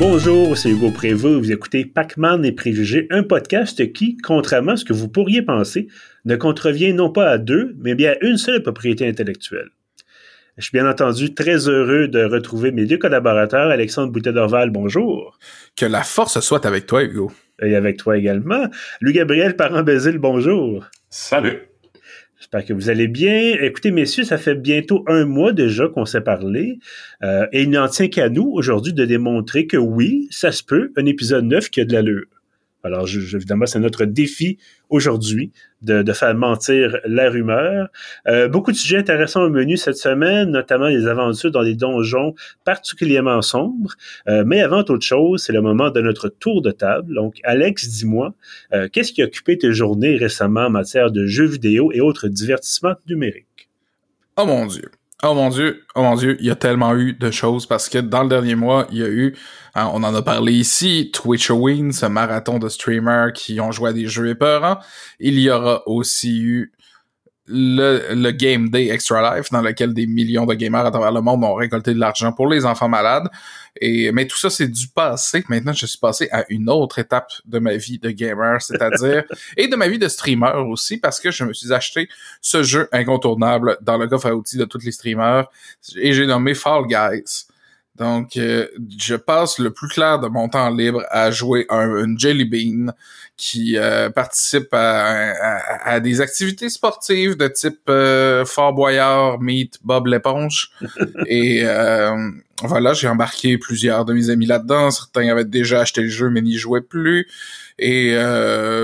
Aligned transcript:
Bonjour, 0.00 0.56
c'est 0.56 0.70
Hugo 0.70 0.90
Prévost. 0.90 1.38
Vous 1.38 1.52
écoutez 1.52 1.84
Pac-Man 1.84 2.44
et 2.44 2.50
Préjugés, 2.50 3.06
un 3.10 3.22
podcast 3.22 3.92
qui, 3.92 4.16
contrairement 4.16 4.72
à 4.72 4.76
ce 4.76 4.84
que 4.84 4.92
vous 4.92 5.08
pourriez 5.08 5.40
penser, 5.40 5.86
ne 6.24 6.34
contrevient 6.34 6.92
non 6.92 7.10
pas 7.10 7.30
à 7.30 7.38
deux, 7.38 7.76
mais 7.78 7.94
bien 7.94 8.12
à 8.12 8.24
une 8.26 8.36
seule 8.36 8.60
propriété 8.60 9.06
intellectuelle. 9.06 9.68
Je 10.58 10.64
suis 10.64 10.72
bien 10.72 10.88
entendu 10.90 11.32
très 11.32 11.68
heureux 11.68 12.08
de 12.08 12.24
retrouver 12.24 12.72
mes 12.72 12.86
deux 12.86 12.98
collaborateurs, 12.98 13.70
Alexandre 13.70 14.12
Boutet-Dorval, 14.12 14.70
bonjour. 14.70 15.38
Que 15.76 15.86
la 15.86 16.02
force 16.02 16.40
soit 16.40 16.66
avec 16.66 16.86
toi, 16.86 17.04
Hugo. 17.04 17.30
Et 17.62 17.76
avec 17.76 17.96
toi 17.96 18.18
également. 18.18 18.66
Louis-Gabriel 19.00 19.54
Parent-Bézil, 19.54 20.18
bonjour. 20.18 20.84
Salut. 21.08 21.68
J'espère 22.38 22.64
que 22.64 22.72
vous 22.72 22.90
allez 22.90 23.08
bien. 23.08 23.56
Écoutez, 23.60 23.90
messieurs, 23.90 24.24
ça 24.24 24.38
fait 24.38 24.54
bientôt 24.54 25.04
un 25.06 25.24
mois 25.24 25.52
déjà 25.52 25.88
qu'on 25.88 26.04
s'est 26.04 26.20
parlé. 26.20 26.78
Euh, 27.22 27.46
et 27.52 27.62
il 27.62 27.70
n'en 27.70 27.88
tient 27.88 28.08
qu'à 28.08 28.28
nous 28.28 28.50
aujourd'hui 28.52 28.92
de 28.92 29.04
démontrer 29.04 29.66
que 29.66 29.76
oui, 29.76 30.28
ça 30.30 30.52
se 30.52 30.62
peut, 30.62 30.92
un 30.96 31.06
épisode 31.06 31.44
neuf 31.44 31.70
qui 31.70 31.80
a 31.80 31.84
de 31.84 31.92
l'allure. 31.92 32.26
Alors, 32.84 33.06
je, 33.06 33.36
évidemment, 33.36 33.66
c'est 33.66 33.80
notre 33.80 34.04
défi 34.04 34.58
aujourd'hui 34.90 35.52
de, 35.82 36.12
faire 36.12 36.34
mentir 36.34 36.98
la 37.06 37.30
rumeur. 37.30 37.88
Euh, 38.28 38.48
beaucoup 38.48 38.72
de 38.72 38.76
sujets 38.76 38.98
intéressants 38.98 39.42
au 39.42 39.50
menu 39.50 39.76
cette 39.76 39.96
semaine, 39.96 40.50
notamment 40.50 40.88
les 40.88 41.06
aventures 41.06 41.50
dans 41.50 41.64
des 41.64 41.74
donjons 41.74 42.34
particulièrement 42.64 43.42
sombres. 43.42 43.94
Euh, 44.28 44.44
mais 44.46 44.62
avant 44.62 44.84
toute 44.84 45.02
chose, 45.02 45.42
c'est 45.42 45.52
le 45.52 45.62
moment 45.62 45.90
de 45.90 46.00
notre 46.00 46.28
tour 46.28 46.62
de 46.62 46.70
table. 46.70 47.14
Donc, 47.14 47.36
Alex, 47.42 47.88
dis-moi, 47.88 48.34
euh, 48.72 48.88
qu'est-ce 48.92 49.12
qui 49.12 49.22
a 49.22 49.26
occupé 49.26 49.58
tes 49.58 49.72
journées 49.72 50.16
récemment 50.16 50.66
en 50.66 50.70
matière 50.70 51.10
de 51.10 51.26
jeux 51.26 51.46
vidéo 51.46 51.90
et 51.92 52.00
autres 52.00 52.28
divertissements 52.28 52.94
numériques? 53.08 53.68
Oh 54.36 54.46
mon 54.46 54.66
Dieu. 54.66 54.90
Oh 55.22 55.32
mon 55.32 55.48
dieu, 55.48 55.84
oh 55.94 56.02
mon 56.02 56.16
dieu, 56.16 56.36
il 56.40 56.46
y 56.46 56.50
a 56.50 56.56
tellement 56.56 56.94
eu 56.96 57.14
de 57.14 57.30
choses 57.30 57.66
parce 57.66 57.88
que 57.88 57.98
dans 57.98 58.24
le 58.24 58.28
dernier 58.28 58.56
mois, 58.56 58.86
il 58.90 58.98
y 58.98 59.02
a 59.02 59.08
eu, 59.08 59.34
hein, 59.74 59.88
on 59.94 60.02
en 60.02 60.14
a 60.14 60.22
parlé 60.22 60.52
ici, 60.52 61.10
Twitch 61.14 61.50
Win, 61.50 61.92
ce 61.92 62.06
marathon 62.06 62.58
de 62.58 62.68
streamers 62.68 63.32
qui 63.32 63.60
ont 63.60 63.72
joué 63.72 63.90
à 63.90 63.92
des 63.92 64.06
jeux 64.06 64.28
épeurants. 64.28 64.78
Il 65.20 65.38
y 65.38 65.48
aura 65.50 65.82
aussi 65.86 66.40
eu 66.42 66.72
le, 67.46 68.14
le, 68.14 68.30
Game 68.32 68.70
Day 68.70 68.88
Extra 68.88 69.36
Life, 69.36 69.50
dans 69.50 69.60
lequel 69.60 69.94
des 69.94 70.06
millions 70.06 70.46
de 70.46 70.54
gamers 70.54 70.86
à 70.86 70.90
travers 70.90 71.12
le 71.12 71.20
monde 71.20 71.44
ont 71.44 71.54
récolté 71.54 71.94
de 71.94 72.00
l'argent 72.00 72.32
pour 72.32 72.48
les 72.48 72.64
enfants 72.64 72.88
malades. 72.88 73.28
Et, 73.80 74.12
mais 74.12 74.26
tout 74.26 74.36
ça, 74.36 74.50
c'est 74.50 74.68
du 74.68 74.88
passé. 74.88 75.44
Maintenant, 75.48 75.72
je 75.72 75.86
suis 75.86 75.98
passé 75.98 76.28
à 76.30 76.44
une 76.48 76.70
autre 76.70 76.98
étape 76.98 77.30
de 77.44 77.58
ma 77.58 77.76
vie 77.76 77.98
de 77.98 78.10
gamer, 78.10 78.62
c'est-à-dire, 78.62 79.24
et 79.56 79.68
de 79.68 79.76
ma 79.76 79.88
vie 79.88 79.98
de 79.98 80.08
streamer 80.08 80.52
aussi, 80.66 80.98
parce 80.98 81.20
que 81.20 81.30
je 81.30 81.44
me 81.44 81.52
suis 81.52 81.72
acheté 81.72 82.08
ce 82.40 82.62
jeu 82.62 82.88
incontournable 82.92 83.78
dans 83.80 83.96
le 83.96 84.06
coffre 84.06 84.26
à 84.26 84.34
outils 84.34 84.58
de 84.58 84.64
tous 84.64 84.84
les 84.84 84.92
streamers, 84.92 85.48
et 85.96 86.12
j'ai 86.12 86.26
nommé 86.26 86.54
Fall 86.54 86.86
Guys. 86.86 87.46
Donc, 87.96 88.36
euh, 88.36 88.66
je 88.98 89.14
passe 89.14 89.58
le 89.58 89.70
plus 89.70 89.86
clair 89.86 90.18
de 90.18 90.26
mon 90.26 90.48
temps 90.48 90.70
libre 90.70 91.04
à 91.10 91.30
jouer 91.30 91.64
un, 91.68 92.16
Jelly 92.18 92.44
Bean 92.44 92.92
qui 93.36 93.76
euh, 93.76 94.10
participe 94.10 94.72
à, 94.72 95.32
à, 95.84 96.00
des 96.00 96.20
activités 96.20 96.68
sportives 96.68 97.36
de 97.36 97.46
type 97.46 97.80
euh, 97.88 98.44
Fort 98.44 98.72
Boyard, 98.72 99.40
Meet, 99.40 99.78
Bob 99.84 100.08
l'éponge. 100.08 100.72
Et 101.26 101.62
euh, 101.64 102.16
voilà, 102.62 102.94
j'ai 102.94 103.06
embarqué 103.06 103.58
plusieurs 103.58 104.04
de 104.04 104.12
mes 104.12 104.28
amis 104.28 104.46
là-dedans. 104.46 104.90
Certains 104.90 105.28
avaient 105.28 105.44
déjà 105.44 105.80
acheté 105.80 106.02
le 106.02 106.08
jeu 106.08 106.30
mais 106.30 106.42
n'y 106.42 106.54
jouaient 106.54 106.80
plus. 106.80 107.28
Et 107.78 108.14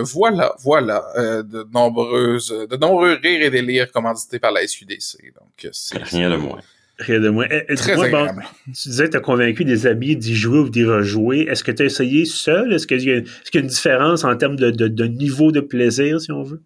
voilà, 0.02 0.54
voilà, 0.62 1.04
de 1.16 1.66
nombreuses, 1.72 2.48
de 2.68 2.76
nombreux 2.76 3.18
rires 3.22 3.42
et 3.42 3.50
délires 3.50 3.90
commandités 3.90 4.38
par 4.40 4.52
la 4.52 4.66
SUDC. 4.66 5.32
Donc, 5.34 5.68
c'est 5.72 6.02
rien 6.02 6.30
de 6.30 6.36
moins. 6.36 6.60
Rien 7.00 7.18
de 7.18 7.30
moins. 7.30 7.46
Eh, 7.50 7.74
Très 7.76 7.92
agréable. 7.92 8.44
tu 8.66 8.88
disais 8.88 9.06
que 9.06 9.12
tu 9.12 9.16
as 9.16 9.20
convaincu 9.20 9.64
des 9.64 9.86
amis 9.86 10.16
d'y 10.16 10.36
jouer 10.36 10.58
ou 10.58 10.68
d'y 10.68 10.84
rejouer. 10.84 11.46
Est-ce 11.48 11.64
que 11.64 11.72
tu 11.72 11.82
as 11.82 11.86
essayé 11.86 12.26
seul? 12.26 12.74
Est-ce 12.74 12.86
qu'il 12.86 13.02
y, 13.02 13.10
a 13.10 13.22
une 13.54 13.66
différence 13.66 14.22
en 14.22 14.36
termes 14.36 14.56
de, 14.56 15.04
niveau 15.06 15.50
de 15.50 15.60
plaisir, 15.60 16.20
si 16.20 16.30
on 16.30 16.42
veut? 16.42 16.60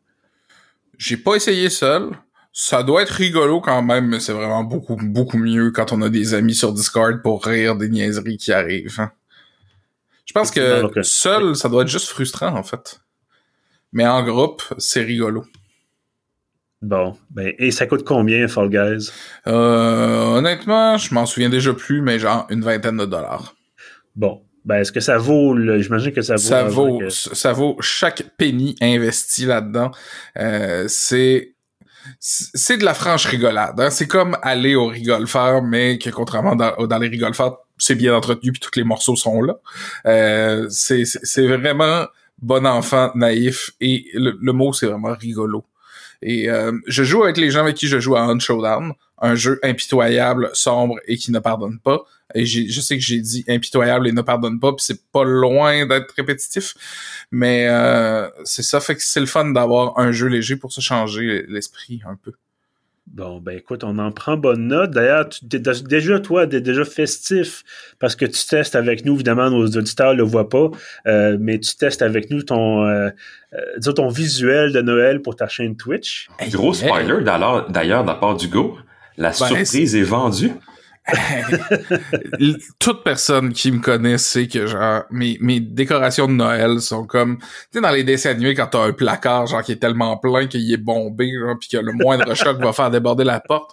J'ai 0.99 1.17
pas 1.17 1.37
essayé 1.37 1.71
seul. 1.71 2.11
Ça 2.53 2.83
doit 2.83 3.03
être 3.03 3.11
rigolo 3.11 3.61
quand 3.61 3.83
même, 3.83 4.09
mais 4.09 4.21
c'est 4.21 4.33
vraiment 4.33 4.65
beaucoup, 4.65 4.97
beaucoup 4.97 5.39
mieux 5.39 5.71
quand 5.71 5.93
on 5.93 6.03
a 6.03 6.09
des 6.09 6.35
amis 6.35 6.55
sur 6.55 6.73
Discord 6.73 7.23
pour 7.23 7.45
rire 7.45 7.77
des 7.77 7.89
niaiseries 7.89 8.37
qui 8.37 8.53
arrivent. 8.53 8.99
Hein. 8.99 9.13
Je 10.25 10.33
pense 10.33 10.51
que 10.51 11.03
seul, 11.03 11.55
ça 11.55 11.69
doit 11.69 11.83
être 11.83 11.89
juste 11.89 12.09
frustrant, 12.09 12.57
en 12.57 12.63
fait. 12.65 13.01
Mais 13.93 14.07
en 14.07 14.25
groupe, 14.25 14.63
c'est 14.79 15.03
rigolo. 15.03 15.45
Bon, 16.85 17.17
ben, 17.31 17.55
et 17.59 17.71
ça 17.71 17.87
coûte 17.87 18.05
combien, 18.05 18.47
Fall 18.47 18.69
Guys? 18.69 19.11
Euh, 19.47 20.37
honnêtement, 20.37 20.99
je 20.99 21.15
m'en 21.15 21.25
souviens 21.25 21.49
déjà 21.49 21.73
plus, 21.73 22.03
mais 22.03 22.19
genre 22.19 22.47
une 22.51 22.61
vingtaine 22.61 22.99
de 22.99 23.07
dollars. 23.07 23.55
Bon, 24.15 24.43
ben, 24.67 24.77
est-ce 24.77 24.93
que 24.93 25.01
ça 25.01 25.17
vaut, 25.17 25.57
j'imagine 25.81 26.13
que 26.13 26.21
ça 26.21 26.35
vaut. 26.35 26.41
Ça 26.41 26.63
vaut, 26.65 27.01
ça 27.09 27.53
vaut 27.55 27.79
chaque 27.81 28.37
penny 28.37 28.77
investi 28.83 29.47
là-dedans. 29.47 29.93
Euh, 30.39 30.85
c'est, 30.89 31.55
c'est 32.21 32.77
de 32.77 32.85
la 32.85 32.93
franche 32.93 33.25
rigolade. 33.25 33.81
Hein? 33.81 33.89
C'est 33.89 34.07
comme 34.07 34.37
aller 34.43 34.75
au 34.75 34.89
rigolfeur, 34.89 35.63
mais 35.63 35.97
que 35.97 36.11
contrairement 36.11 36.55
dans, 36.55 36.87
dans 36.87 36.99
les 36.99 37.09
rigolfeurs, 37.09 37.61
c'est 37.79 37.95
bien 37.95 38.15
entretenu 38.15 38.53
puis 38.53 38.61
tous 38.61 38.77
les 38.79 38.85
morceaux 38.85 39.17
sont 39.17 39.41
là. 39.41 39.55
Euh, 40.05 40.67
c'est, 40.69 41.05
c'est 41.07 41.47
vraiment 41.47 42.05
bon 42.43 42.67
enfant, 42.67 43.11
naïf 43.15 43.71
et 43.81 44.05
le 44.13 44.53
mot 44.53 44.75
c'est 44.75 44.87
vraiment 44.87 45.15
rigolo. 45.15 45.65
Et 46.23 46.49
euh, 46.49 46.73
je 46.87 47.05
joue 47.05 47.23
avec 47.23 47.37
les 47.37 47.51
gens 47.51 47.61
avec 47.61 47.77
qui 47.77 47.87
je 47.87 47.99
joue 47.99 48.17
à 48.17 48.23
Un 48.23 48.39
Showdown, 48.39 48.93
un 49.21 49.35
jeu 49.35 49.59
impitoyable, 49.63 50.51
sombre 50.53 50.97
et 51.07 51.17
qui 51.17 51.33
ne 51.33 51.39
pardonne 51.39 51.79
pas. 51.79 52.05
Et 52.35 52.47
je 52.47 52.81
sais 52.81 52.97
que 52.97 53.03
j'ai 53.03 53.21
dit 53.21 53.45
impitoyable 53.49 54.09
et 54.09 54.13
ne 54.13 54.23
pardonne 54.23 54.59
pas, 54.59 54.73
puis 54.73 54.85
c'est 54.85 55.07
pas 55.13 55.25
loin 55.25 55.87
d'être 55.87 56.13
répétitif, 56.17 56.75
mais 57.31 57.67
euh, 57.69 58.29
c'est 58.45 58.63
ça 58.63 58.81
fait 58.81 58.97
que 58.97 59.03
c'est 59.05 59.21
le 59.21 59.27
fun 59.27 59.51
d'avoir 59.51 59.99
un 59.99 60.11
jeu 60.11 60.27
léger 60.27 60.57
pour 60.57 60.73
se 60.73 60.81
changer 60.81 61.45
l'esprit 61.49 62.01
un 62.07 62.17
peu. 62.17 62.33
Bon, 63.07 63.39
ben 63.39 63.57
écoute, 63.57 63.85
on 63.85 63.99
en 63.99 64.11
prend 64.11 64.37
bonne 64.37 64.69
note. 64.69 64.91
D'ailleurs, 64.91 65.29
déjà, 65.43 66.19
toi, 66.21 66.47
t'es 66.47 66.61
déjà 66.61 66.85
festif 66.85 67.63
parce 67.99 68.17
que 68.17 68.25
tu 68.25 68.45
testes 68.47 68.75
avec 68.75 69.05
nous. 69.05 69.15
Évidemment, 69.15 69.51
nos 69.51 69.67
auditeurs 69.67 70.13
ne 70.13 70.19
le 70.19 70.23
voient 70.25 70.49
pas, 70.49 70.71
euh, 71.07 71.37
mais 71.39 71.61
tu 71.61 71.77
testes 71.77 72.03
avec 72.03 72.31
nous 72.31 72.43
ton, 72.43 72.85
euh, 72.87 73.11
euh 73.53 73.93
ton 73.93 74.09
visuel 74.09 74.73
de 74.73 74.81
Noël 74.81 75.21
pour 75.21 75.37
ta 75.37 75.49
chaîne 75.49 75.77
Twitch. 75.77 76.29
Gros 76.51 76.73
spoiler, 76.73 77.23
d'ailleurs, 77.23 78.03
de 78.03 78.09
la 78.09 78.15
part 78.15 78.37
d'Hugo. 78.37 78.79
La 79.17 79.29
ben, 79.29 79.35
surprise 79.35 79.95
est 79.95 80.03
vendue. 80.03 80.53
Toute 82.79 83.05
personne 83.05 83.53
qui 83.53 83.71
me 83.71 83.81
connaît 83.81 84.17
sait 84.17 84.49
que 84.49 84.67
genre 84.67 85.03
mes, 85.11 85.37
mes 85.41 85.61
décorations 85.61 86.27
de 86.27 86.33
Noël 86.33 86.81
sont 86.81 87.05
comme 87.07 87.39
tu 87.39 87.47
sais 87.73 87.81
dans 87.83 87.91
les 87.91 88.05
dessins 88.05 88.31
animés 88.31 88.55
quand 88.55 88.69
t'as 88.69 88.85
un 88.85 88.93
placard 88.93 89.47
genre 89.47 89.63
qui 89.63 89.73
est 89.73 89.77
tellement 89.77 90.17
plein 90.17 90.47
qu'il 90.47 90.73
est 90.73 90.79
bombé 90.79 91.31
genre 91.39 91.57
puis 91.61 91.69
que 91.69 91.77
le 91.77 91.93
moindre 91.93 92.35
choc 92.35 92.59
va 92.59 92.73
faire 92.73 92.91
déborder 92.91 93.25
la 93.25 93.41
porte 93.41 93.73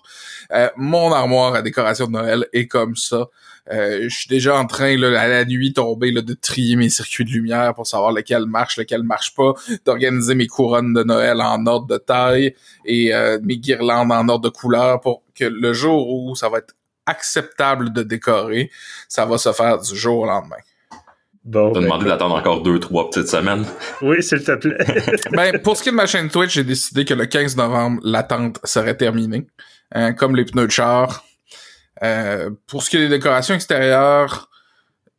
euh, 0.53 0.69
mon 0.75 1.11
armoire 1.13 1.55
à 1.55 1.61
décoration 1.61 2.07
de 2.07 2.11
Noël 2.11 2.45
est 2.53 2.67
comme 2.67 2.95
ça. 2.95 3.27
Euh, 3.71 4.09
je 4.09 4.15
suis 4.15 4.27
déjà 4.27 4.57
en 4.57 4.65
train 4.65 4.97
là, 4.97 5.19
à 5.21 5.27
la 5.27 5.45
nuit 5.45 5.71
tombée 5.71 6.11
là, 6.11 6.21
de 6.21 6.33
trier 6.33 6.75
mes 6.75 6.89
circuits 6.89 7.25
de 7.25 7.29
lumière 7.29 7.73
pour 7.75 7.85
savoir 7.85 8.11
lequel 8.11 8.45
marche 8.45 8.77
lequel 8.77 9.03
marche 9.03 9.35
pas 9.35 9.53
d'organiser 9.85 10.35
mes 10.35 10.47
couronnes 10.47 10.93
de 10.93 11.03
Noël 11.03 11.39
en 11.41 11.65
ordre 11.67 11.87
de 11.87 11.97
taille 11.97 12.55
et 12.85 13.13
euh, 13.13 13.39
mes 13.43 13.57
guirlandes 13.57 14.11
en 14.11 14.27
ordre 14.27 14.49
de 14.49 14.49
couleur 14.49 14.99
pour 14.99 15.23
que 15.35 15.45
le 15.45 15.73
jour 15.73 16.09
où 16.09 16.35
ça 16.35 16.49
va 16.49 16.57
être 16.57 16.75
acceptable 17.05 17.93
de 17.93 18.03
décorer, 18.03 18.71
ça 19.07 19.25
va 19.25 19.37
se 19.37 19.51
faire 19.51 19.79
du 19.79 19.95
jour 19.95 20.19
au 20.19 20.25
lendemain. 20.25 20.57
Bon, 21.43 21.71
T'as 21.71 21.81
demandé 21.81 22.05
d'attendre 22.05 22.35
encore 22.35 22.61
deux, 22.61 22.79
trois 22.79 23.09
petites 23.09 23.27
semaines. 23.27 23.65
Oui, 24.01 24.21
s'il 24.21 24.43
te 24.43 24.51
plaît. 24.51 24.77
ben, 25.31 25.59
pour 25.59 25.75
ce 25.75 25.81
qui 25.81 25.89
est 25.89 25.91
de 25.91 25.97
ma 25.97 26.05
chaîne 26.05 26.29
Twitch, 26.29 26.53
j'ai 26.53 26.63
décidé 26.63 27.03
que 27.03 27.15
le 27.15 27.25
15 27.25 27.57
novembre, 27.57 27.99
l'attente 28.03 28.59
serait 28.63 28.95
terminée. 28.95 29.47
Hein, 29.93 30.13
comme 30.13 30.35
les 30.35 30.45
pneus 30.45 30.67
de 30.67 30.71
char. 30.71 31.25
Euh, 32.03 32.49
pour 32.67 32.83
ce 32.83 32.89
qui 32.89 32.97
est 32.97 33.01
des 33.01 33.09
décorations 33.09 33.53
extérieures, 33.53 34.49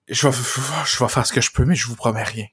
je 0.08 0.26
vais, 0.26 0.34
je 0.86 0.98
vais 0.98 1.08
faire 1.08 1.26
ce 1.26 1.32
que 1.32 1.40
je 1.40 1.52
peux, 1.52 1.64
mais 1.64 1.74
je 1.74 1.86
vous 1.86 1.96
promets 1.96 2.22
rien. 2.22 2.46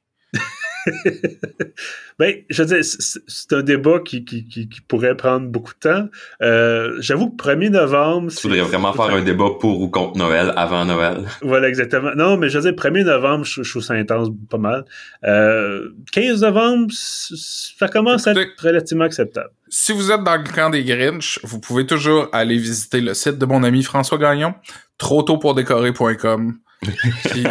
ben, 2.19 2.35
je 2.49 2.63
veux 2.63 2.75
dire, 2.75 2.83
c'est 2.83 3.53
un 3.53 3.61
débat 3.61 3.99
qui, 3.99 4.23
qui, 4.23 4.47
qui, 4.47 4.81
pourrait 4.87 5.15
prendre 5.15 5.47
beaucoup 5.47 5.73
de 5.73 5.79
temps. 5.79 6.09
Euh, 6.41 6.95
J'avoue 6.99 7.29
que 7.29 7.43
1er 7.43 7.69
novembre... 7.69 8.31
Tu 8.31 8.47
voudrais 8.47 8.61
vraiment 8.61 8.93
faire 8.93 9.05
un 9.05 9.21
débat 9.21 9.49
pour 9.59 9.81
ou 9.81 9.89
contre 9.89 10.17
Noël 10.17 10.53
avant 10.55 10.85
Noël? 10.85 11.27
Voilà, 11.41 11.67
exactement. 11.67 12.11
Non, 12.15 12.37
mais 12.37 12.49
je 12.49 12.59
veux 12.59 12.71
dire, 12.71 12.83
1er 12.83 13.03
novembre, 13.03 13.45
je, 13.45 13.63
je 13.63 13.69
trouve 13.69 13.83
ça 13.83 13.93
intense 13.93 14.29
pas 14.49 14.57
mal. 14.57 14.85
Euh, 15.25 15.89
15 16.11 16.41
novembre, 16.41 16.87
ça 16.91 17.87
commence 17.87 18.27
à 18.27 18.31
être 18.31 18.61
relativement 18.61 19.05
acceptable. 19.05 19.49
Si 19.69 19.91
vous 19.91 20.11
êtes 20.11 20.23
dans 20.23 20.37
le 20.37 20.43
camp 20.43 20.69
des 20.69 20.83
Grinch, 20.83 21.39
vous 21.43 21.59
pouvez 21.59 21.85
toujours 21.85 22.27
aller 22.31 22.57
visiter 22.57 23.01
le 23.01 23.13
site 23.13 23.37
de 23.37 23.45
mon 23.45 23.63
ami 23.63 23.83
François 23.83 24.17
Gagnon, 24.17 24.55
trop 24.97 25.21
tôt 25.23 25.37
pour 25.37 25.53
décorer.com 25.53 26.57
qui, 26.81 27.43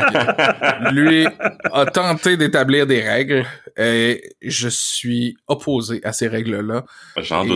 lui 0.92 1.26
a 1.72 1.86
tenté 1.86 2.36
d'établir 2.36 2.86
des 2.86 3.02
règles 3.02 3.44
et 3.76 4.22
je 4.42 4.68
suis 4.68 5.36
opposé 5.46 6.00
à 6.04 6.12
ces 6.12 6.28
règles-là. 6.28 6.84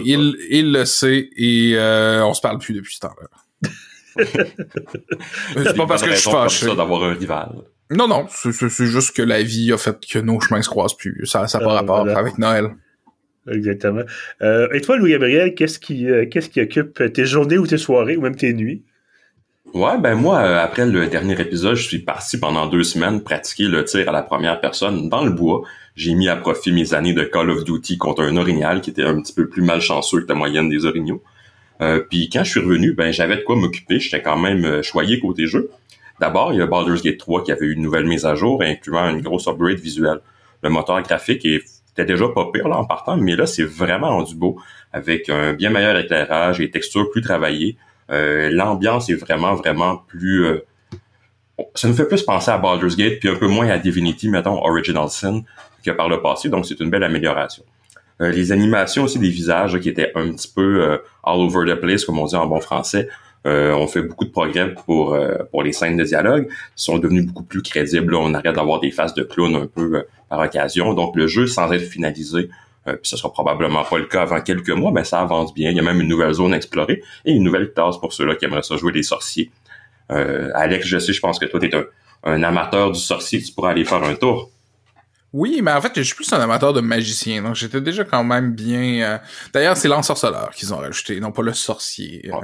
Il, 0.04 0.36
il 0.50 0.72
le 0.72 0.84
sait 0.84 1.30
et 1.36 1.72
euh, 1.76 2.24
on 2.24 2.34
se 2.34 2.40
parle 2.40 2.58
plus 2.58 2.74
depuis 2.74 2.94
ce 2.94 3.00
temps-là. 3.00 3.28
c'est 5.56 5.76
pas 5.76 5.86
parce 5.86 6.02
que 6.02 6.10
je 6.10 6.16
suis 6.16 6.30
fâché. 6.30 6.66
d'avoir 6.76 7.04
un 7.04 7.14
rival. 7.14 7.52
Non, 7.90 8.08
non, 8.08 8.26
c'est 8.28 8.86
juste 8.86 9.14
que 9.14 9.22
la 9.22 9.42
vie 9.42 9.72
a 9.72 9.76
fait 9.76 9.98
que 10.06 10.18
nos 10.18 10.40
chemins 10.40 10.62
se 10.62 10.68
croisent 10.68 10.96
plus. 10.96 11.26
Ça 11.26 11.42
n'a 11.42 11.46
pas 11.46 11.64
euh, 11.64 11.68
rapport 11.68 12.08
avec 12.08 12.38
Noël. 12.38 12.70
Exactement. 13.50 14.02
Euh, 14.40 14.68
et 14.72 14.80
toi, 14.80 14.96
Louis-Gabriel, 14.96 15.54
qu'est-ce 15.54 15.78
qui, 15.78 16.08
euh, 16.08 16.26
qu'est-ce 16.26 16.48
qui 16.48 16.60
occupe 16.60 17.12
tes 17.12 17.24
journées 17.24 17.58
ou 17.58 17.66
tes 17.66 17.78
soirées 17.78 18.16
ou 18.16 18.22
même 18.22 18.36
tes 18.36 18.52
nuits? 18.54 18.84
Ouais, 19.74 19.96
ben 19.98 20.14
moi, 20.14 20.40
après 20.60 20.84
le 20.84 21.06
dernier 21.06 21.40
épisode, 21.40 21.76
je 21.76 21.88
suis 21.88 22.00
parti 22.00 22.38
pendant 22.38 22.66
deux 22.66 22.82
semaines 22.82 23.22
pratiquer 23.22 23.64
le 23.64 23.84
tir 23.86 24.06
à 24.06 24.12
la 24.12 24.22
première 24.22 24.60
personne 24.60 25.08
dans 25.08 25.24
le 25.24 25.30
bois. 25.30 25.62
J'ai 25.96 26.12
mis 26.14 26.28
à 26.28 26.36
profit 26.36 26.72
mes 26.72 26.92
années 26.92 27.14
de 27.14 27.22
Call 27.24 27.48
of 27.48 27.64
Duty 27.64 27.96
contre 27.96 28.22
un 28.22 28.36
orignal 28.36 28.82
qui 28.82 28.90
était 28.90 29.04
un 29.04 29.18
petit 29.22 29.32
peu 29.32 29.48
plus 29.48 29.62
malchanceux 29.62 30.20
que 30.20 30.28
la 30.28 30.34
moyenne 30.34 30.68
des 30.68 30.84
orignaux. 30.84 31.22
puis 32.10 32.28
quand 32.30 32.44
je 32.44 32.50
suis 32.50 32.60
revenu, 32.60 32.92
ben 32.92 33.12
j'avais 33.12 33.36
de 33.36 33.42
quoi 33.42 33.56
m'occuper. 33.56 33.98
J'étais 33.98 34.20
quand 34.20 34.36
même 34.36 34.82
choyé 34.82 35.18
côté 35.18 35.46
jeu. 35.46 35.70
D'abord, 36.20 36.52
il 36.52 36.58
y 36.58 36.62
a 36.62 36.66
Baldur's 36.66 37.02
Gate 37.02 37.18
3 37.18 37.42
qui 37.42 37.52
avait 37.52 37.66
eu 37.66 37.72
une 37.72 37.82
nouvelle 37.82 38.06
mise 38.06 38.26
à 38.26 38.34
jour, 38.34 38.62
incluant 38.62 39.08
une 39.08 39.22
grosse 39.22 39.48
upgrade 39.48 39.80
visuelle. 39.80 40.20
Le 40.62 40.68
moteur 40.68 41.00
graphique 41.00 41.46
était 41.46 42.04
déjà 42.04 42.28
pas 42.28 42.50
pire 42.52 42.68
là 42.68 42.76
en 42.76 42.84
partant, 42.84 43.16
mais 43.16 43.36
là, 43.36 43.46
c'est 43.46 43.64
vraiment 43.64 44.10
rendu 44.10 44.34
beau, 44.34 44.60
avec 44.92 45.30
un 45.30 45.54
bien 45.54 45.70
meilleur 45.70 45.96
éclairage 45.96 46.60
et 46.60 46.70
textures 46.70 47.10
plus 47.10 47.22
travaillées. 47.22 47.76
Euh, 48.10 48.50
l'ambiance 48.50 49.08
est 49.10 49.14
vraiment, 49.14 49.54
vraiment 49.54 49.96
plus... 49.96 50.44
Euh, 50.44 50.64
ça 51.74 51.88
nous 51.88 51.94
fait 51.94 52.08
plus 52.08 52.22
penser 52.22 52.50
à 52.50 52.58
Baldur's 52.58 52.96
Gate, 52.96 53.20
puis 53.20 53.28
un 53.28 53.36
peu 53.36 53.46
moins 53.46 53.68
à 53.68 53.78
Divinity, 53.78 54.28
mettons, 54.28 54.64
Original 54.64 55.08
Sin, 55.08 55.42
que 55.84 55.90
par 55.90 56.08
le 56.08 56.20
passé, 56.20 56.48
donc 56.48 56.66
c'est 56.66 56.80
une 56.80 56.90
belle 56.90 57.04
amélioration. 57.04 57.64
Euh, 58.20 58.30
les 58.30 58.52
animations 58.52 59.04
aussi 59.04 59.18
des 59.18 59.28
visages 59.28 59.78
qui 59.80 59.88
étaient 59.88 60.12
un 60.14 60.32
petit 60.32 60.48
peu 60.48 60.98
all 61.24 61.40
over 61.40 61.70
the 61.70 61.78
place, 61.78 62.04
comme 62.04 62.18
on 62.18 62.26
dit 62.26 62.36
en 62.36 62.46
bon 62.46 62.60
français, 62.60 63.08
euh, 63.44 63.72
on 63.72 63.88
fait 63.88 64.02
beaucoup 64.02 64.24
de 64.24 64.30
progrès 64.30 64.72
pour 64.72 65.14
euh, 65.14 65.38
pour 65.50 65.62
les 65.62 65.72
scènes 65.72 65.96
de 65.96 66.04
dialogue. 66.04 66.46
Ils 66.48 66.54
sont 66.76 66.98
devenus 66.98 67.26
beaucoup 67.26 67.42
plus 67.42 67.62
crédibles. 67.62 68.14
On 68.14 68.34
arrête 68.34 68.54
d'avoir 68.54 68.80
des 68.80 68.92
faces 68.92 69.14
de 69.14 69.24
clown 69.24 69.54
un 69.56 69.66
peu 69.66 69.96
euh, 69.96 70.02
par 70.28 70.40
occasion. 70.40 70.94
Donc 70.94 71.16
le 71.16 71.26
jeu, 71.26 71.46
sans 71.46 71.70
être 71.72 71.82
finalisé, 71.82 72.50
puis 72.84 72.96
ce 73.02 73.16
sera 73.16 73.32
probablement 73.32 73.84
pas 73.84 73.98
le 73.98 74.06
cas 74.06 74.22
avant 74.22 74.40
quelques 74.40 74.70
mois, 74.70 74.92
mais 74.92 75.04
ça 75.04 75.20
avance 75.20 75.54
bien. 75.54 75.70
Il 75.70 75.76
y 75.76 75.80
a 75.80 75.82
même 75.82 76.00
une 76.00 76.08
nouvelle 76.08 76.32
zone 76.32 76.54
à 76.54 76.56
explorer 76.56 77.02
et 77.24 77.32
une 77.32 77.42
nouvelle 77.42 77.72
tasse 77.72 77.98
pour 77.98 78.12
ceux-là 78.12 78.34
qui 78.36 78.44
aimeraient 78.44 78.62
ça 78.62 78.76
jouer 78.76 78.92
des 78.92 79.02
sorciers. 79.02 79.50
Alex, 80.08 80.86
je 80.86 80.98
sais, 80.98 81.12
je 81.12 81.20
pense 81.20 81.38
que 81.38 81.46
toi, 81.46 81.58
tu 81.60 81.66
es 81.66 81.74
un, 82.24 82.42
amateur 82.42 82.90
du 82.90 83.00
sorcier. 83.00 83.40
Tu 83.40 83.52
pourras 83.52 83.70
aller 83.70 83.84
faire 83.84 84.02
un 84.02 84.14
tour. 84.14 84.50
Oui, 85.32 85.60
mais 85.62 85.72
en 85.72 85.80
fait, 85.80 85.92
je 85.94 86.02
suis 86.02 86.14
plus 86.14 86.30
un 86.32 86.40
amateur 86.40 86.74
de 86.74 86.80
magicien, 86.80 87.42
donc 87.42 87.54
j'étais 87.54 87.80
déjà 87.80 88.04
quand 88.04 88.22
même 88.22 88.52
bien... 88.52 89.20
D'ailleurs, 89.54 89.78
c'est 89.78 89.88
l'ensorceleur 89.88 90.50
qu'ils 90.50 90.74
ont 90.74 90.78
rajouté, 90.78 91.20
non 91.20 91.32
pas 91.32 91.42
le 91.42 91.54
sorcier. 91.54 92.30
Ah. 92.30 92.40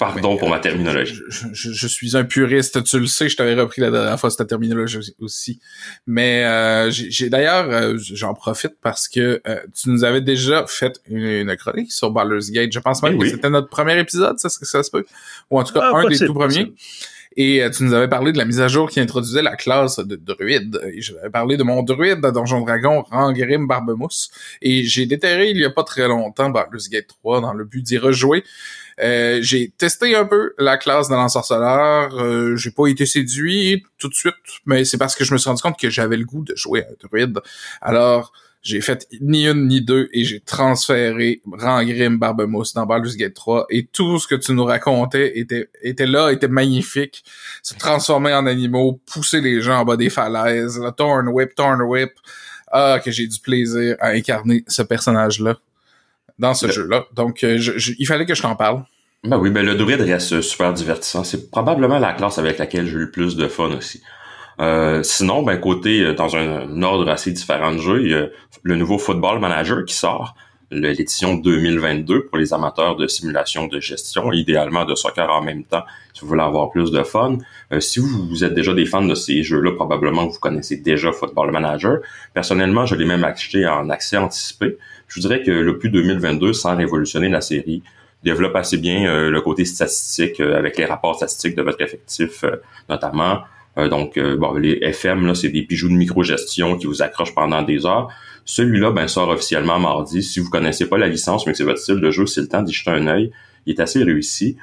Pardon 0.00 0.38
pour 0.38 0.48
ma 0.48 0.60
terminologie. 0.60 1.20
Je, 1.52 1.86
suis 1.86 2.16
un 2.16 2.24
puriste, 2.24 2.82
tu 2.84 2.98
le 2.98 3.06
sais, 3.06 3.28
je 3.28 3.36
t'avais 3.36 3.52
repris 3.54 3.82
la 3.82 3.90
dernière 3.90 4.18
fois 4.18 4.30
cette 4.30 4.48
terminologie 4.48 5.14
aussi. 5.20 5.60
Mais 6.06 6.42
euh, 6.46 6.90
j'ai 6.90 7.28
d'ailleurs, 7.28 7.68
euh, 7.68 7.98
j'en 7.98 8.32
profite 8.32 8.76
parce 8.80 9.08
que 9.08 9.42
euh, 9.46 9.60
tu 9.78 9.90
nous 9.90 10.02
avais 10.02 10.22
déjà 10.22 10.64
fait 10.66 10.98
une, 11.06 11.54
chronique 11.56 11.92
sur 11.92 12.10
Baldur's 12.12 12.50
Gate. 12.50 12.72
Je 12.72 12.78
pense 12.78 13.02
même 13.02 13.18
que 13.18 13.28
c'était 13.28 13.50
notre 13.50 13.68
premier 13.68 13.98
épisode, 14.00 14.38
ça, 14.38 14.48
ça 14.48 14.82
se 14.82 14.90
peut. 14.90 15.04
Ou 15.50 15.60
en 15.60 15.64
tout 15.64 15.74
cas, 15.74 15.90
ah, 15.92 15.98
un 15.98 16.08
des 16.08 16.18
tout 16.18 16.32
premiers. 16.32 16.72
Et 17.36 17.62
tu 17.76 17.84
nous 17.84 17.92
avais 17.92 18.08
parlé 18.08 18.32
de 18.32 18.38
la 18.38 18.46
mise 18.46 18.60
à 18.60 18.68
jour 18.68 18.88
qui 18.88 19.00
introduisait 19.00 19.42
la 19.42 19.54
classe 19.54 19.98
de 19.98 20.16
druide. 20.16 20.80
Et 20.94 21.02
je 21.02 21.14
avais 21.18 21.30
parlé 21.30 21.58
de 21.58 21.62
mon 21.62 21.82
druide 21.82 22.22
de 22.22 22.30
Donjon 22.30 22.62
Dragon, 22.62 23.02
Rangrim 23.02 23.66
Barbemousse. 23.66 24.30
Et 24.62 24.82
j'ai 24.84 25.04
déterré 25.04 25.50
il 25.50 25.58
y 25.58 25.64
a 25.66 25.70
pas 25.70 25.84
très 25.84 26.08
longtemps 26.08 26.48
Baldur's 26.48 26.88
Gate 26.88 27.06
3 27.06 27.42
dans 27.42 27.52
le 27.52 27.64
but 27.64 27.82
d'y 27.82 27.98
rejouer. 27.98 28.44
Euh, 29.02 29.38
j'ai 29.42 29.70
testé 29.70 30.14
un 30.14 30.24
peu 30.24 30.54
la 30.58 30.76
classe 30.76 31.08
de 31.08 31.14
l'ensorceleur. 31.14 32.14
Euh, 32.18 32.56
j'ai 32.56 32.70
pas 32.70 32.86
été 32.86 33.06
séduit 33.06 33.82
tout 33.98 34.08
de 34.08 34.14
suite, 34.14 34.34
mais 34.66 34.84
c'est 34.84 34.98
parce 34.98 35.14
que 35.14 35.24
je 35.24 35.32
me 35.32 35.38
suis 35.38 35.48
rendu 35.48 35.62
compte 35.62 35.78
que 35.78 35.90
j'avais 35.90 36.16
le 36.16 36.24
goût 36.24 36.44
de 36.44 36.54
jouer 36.54 36.84
à 36.84 36.88
un 36.88 37.08
druide. 37.08 37.40
Alors, 37.80 38.32
j'ai 38.62 38.82
fait 38.82 39.08
ni 39.22 39.46
une 39.46 39.68
ni 39.68 39.80
deux 39.80 40.10
et 40.12 40.24
j'ai 40.24 40.40
transféré 40.40 41.40
Rangrim 41.50 42.18
Barbemousse 42.18 42.74
dans 42.74 42.84
Baldur's 42.84 43.16
Gate 43.16 43.32
3 43.32 43.66
et 43.70 43.86
tout 43.86 44.18
ce 44.18 44.28
que 44.28 44.34
tu 44.34 44.52
nous 44.52 44.64
racontais 44.64 45.38
était, 45.38 45.70
était 45.82 46.06
là, 46.06 46.30
était 46.30 46.48
magnifique. 46.48 47.24
Se 47.62 47.74
transformer 47.74 48.34
en 48.34 48.44
animaux, 48.44 49.00
pousser 49.06 49.40
les 49.40 49.62
gens 49.62 49.80
en 49.80 49.84
bas 49.86 49.96
des 49.96 50.10
falaises, 50.10 50.78
le 50.78 50.90
Torn 50.90 51.28
Whip, 51.28 51.54
Torn 51.54 51.80
Whip. 51.82 52.12
Ah, 52.72 53.00
que 53.02 53.10
j'ai 53.10 53.26
du 53.26 53.40
plaisir 53.40 53.96
à 53.98 54.10
incarner 54.10 54.62
ce 54.68 54.82
personnage-là 54.82 55.58
dans 56.40 56.54
ce 56.54 56.68
jeu-là. 56.68 57.04
Donc, 57.14 57.44
euh, 57.44 57.60
il 57.98 58.06
fallait 58.06 58.26
que 58.26 58.34
je 58.34 58.42
t'en 58.42 58.56
parle. 58.56 58.82
Ben 59.22 59.38
oui, 59.38 59.50
ben 59.50 59.64
le 59.64 59.74
druide 59.74 60.00
reste 60.00 60.40
super 60.40 60.72
divertissant. 60.72 61.22
C'est 61.22 61.50
probablement 61.50 61.98
la 61.98 62.14
classe 62.14 62.38
avec 62.38 62.58
laquelle 62.58 62.86
j'ai 62.86 62.94
eu 62.94 63.00
le 63.00 63.10
plus 63.10 63.36
de 63.36 63.46
fun 63.46 63.70
aussi. 63.76 64.02
Euh, 64.60 65.02
sinon, 65.02 65.42
ben 65.42 65.58
côté 65.58 66.00
euh, 66.00 66.14
dans 66.14 66.36
un, 66.36 66.82
ordre 66.82 67.08
assez 67.10 67.30
différent 67.30 67.72
de 67.72 67.78
jeu, 67.78 68.02
il 68.02 68.10
y 68.10 68.14
a 68.14 68.28
le 68.62 68.76
nouveau 68.76 68.98
Football 68.98 69.38
Manager 69.38 69.84
qui 69.84 69.94
sort, 69.94 70.34
l'édition 70.70 71.34
2022 71.34 72.26
pour 72.26 72.38
les 72.38 72.54
amateurs 72.54 72.96
de 72.96 73.06
simulation 73.06 73.66
de 73.66 73.80
gestion, 73.80 74.32
idéalement 74.32 74.84
de 74.84 74.94
soccer 74.94 75.28
en 75.28 75.42
même 75.42 75.64
temps, 75.64 75.82
si 76.14 76.22
vous 76.22 76.28
voulez 76.28 76.42
avoir 76.42 76.70
plus 76.70 76.90
de 76.90 77.02
fun. 77.02 77.38
si 77.80 77.98
vous, 77.98 78.28
vous, 78.28 78.44
êtes 78.44 78.54
déjà 78.54 78.72
des 78.72 78.86
fans 78.86 79.04
de 79.04 79.14
ces 79.14 79.42
jeux-là, 79.42 79.72
probablement 79.72 80.26
vous 80.26 80.38
connaissez 80.38 80.76
déjà 80.76 81.10
Football 81.10 81.50
Manager. 81.50 81.98
Personnellement, 82.34 82.86
je 82.86 82.94
l'ai 82.94 83.04
même 83.04 83.24
acheté 83.24 83.66
en 83.66 83.90
accès 83.90 84.16
anticipé 84.16 84.78
je 85.10 85.20
dirais 85.20 85.42
que 85.42 85.50
le 85.50 85.78
plus 85.78 85.90
2022, 85.90 86.52
sans 86.52 86.76
révolutionner 86.76 87.28
la 87.28 87.40
série, 87.40 87.82
développe 88.22 88.54
assez 88.56 88.76
bien 88.76 89.06
euh, 89.06 89.30
le 89.30 89.40
côté 89.40 89.64
statistique 89.64 90.40
euh, 90.40 90.56
avec 90.56 90.76
les 90.78 90.84
rapports 90.84 91.16
statistiques 91.16 91.56
de 91.56 91.62
votre 91.62 91.80
effectif 91.80 92.44
euh, 92.44 92.56
notamment. 92.88 93.40
donc, 93.76 94.18
bon, 94.18 94.54
les 94.54 94.78
FM, 94.82 95.26
là, 95.26 95.34
c'est 95.34 95.48
des 95.48 95.62
bijoux 95.62 95.88
de 95.88 95.94
micro-gestion 95.94 96.76
qui 96.76 96.86
vous 96.86 97.02
accrochent 97.02 97.34
pendant 97.34 97.62
des 97.62 97.86
heures. 97.86 98.08
Celui-là, 98.44 98.90
ben, 98.90 99.06
sort 99.06 99.28
officiellement 99.28 99.78
mardi. 99.78 100.22
Si 100.22 100.40
vous 100.40 100.50
connaissez 100.50 100.86
pas 100.86 100.98
la 100.98 101.06
licence, 101.06 101.46
mais 101.46 101.52
que 101.52 101.58
c'est 101.58 101.64
votre 101.64 101.78
style 101.78 102.00
de 102.00 102.10
jeu, 102.10 102.26
c'est 102.26 102.42
le 102.42 102.48
temps 102.48 102.62
d'y 102.62 102.72
jeter 102.72 102.90
un 102.90 103.06
œil. 103.06 103.30
Il 103.64 103.74
est 103.74 103.80
assez 103.80 104.02
réussi. 104.02 104.56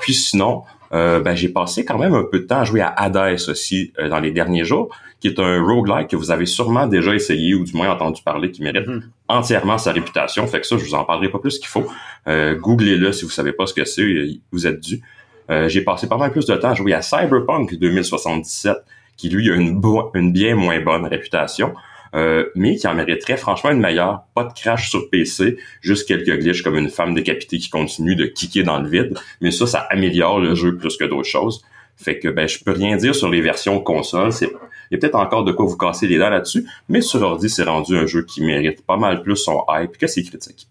puis 0.00 0.14
sinon, 0.14 0.62
ben, 0.92 1.34
j'ai 1.34 1.48
passé 1.48 1.84
quand 1.86 1.98
même 1.98 2.14
un 2.14 2.22
peu 2.22 2.40
de 2.40 2.44
temps 2.44 2.60
à 2.60 2.64
jouer 2.64 2.82
à 2.82 2.88
Hades 2.96 3.40
aussi 3.48 3.92
dans 3.98 4.20
les 4.20 4.30
derniers 4.30 4.66
jours 4.66 4.94
qui 5.22 5.28
est 5.28 5.38
un 5.38 5.62
roguelike 5.62 6.08
que 6.08 6.16
vous 6.16 6.32
avez 6.32 6.46
sûrement 6.46 6.88
déjà 6.88 7.14
essayé 7.14 7.54
ou 7.54 7.62
du 7.62 7.74
moins 7.76 7.88
entendu 7.90 8.20
parler, 8.22 8.50
qui 8.50 8.60
mérite 8.60 8.88
mhm. 8.88 9.04
entièrement 9.28 9.78
sa 9.78 9.92
réputation. 9.92 10.44
Fait 10.48 10.60
que 10.60 10.66
ça, 10.66 10.76
je 10.76 10.84
vous 10.84 10.94
en 10.94 11.04
parlerai 11.04 11.30
pas 11.30 11.38
plus 11.38 11.60
qu'il 11.60 11.68
faut. 11.68 11.86
Euh, 12.26 12.56
Googlez-le 12.56 13.12
si 13.12 13.24
vous 13.24 13.30
savez 13.30 13.52
pas 13.52 13.66
ce 13.66 13.72
que 13.72 13.84
c'est, 13.84 14.02
euh, 14.02 14.32
vous 14.50 14.66
êtes 14.66 14.80
dû. 14.80 15.00
Euh, 15.48 15.68
j'ai 15.68 15.82
passé 15.82 16.08
pas 16.08 16.16
mal 16.16 16.32
plus 16.32 16.46
de 16.46 16.56
temps 16.56 16.70
à 16.70 16.74
jouer 16.74 16.92
à 16.92 17.02
Cyberpunk 17.02 17.78
2077, 17.78 18.78
qui 19.16 19.28
lui 19.28 19.48
a 19.48 19.54
une, 19.54 19.80
une 20.14 20.32
bien 20.32 20.56
moins 20.56 20.80
bonne 20.80 21.06
réputation. 21.06 21.72
Euh, 22.14 22.44
mais 22.54 22.76
qui 22.76 22.86
en 22.86 22.94
mériterait 22.94 23.38
franchement 23.38 23.70
une 23.70 23.80
meilleure. 23.80 24.24
Pas 24.34 24.44
de 24.44 24.52
crash 24.52 24.90
sur 24.90 25.08
PC, 25.08 25.56
juste 25.80 26.06
quelques 26.06 26.40
glitches 26.40 26.62
comme 26.62 26.76
une 26.76 26.90
femme 26.90 27.14
décapitée 27.14 27.58
qui 27.58 27.70
continue 27.70 28.16
de 28.16 28.26
kicker 28.26 28.64
dans 28.64 28.80
le 28.80 28.88
vide. 28.88 29.16
Mais 29.40 29.50
ça, 29.50 29.66
ça 29.66 29.78
améliore 29.88 30.40
le 30.40 30.54
jeu 30.54 30.76
plus 30.76 30.98
que 30.98 31.04
d'autres 31.04 31.28
choses. 31.28 31.64
Fait 31.96 32.18
que 32.18 32.28
ben 32.28 32.48
je 32.48 32.58
peux 32.62 32.72
rien 32.72 32.96
dire 32.96 33.14
sur 33.14 33.30
les 33.30 33.40
versions 33.40 33.80
console. 33.80 34.32
C'est 34.32 34.50
il 34.92 34.96
y 34.96 34.98
a 34.98 35.00
peut-être 35.00 35.14
encore 35.14 35.42
de 35.42 35.52
quoi 35.52 35.64
vous 35.64 35.78
casser 35.78 36.06
les 36.06 36.18
dents 36.18 36.28
là-dessus, 36.28 36.68
mais 36.90 37.00
sur 37.00 37.22
ordi, 37.22 37.48
c'est 37.48 37.62
rendu 37.62 37.96
un 37.96 38.04
jeu 38.04 38.24
qui 38.24 38.44
mérite 38.44 38.84
pas 38.84 38.98
mal 38.98 39.22
plus 39.22 39.36
son 39.36 39.64
hype 39.70 39.96
que 39.96 40.06
ses 40.06 40.22
critiques. 40.22 40.68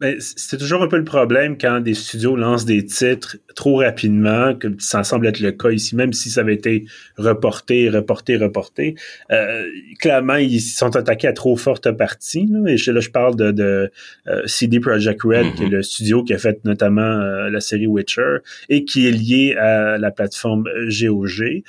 Ben, 0.00 0.16
c'est 0.20 0.56
toujours 0.56 0.82
un 0.82 0.86
peu 0.86 0.96
le 0.96 1.04
problème 1.04 1.58
quand 1.58 1.80
des 1.80 1.94
studios 1.94 2.36
lancent 2.36 2.64
des 2.64 2.84
titres 2.84 3.36
trop 3.56 3.78
rapidement, 3.78 4.54
que 4.54 4.68
ça 4.78 5.02
semble 5.02 5.26
être 5.26 5.40
le 5.40 5.50
cas 5.50 5.70
ici, 5.70 5.96
même 5.96 6.12
si 6.12 6.30
ça 6.30 6.42
avait 6.42 6.54
été 6.54 6.84
reporté, 7.16 7.88
reporté, 7.88 8.36
reporté. 8.36 8.94
Euh, 9.32 9.64
clairement, 9.98 10.36
ils 10.36 10.60
sont 10.60 10.94
attaqués 10.94 11.26
à 11.26 11.32
trop 11.32 11.56
forte 11.56 11.90
partie. 11.90 12.46
Là, 12.48 12.70
et 12.70 12.76
je, 12.76 12.92
là, 12.92 13.00
je 13.00 13.10
parle 13.10 13.34
de, 13.34 13.50
de 13.50 13.90
euh, 14.28 14.42
CD 14.46 14.78
Projekt 14.78 15.22
Red, 15.24 15.54
qui 15.54 15.64
est 15.64 15.66
mm-hmm. 15.66 15.70
le 15.70 15.82
studio 15.82 16.22
qui 16.22 16.32
a 16.32 16.38
fait 16.38 16.64
notamment 16.64 17.00
euh, 17.02 17.50
la 17.50 17.60
série 17.60 17.88
Witcher 17.88 18.36
et 18.68 18.84
qui 18.84 19.08
est 19.08 19.10
lié 19.10 19.56
à 19.56 19.98
la 19.98 20.12
plateforme 20.12 20.64
GOG. 20.88 21.62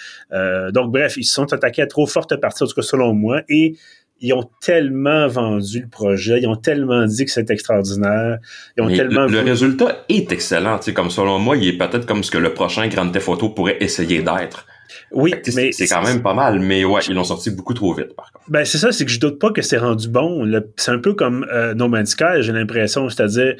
donc, 0.72 0.92
bref, 0.92 1.18
ils 1.18 1.24
se 1.24 1.34
sont 1.34 1.52
attaqués 1.52 1.82
à 1.82 1.88
trop 1.88 2.06
forte 2.06 2.36
partie, 2.40 2.64
en 2.64 2.68
tout 2.68 2.76
cas 2.76 2.84
selon 2.84 3.14
moi, 3.14 3.42
et 3.50 3.76
ils 4.22 4.34
ont 4.34 4.50
tellement 4.62 5.28
vendu 5.28 5.82
le 5.82 5.88
projet, 5.88 6.40
ils 6.42 6.48
ont 6.48 6.56
tellement 6.56 7.06
dit 7.06 7.26
que 7.26 7.32
c'est 7.32 7.50
extraordinaire, 7.50 8.40
ils 8.78 8.84
ont 8.84 8.94
tellement... 8.94 9.26
Le, 9.26 9.40
résultat 9.40 10.06
est 10.10 10.32
excellent, 10.32 10.78
tu 10.80 10.86
sais, 10.86 10.94
comme 10.94 11.10
selon 11.10 11.40
moi, 11.40 11.58
il 11.58 11.68
est 11.68 11.78
peut-être 11.78 12.06
comme 12.06 12.24
ce 12.24 12.32
que 12.32 12.38
le 12.38 12.54
prochain 12.54 12.88
Grand 12.88 13.10
Theft 13.10 13.30
Auto 13.30 13.50
pourrait 13.50 13.78
essayer 13.80 14.22
d'être. 14.22 14.66
Oui, 15.12 15.34
mais 15.56 15.72
c'est 15.72 15.88
quand 15.88 16.04
même 16.04 16.22
pas 16.22 16.34
mal, 16.34 16.60
mais 16.60 16.84
ouais, 16.84 17.02
ils 17.08 17.16
l'ont 17.16 17.24
sorti 17.24 17.52
beaucoup 17.52 17.74
trop 17.74 17.94
vite, 17.94 18.16
par 18.16 18.32
contre. 18.32 18.46
Ben 18.50 18.66
c'est 18.66 18.78
ça, 18.78 18.92
c'est 18.92 19.06
que 19.06 19.12
je 19.12 19.20
doute 19.20 19.40
pas 19.40 19.52
que 19.52 19.62
c'est 19.62 19.78
rendu 19.78 20.08
bon. 20.08 20.50
C'est 20.78 20.92
un 20.92 21.00
peu 21.00 21.14
comme 21.14 21.46
euh, 21.52 21.74
No 21.74 21.88
Man's 21.88 22.12
Sky, 22.12 22.42
j'ai 22.42 22.52
l'impression, 22.52 23.10
c'est-à-dire 23.10 23.56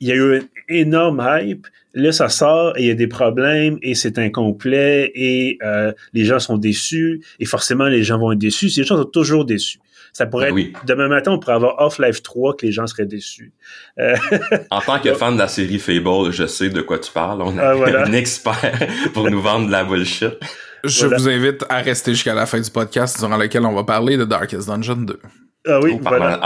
il 0.00 0.08
y 0.08 0.12
a 0.12 0.14
eu 0.14 0.38
un 0.38 0.42
énorme 0.68 1.24
hype, 1.28 1.66
là 1.94 2.12
ça 2.12 2.28
sort 2.28 2.76
et 2.76 2.82
il 2.82 2.86
y 2.86 2.90
a 2.90 2.94
des 2.94 3.08
problèmes 3.08 3.78
et 3.82 3.94
c'est 3.94 4.18
incomplet 4.18 5.10
et 5.14 5.58
euh, 5.62 5.92
les 6.12 6.24
gens 6.24 6.38
sont 6.38 6.56
déçus 6.56 7.22
et 7.40 7.44
forcément 7.44 7.86
les 7.86 8.04
gens 8.04 8.18
vont 8.18 8.32
être 8.32 8.38
déçus. 8.38 8.70
Les 8.76 8.84
gens 8.84 8.96
sont 8.96 9.04
toujours 9.04 9.44
déçus. 9.44 9.78
Ça 10.18 10.26
pourrait 10.26 10.50
ben 10.50 10.58
être, 10.58 10.84
demain 10.84 11.06
matin, 11.06 11.30
on 11.30 11.38
pourrait 11.38 11.54
avoir 11.54 11.80
Off-Life 11.80 12.24
3 12.24 12.56
que 12.56 12.66
les 12.66 12.72
gens 12.72 12.88
seraient 12.88 13.06
déçus. 13.06 13.52
Euh, 14.00 14.16
en 14.72 14.80
tant 14.80 14.98
que 14.98 15.14
fan 15.14 15.34
de 15.34 15.38
la 15.38 15.46
série 15.46 15.78
Fable, 15.78 16.32
je 16.32 16.44
sais 16.44 16.70
de 16.70 16.80
quoi 16.80 16.98
tu 16.98 17.12
parles. 17.12 17.40
On 17.40 17.56
a 17.56 17.62
ah, 17.62 18.04
un 18.04 18.12
expert 18.12 18.80
pour 19.14 19.30
nous 19.30 19.40
vendre 19.40 19.68
de 19.68 19.70
la 19.70 19.84
bullshit. 19.84 20.34
Je 20.82 21.06
vous 21.06 21.28
invite 21.28 21.64
à 21.68 21.76
rester 21.82 22.14
jusqu'à 22.14 22.34
la 22.34 22.46
fin 22.46 22.58
du 22.58 22.68
podcast 22.68 23.20
durant 23.20 23.36
lequel 23.36 23.64
on 23.64 23.72
va 23.72 23.84
parler 23.84 24.16
de 24.16 24.24
Darkest 24.24 24.66
Dungeon 24.66 24.96
2. 24.96 25.20
Ah 25.68 25.78
oui, 25.84 26.00
voilà. 26.02 26.40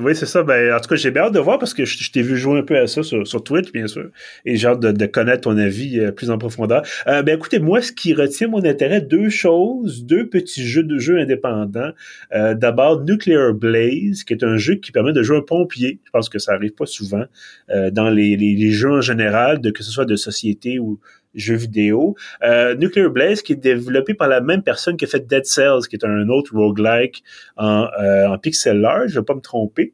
Oui, 0.00 0.14
c'est 0.14 0.26
ça. 0.26 0.42
Ben, 0.42 0.72
en 0.72 0.80
tout 0.80 0.88
cas, 0.88 0.96
j'ai 0.96 1.10
bien 1.10 1.22
hâte 1.22 1.34
de 1.34 1.40
voir 1.40 1.58
parce 1.58 1.74
que 1.74 1.84
je, 1.84 2.10
t'ai 2.12 2.22
vu 2.22 2.36
jouer 2.36 2.60
un 2.60 2.62
peu 2.62 2.78
à 2.78 2.86
ça 2.86 3.02
sur, 3.02 3.26
sur 3.26 3.42
Twitch, 3.42 3.72
bien 3.72 3.88
sûr. 3.88 4.10
Et 4.44 4.56
j'ai 4.56 4.68
hâte 4.68 4.80
de, 4.80 5.06
connaître 5.06 5.42
ton 5.42 5.58
avis 5.58 5.98
euh, 5.98 6.12
plus 6.12 6.30
en 6.30 6.38
profondeur. 6.38 6.82
Euh, 7.08 7.22
ben, 7.22 7.36
écoutez, 7.36 7.58
moi, 7.58 7.82
ce 7.82 7.90
qui 7.90 8.14
retient 8.14 8.48
mon 8.48 8.64
intérêt, 8.64 9.00
deux 9.00 9.28
choses, 9.28 10.04
deux 10.04 10.28
petits 10.28 10.64
jeux 10.64 10.84
de 10.84 10.98
jeux 10.98 11.18
indépendants. 11.18 11.90
Euh, 12.34 12.54
d'abord, 12.54 13.02
Nuclear 13.02 13.52
Blaze, 13.52 14.22
qui 14.22 14.32
est 14.32 14.44
un 14.44 14.56
jeu 14.56 14.76
qui 14.76 14.92
permet 14.92 15.12
de 15.12 15.22
jouer 15.22 15.38
un 15.38 15.42
pompier. 15.42 15.98
Je 16.04 16.10
pense 16.10 16.28
que 16.28 16.38
ça 16.38 16.52
arrive 16.52 16.72
pas 16.72 16.86
souvent 16.86 17.24
dans 17.92 18.10
les, 18.10 18.36
les, 18.36 18.70
jeux 18.70 18.92
en 18.92 19.00
général, 19.00 19.60
que 19.60 19.82
ce 19.82 19.90
soit 19.90 20.04
de 20.04 20.16
société 20.16 20.78
ou, 20.78 21.00
jeux 21.36 21.54
vidéo. 21.54 22.16
Euh, 22.42 22.74
Nuclear 22.74 23.10
Blaze, 23.10 23.42
qui 23.42 23.52
est 23.52 23.56
développé 23.56 24.14
par 24.14 24.28
la 24.28 24.40
même 24.40 24.62
personne 24.62 24.96
qui 24.96 25.04
a 25.04 25.08
fait 25.08 25.26
Dead 25.26 25.46
Cells, 25.46 25.86
qui 25.88 25.96
est 25.96 26.04
un 26.04 26.28
autre 26.28 26.54
roguelike 26.54 27.22
en, 27.56 27.88
euh, 28.00 28.26
en 28.26 28.38
pixel 28.38 28.84
art, 28.84 29.06
je 29.06 29.14
ne 29.14 29.20
vais 29.20 29.24
pas 29.24 29.34
me 29.34 29.40
tromper. 29.40 29.92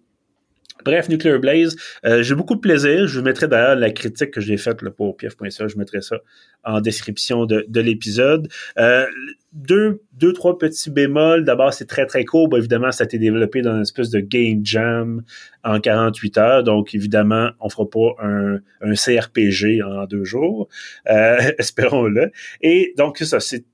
Bref, 0.84 1.08
Nuclear 1.08 1.38
Blaze, 1.38 1.76
euh, 2.04 2.22
j'ai 2.22 2.34
beaucoup 2.34 2.54
de 2.54 2.60
plaisir. 2.60 3.06
Je 3.06 3.18
vous 3.18 3.24
mettrai 3.24 3.48
d'ailleurs 3.48 3.76
la 3.76 3.90
critique 3.90 4.30
que 4.30 4.40
j'ai 4.40 4.56
faite 4.56 4.78
pour 4.90 5.16
pief.ca, 5.16 5.68
je 5.68 5.76
mettrai 5.76 6.00
ça 6.02 6.16
en 6.64 6.80
description 6.80 7.44
de, 7.46 7.64
de 7.68 7.80
l'épisode. 7.80 8.48
Euh, 8.78 9.06
deux, 9.52 10.02
deux, 10.14 10.32
trois 10.32 10.58
petits 10.58 10.90
bémols. 10.90 11.44
D'abord, 11.44 11.74
c'est 11.74 11.86
très, 11.86 12.06
très 12.06 12.24
court. 12.24 12.48
évidemment, 12.56 12.90
ça 12.90 13.04
a 13.04 13.06
été 13.06 13.18
développé 13.18 13.60
dans 13.60 13.74
une 13.74 13.82
espèce 13.82 14.10
de 14.10 14.20
game 14.20 14.60
jam 14.64 15.22
en 15.64 15.78
48 15.78 16.38
heures. 16.38 16.62
Donc, 16.62 16.94
évidemment, 16.94 17.50
on 17.60 17.68
fera 17.68 17.88
pas 17.88 18.14
un, 18.22 18.58
un 18.80 18.94
CRPG 18.94 19.82
en 19.82 20.06
deux 20.06 20.24
jours. 20.24 20.68
Euh, 21.10 21.36
espérons-le. 21.58 22.30
Et 22.62 22.94
donc, 22.96 23.18
ça, 23.18 23.40
c'est 23.40 23.64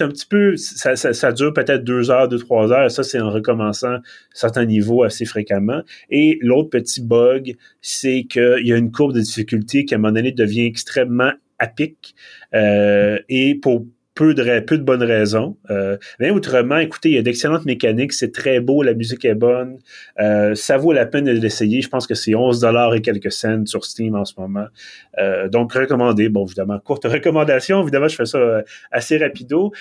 un 0.00 0.08
petit 0.08 0.26
peu, 0.26 0.56
ça, 0.56 0.96
ça, 0.96 1.32
dure 1.32 1.52
peut-être 1.52 1.84
deux 1.84 2.10
heures, 2.10 2.28
deux, 2.28 2.38
trois 2.38 2.72
heures. 2.72 2.90
Ça, 2.90 3.02
c'est 3.02 3.20
en 3.20 3.30
recommençant 3.30 3.96
certains 4.32 4.64
niveaux 4.64 5.02
assez 5.02 5.24
fréquemment. 5.24 5.82
Et 6.10 6.38
l'autre 6.40 6.70
petit 6.70 7.02
bug, 7.02 7.56
c'est 7.80 8.24
qu'il 8.24 8.66
y 8.66 8.72
a 8.72 8.76
une 8.76 8.92
courbe 8.92 9.14
de 9.14 9.20
difficulté 9.20 9.84
qui, 9.84 9.94
à 9.94 9.96
un 9.96 10.00
moment 10.00 10.14
donné, 10.14 10.32
devient 10.32 10.66
extrêmement 10.66 11.32
pic. 11.66 12.14
Euh, 12.54 13.18
et 13.28 13.54
pour 13.56 13.86
peu 14.18 14.34
de, 14.34 14.82
bonnes 14.82 15.04
raisons. 15.04 15.56
Euh, 15.70 15.96
mais 16.18 16.30
autrement, 16.30 16.78
écoutez, 16.78 17.10
il 17.10 17.14
y 17.14 17.18
a 17.18 17.22
d'excellentes 17.22 17.64
mécaniques, 17.66 18.12
c'est 18.12 18.32
très 18.32 18.58
beau, 18.58 18.82
la 18.82 18.94
musique 18.94 19.24
est 19.24 19.36
bonne, 19.36 19.78
euh, 20.18 20.56
ça 20.56 20.76
vaut 20.76 20.92
la 20.92 21.06
peine 21.06 21.26
de 21.26 21.30
l'essayer. 21.30 21.82
Je 21.82 21.88
pense 21.88 22.08
que 22.08 22.16
c'est 22.16 22.34
11 22.34 22.58
dollars 22.60 22.96
et 22.96 23.00
quelques 23.00 23.30
cents 23.30 23.64
sur 23.64 23.84
Steam 23.84 24.16
en 24.16 24.24
ce 24.24 24.34
moment. 24.36 24.66
Euh, 25.18 25.48
donc, 25.48 25.72
recommandé. 25.72 26.28
Bon, 26.28 26.44
évidemment, 26.46 26.80
courte 26.80 27.04
recommandation. 27.08 27.80
Évidemment, 27.82 28.08
je 28.08 28.16
fais 28.16 28.24
ça 28.24 28.62
assez 28.90 29.18
rapido. 29.18 29.72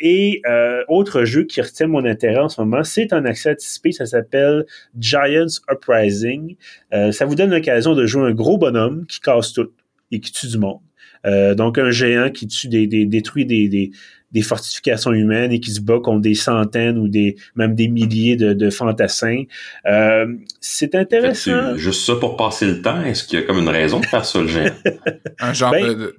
Et 0.00 0.42
autre 0.88 1.24
jeu 1.24 1.44
qui 1.44 1.60
retient 1.60 1.88
mon 1.88 2.06
intérêt 2.06 2.38
en 2.38 2.48
ce 2.48 2.60
moment, 2.62 2.82
c'est 2.84 3.12
un 3.12 3.26
accès 3.26 3.50
anticipé, 3.50 3.92
ça 3.92 4.06
s'appelle 4.06 4.64
Giants 4.98 5.60
Uprising. 5.70 6.56
ça 6.90 7.26
vous 7.26 7.34
donne 7.34 7.50
l'occasion 7.50 7.94
de 7.94 8.06
jouer 8.06 8.30
un 8.30 8.32
gros 8.32 8.56
bonhomme 8.56 9.04
qui 9.06 9.20
casse 9.20 9.52
tout 9.52 9.70
et 10.10 10.20
qui 10.20 10.32
tue 10.32 10.48
du 10.48 10.58
monde. 10.58 10.80
Euh, 11.26 11.54
donc, 11.54 11.78
un 11.78 11.90
géant 11.90 12.30
qui 12.30 12.46
tue 12.46 12.68
des, 12.68 12.86
détruit 12.86 13.46
des, 13.46 13.90
des, 14.32 14.42
fortifications 14.42 15.12
humaines 15.12 15.52
et 15.52 15.60
qui 15.60 15.70
se 15.70 15.80
bat 15.80 16.00
contre 16.00 16.20
des 16.20 16.34
centaines 16.34 16.98
ou 16.98 17.08
des 17.08 17.36
même 17.54 17.74
des 17.74 17.88
milliers 17.88 18.36
de, 18.36 18.52
de 18.52 18.70
fantassins. 18.70 19.44
Euh, 19.86 20.26
c'est 20.60 20.94
intéressant. 20.94 21.76
Juste 21.76 22.04
ça 22.06 22.16
pour 22.16 22.36
passer 22.36 22.66
le 22.66 22.82
temps, 22.82 23.02
est-ce 23.04 23.24
qu'il 23.24 23.40
y 23.40 23.42
a 23.42 23.46
comme 23.46 23.58
une 23.58 23.68
raison 23.68 24.00
de 24.00 24.06
faire 24.06 24.24
ça, 24.24 24.40
le 24.40 24.48
géant? 24.48 24.74
un 25.40 25.52
genre 25.52 25.72
ben, 25.72 25.86
de... 25.86 26.16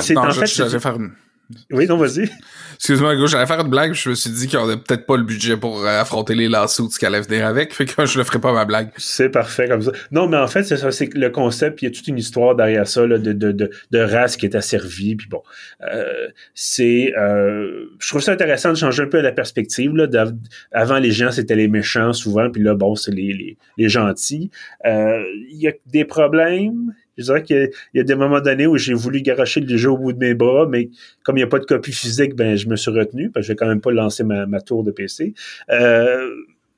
C'est 0.00 0.16
en 0.16 0.30
fait, 0.30 0.46
je, 0.46 0.78
faire 0.78 0.98
oui, 1.70 1.86
non, 1.86 1.96
vas-y. 1.96 2.30
Excuse-moi, 2.76 3.14
j'allais 3.26 3.46
faire 3.46 3.60
une 3.60 3.68
blague, 3.68 3.92
je 3.92 4.10
me 4.10 4.14
suis 4.14 4.30
dit 4.30 4.48
qu'on 4.48 4.66
n'a 4.66 4.76
peut-être 4.76 5.06
pas 5.06 5.16
le 5.16 5.22
budget 5.22 5.56
pour 5.56 5.84
euh, 5.84 6.00
affronter 6.00 6.34
les 6.34 6.48
lassos 6.48 6.88
qu'elle 6.98 7.14
allait 7.14 7.24
venir 7.24 7.46
avec, 7.46 7.74
fait 7.74 7.84
que 7.84 8.06
je 8.06 8.18
le 8.18 8.24
ferai 8.24 8.40
pas 8.40 8.52
ma 8.52 8.64
blague. 8.64 8.90
C'est 8.96 9.28
parfait 9.28 9.68
comme 9.68 9.82
ça. 9.82 9.92
Non, 10.10 10.26
mais 10.26 10.38
en 10.38 10.46
fait, 10.46 10.64
c'est 10.64 10.78
ça, 10.78 10.90
c'est 10.90 11.12
le 11.14 11.30
concept, 11.30 11.82
il 11.82 11.86
y 11.86 11.88
a 11.88 11.90
toute 11.90 12.08
une 12.08 12.18
histoire 12.18 12.54
derrière 12.54 12.88
ça, 12.88 13.06
là, 13.06 13.18
de, 13.18 13.32
de, 13.32 13.52
de, 13.52 13.70
de, 13.90 13.98
race 13.98 14.36
qui 14.36 14.46
est 14.46 14.54
asservie, 14.54 15.16
puis 15.16 15.28
bon. 15.28 15.42
Euh, 15.82 16.28
c'est... 16.54 17.12
Euh, 17.16 17.86
je 17.98 18.08
trouve 18.08 18.22
ça 18.22 18.32
intéressant 18.32 18.70
de 18.70 18.76
changer 18.76 19.02
un 19.02 19.08
peu 19.08 19.20
la 19.20 19.32
perspective, 19.32 19.94
là. 19.94 20.06
Avant, 20.72 20.98
les 20.98 21.10
gens, 21.10 21.30
c'était 21.30 21.56
les 21.56 21.68
méchants, 21.68 22.12
souvent, 22.12 22.50
puis 22.50 22.62
là, 22.62 22.74
bon, 22.74 22.94
c'est 22.94 23.12
les, 23.12 23.32
les, 23.32 23.56
les 23.76 23.88
gentils. 23.88 24.50
Euh, 24.86 25.22
il 25.50 25.58
y 25.58 25.68
a 25.68 25.72
des 25.86 26.04
problèmes, 26.04 26.94
je 27.16 27.24
dirais 27.24 27.42
qu'il 27.42 27.70
y, 27.94 28.00
a 28.00 28.02
des 28.02 28.14
moments 28.14 28.40
donnés 28.40 28.66
où 28.66 28.76
j'ai 28.76 28.94
voulu 28.94 29.22
garocher 29.22 29.60
le 29.60 29.76
jeu 29.76 29.90
au 29.90 29.98
bout 29.98 30.12
de 30.12 30.18
mes 30.18 30.34
bras, 30.34 30.66
mais 30.68 30.90
comme 31.22 31.36
il 31.36 31.40
n'y 31.40 31.44
a 31.44 31.48
pas 31.48 31.58
de 31.58 31.64
copie 31.64 31.92
physique, 31.92 32.34
ben 32.34 32.56
je 32.56 32.68
me 32.68 32.76
suis 32.76 32.90
retenu, 32.90 33.30
parce 33.30 33.46
que 33.46 33.52
j'ai 33.52 33.56
quand 33.56 33.66
même 33.66 33.80
pas 33.80 33.92
lancé 33.92 34.24
ma, 34.24 34.60
tour 34.60 34.84
de 34.84 34.90
PC. 34.90 35.34
Euh, 35.70 36.28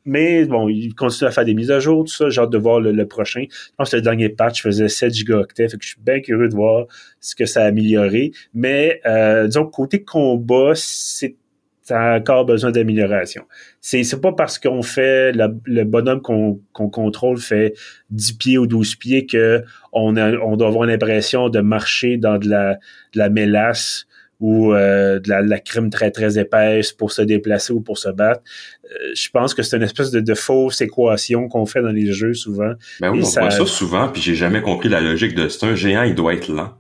mais 0.04 0.44
bon, 0.44 0.68
il 0.68 0.94
continue 0.94 1.28
à 1.28 1.32
faire 1.32 1.44
des 1.44 1.54
mises 1.54 1.70
à 1.70 1.80
jour, 1.80 2.04
tout 2.04 2.12
ça. 2.12 2.28
J'ai 2.30 2.40
hâte 2.40 2.50
de 2.50 2.58
voir 2.58 2.80
le, 2.80 3.06
prochain. 3.06 3.44
Je 3.50 3.70
pense 3.76 3.90
que 3.90 3.96
le 3.96 4.02
dernier 4.02 4.28
patch 4.28 4.62
faisait 4.62 4.88
7 4.88 5.12
gigaoctets, 5.12 5.68
fait 5.68 5.76
que 5.76 5.82
je 5.82 5.88
suis 5.90 6.00
bien 6.00 6.20
curieux 6.20 6.48
de 6.48 6.54
voir 6.54 6.86
ce 7.20 7.34
que 7.34 7.44
ça 7.44 7.64
a 7.64 7.66
amélioré. 7.66 8.30
Mais 8.54 9.00
euh, 9.04 9.46
disons, 9.46 9.66
côté 9.66 10.04
combat, 10.04 10.72
c'est 10.74 11.34
ça 11.86 12.00
a 12.00 12.18
encore 12.18 12.44
besoin 12.44 12.72
d'amélioration. 12.72 13.44
C'est, 13.80 14.02
c'est 14.02 14.20
pas 14.20 14.32
parce 14.32 14.58
qu'on 14.58 14.82
fait 14.82 15.32
le 15.32 15.84
bonhomme 15.84 16.20
qu'on, 16.20 16.60
qu'on 16.72 16.90
contrôle 16.90 17.38
fait 17.38 17.74
10 18.10 18.32
pieds 18.32 18.58
ou 18.58 18.66
12 18.66 18.96
pieds 18.96 19.24
que 19.24 19.62
on, 19.92 20.16
a, 20.16 20.32
on 20.38 20.56
doit 20.56 20.66
avoir 20.66 20.86
l'impression 20.86 21.48
de 21.48 21.60
marcher 21.60 22.16
dans 22.16 22.38
de 22.38 22.48
la, 22.48 22.74
de 22.74 23.18
la 23.18 23.28
mélasse 23.28 24.06
ou 24.40 24.72
euh, 24.72 25.20
de, 25.20 25.28
la, 25.28 25.42
la, 25.42 25.60
crème 25.60 25.88
très 25.88 26.10
très 26.10 26.40
épaisse 26.40 26.92
pour 26.92 27.12
se 27.12 27.22
déplacer 27.22 27.72
ou 27.72 27.80
pour 27.80 27.98
se 27.98 28.08
battre. 28.08 28.42
Euh, 28.84 29.12
je 29.14 29.30
pense 29.30 29.54
que 29.54 29.62
c'est 29.62 29.76
une 29.76 29.84
espèce 29.84 30.10
de, 30.10 30.18
de, 30.18 30.34
fausse 30.34 30.80
équation 30.80 31.48
qu'on 31.48 31.66
fait 31.66 31.82
dans 31.82 31.92
les 31.92 32.10
jeux 32.10 32.34
souvent. 32.34 32.72
Ben 33.00 33.12
oui, 33.12 33.20
on 33.22 33.24
ça... 33.24 33.42
voit 33.42 33.50
ça 33.52 33.64
souvent, 33.64 34.08
puis 34.08 34.20
j'ai 34.20 34.34
jamais 34.34 34.60
compris 34.60 34.88
la 34.88 35.00
logique 35.00 35.36
de 35.36 35.48
c'est 35.48 35.64
un 35.64 35.76
géant, 35.76 36.02
il 36.02 36.16
doit 36.16 36.34
être 36.34 36.48
lent. 36.48 36.74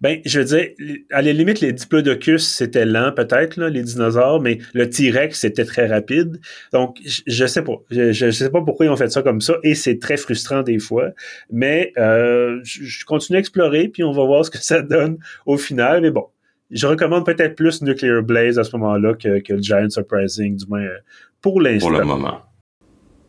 Ben, 0.00 0.20
je 0.26 0.40
veux 0.40 0.44
dire, 0.44 0.68
à 1.10 1.22
la 1.22 1.32
limite, 1.32 1.60
les 1.60 1.72
diplodocus, 1.72 2.46
c'était 2.46 2.84
lent 2.84 3.12
peut-être, 3.12 3.58
les 3.58 3.82
dinosaures, 3.82 4.40
mais 4.40 4.58
le 4.74 4.90
T-Rex, 4.90 5.40
c'était 5.40 5.64
très 5.64 5.86
rapide. 5.86 6.38
Donc, 6.72 6.98
je, 7.04 7.22
je 7.26 7.46
sais 7.46 7.62
pas. 7.62 7.76
Je, 7.90 8.12
je, 8.12 8.30
sais 8.30 8.50
pas 8.50 8.60
pourquoi 8.60 8.86
ils 8.86 8.90
ont 8.90 8.96
fait 8.96 9.10
ça 9.10 9.22
comme 9.22 9.40
ça, 9.40 9.54
et 9.62 9.74
c'est 9.74 9.98
très 9.98 10.18
frustrant 10.18 10.62
des 10.62 10.78
fois. 10.78 11.10
Mais 11.50 11.92
euh, 11.96 12.60
je, 12.62 13.04
continue 13.06 13.36
à 13.36 13.40
explorer, 13.40 13.88
puis 13.88 14.04
on 14.04 14.12
va 14.12 14.24
voir 14.24 14.44
ce 14.44 14.50
que 14.50 14.58
ça 14.58 14.82
donne 14.82 15.18
au 15.46 15.56
final. 15.56 16.02
Mais 16.02 16.10
bon, 16.10 16.26
je 16.70 16.86
recommande 16.86 17.24
peut-être 17.24 17.54
plus 17.54 17.80
Nuclear 17.80 18.22
Blaze 18.22 18.58
à 18.58 18.64
ce 18.64 18.76
moment-là 18.76 19.14
que, 19.14 19.40
que 19.40 19.60
Giant 19.62 19.88
Surprising, 19.88 20.56
du 20.56 20.66
moins 20.66 20.82
euh, 20.82 20.98
pour 21.40 21.60
l'instant. 21.60 21.88
Pour 21.88 21.98
le 21.98 22.04
moment. 22.04 22.42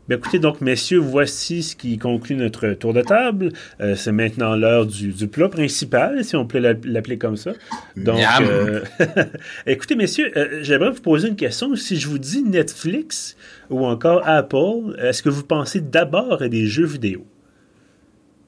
Bien, 0.08 0.18
écoutez, 0.18 0.40
donc, 0.40 0.62
messieurs, 0.62 1.00
voici 1.00 1.64
ce 1.64 1.76
qui 1.76 1.98
conclut 1.98 2.38
notre 2.38 2.70
tour 2.70 2.94
de 2.94 3.02
table. 3.02 3.52
Euh, 3.82 3.96
c'est 3.96 4.14
maintenant 4.14 4.56
l'heure 4.56 4.86
du, 4.86 5.12
du, 5.12 5.28
plat 5.28 5.50
principal, 5.50 6.24
si 6.24 6.38
on 6.38 6.46
peut 6.46 6.60
l'appeler 6.60 7.18
comme 7.18 7.36
ça. 7.36 7.52
Donc, 7.98 8.20
euh, 8.40 8.84
écoutez, 9.66 9.96
messieurs, 9.96 10.32
euh, 10.38 10.60
j'aimerais 10.62 10.92
vous 10.92 11.02
poser 11.02 11.28
une 11.28 11.36
question. 11.36 11.76
Si 11.76 12.00
je 12.00 12.08
vous 12.08 12.20
dis 12.20 12.42
Netflix 12.42 13.36
ou 13.70 13.86
encore 13.86 14.22
Apple, 14.26 14.96
est-ce 14.98 15.22
que 15.22 15.30
vous 15.30 15.44
pensez 15.44 15.82
d'abord 15.82 16.42
à 16.42 16.48
des 16.48 16.68
jeux 16.68 16.86
vidéo? 16.86 17.26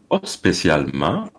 Pas 0.09 0.21
spécialement. 0.23 1.29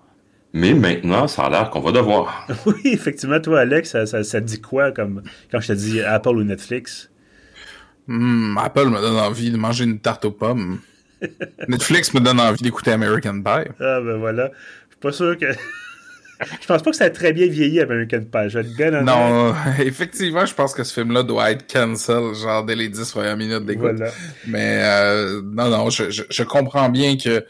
Mais 0.52 0.74
maintenant, 0.74 1.28
ça 1.28 1.44
a 1.44 1.50
l'air 1.50 1.70
qu'on 1.70 1.80
va 1.80 1.92
devoir. 1.92 2.46
oui, 2.66 2.74
effectivement, 2.84 3.40
toi, 3.40 3.60
Alex, 3.60 3.90
ça, 3.90 4.04
ça, 4.04 4.22
ça 4.22 4.40
dit 4.40 4.60
quoi 4.60 4.92
comme 4.92 5.22
quand 5.50 5.60
je 5.60 5.68
te 5.68 5.72
dis 5.72 6.02
Apple 6.02 6.36
ou 6.36 6.44
Netflix? 6.44 7.09
Hmm, 8.10 8.58
Apple 8.58 8.88
me 8.88 9.00
donne 9.00 9.18
envie 9.18 9.52
de 9.52 9.56
manger 9.56 9.84
une 9.84 10.00
tarte 10.00 10.24
aux 10.24 10.32
pommes. 10.32 10.80
Netflix 11.68 12.12
me 12.12 12.18
donne 12.18 12.40
envie 12.40 12.60
d'écouter 12.60 12.90
American 12.90 13.40
Pie. 13.40 13.70
Ah 13.78 14.00
ben 14.00 14.16
voilà. 14.18 14.50
Je 14.88 14.94
suis 14.94 15.00
pas 15.00 15.12
sûr 15.12 15.38
que. 15.38 15.46
je 16.60 16.66
pense 16.66 16.82
pas 16.82 16.90
que 16.90 16.96
ça 16.96 17.04
a 17.04 17.10
très 17.10 17.32
bien 17.32 17.46
vieilli 17.46 17.78
American 17.78 18.22
Pie. 18.22 18.48
Je 18.48 18.58
bien 18.76 19.02
Non, 19.02 19.54
effectivement, 19.78 20.44
je 20.44 20.54
pense 20.54 20.74
que 20.74 20.82
ce 20.82 20.92
film-là 20.92 21.22
doit 21.22 21.52
être 21.52 21.72
cancel, 21.72 22.34
genre 22.34 22.64
dès 22.64 22.74
les 22.74 22.88
10 22.88 23.12
premières 23.12 23.36
minutes 23.36 23.64
d'écoute. 23.64 23.92
Voilà. 23.96 24.10
Mais 24.48 24.80
euh, 24.82 25.40
non, 25.44 25.68
non, 25.70 25.88
je, 25.88 26.10
je, 26.10 26.42
comprends 26.42 26.88
bien 26.88 27.16
que 27.16 27.44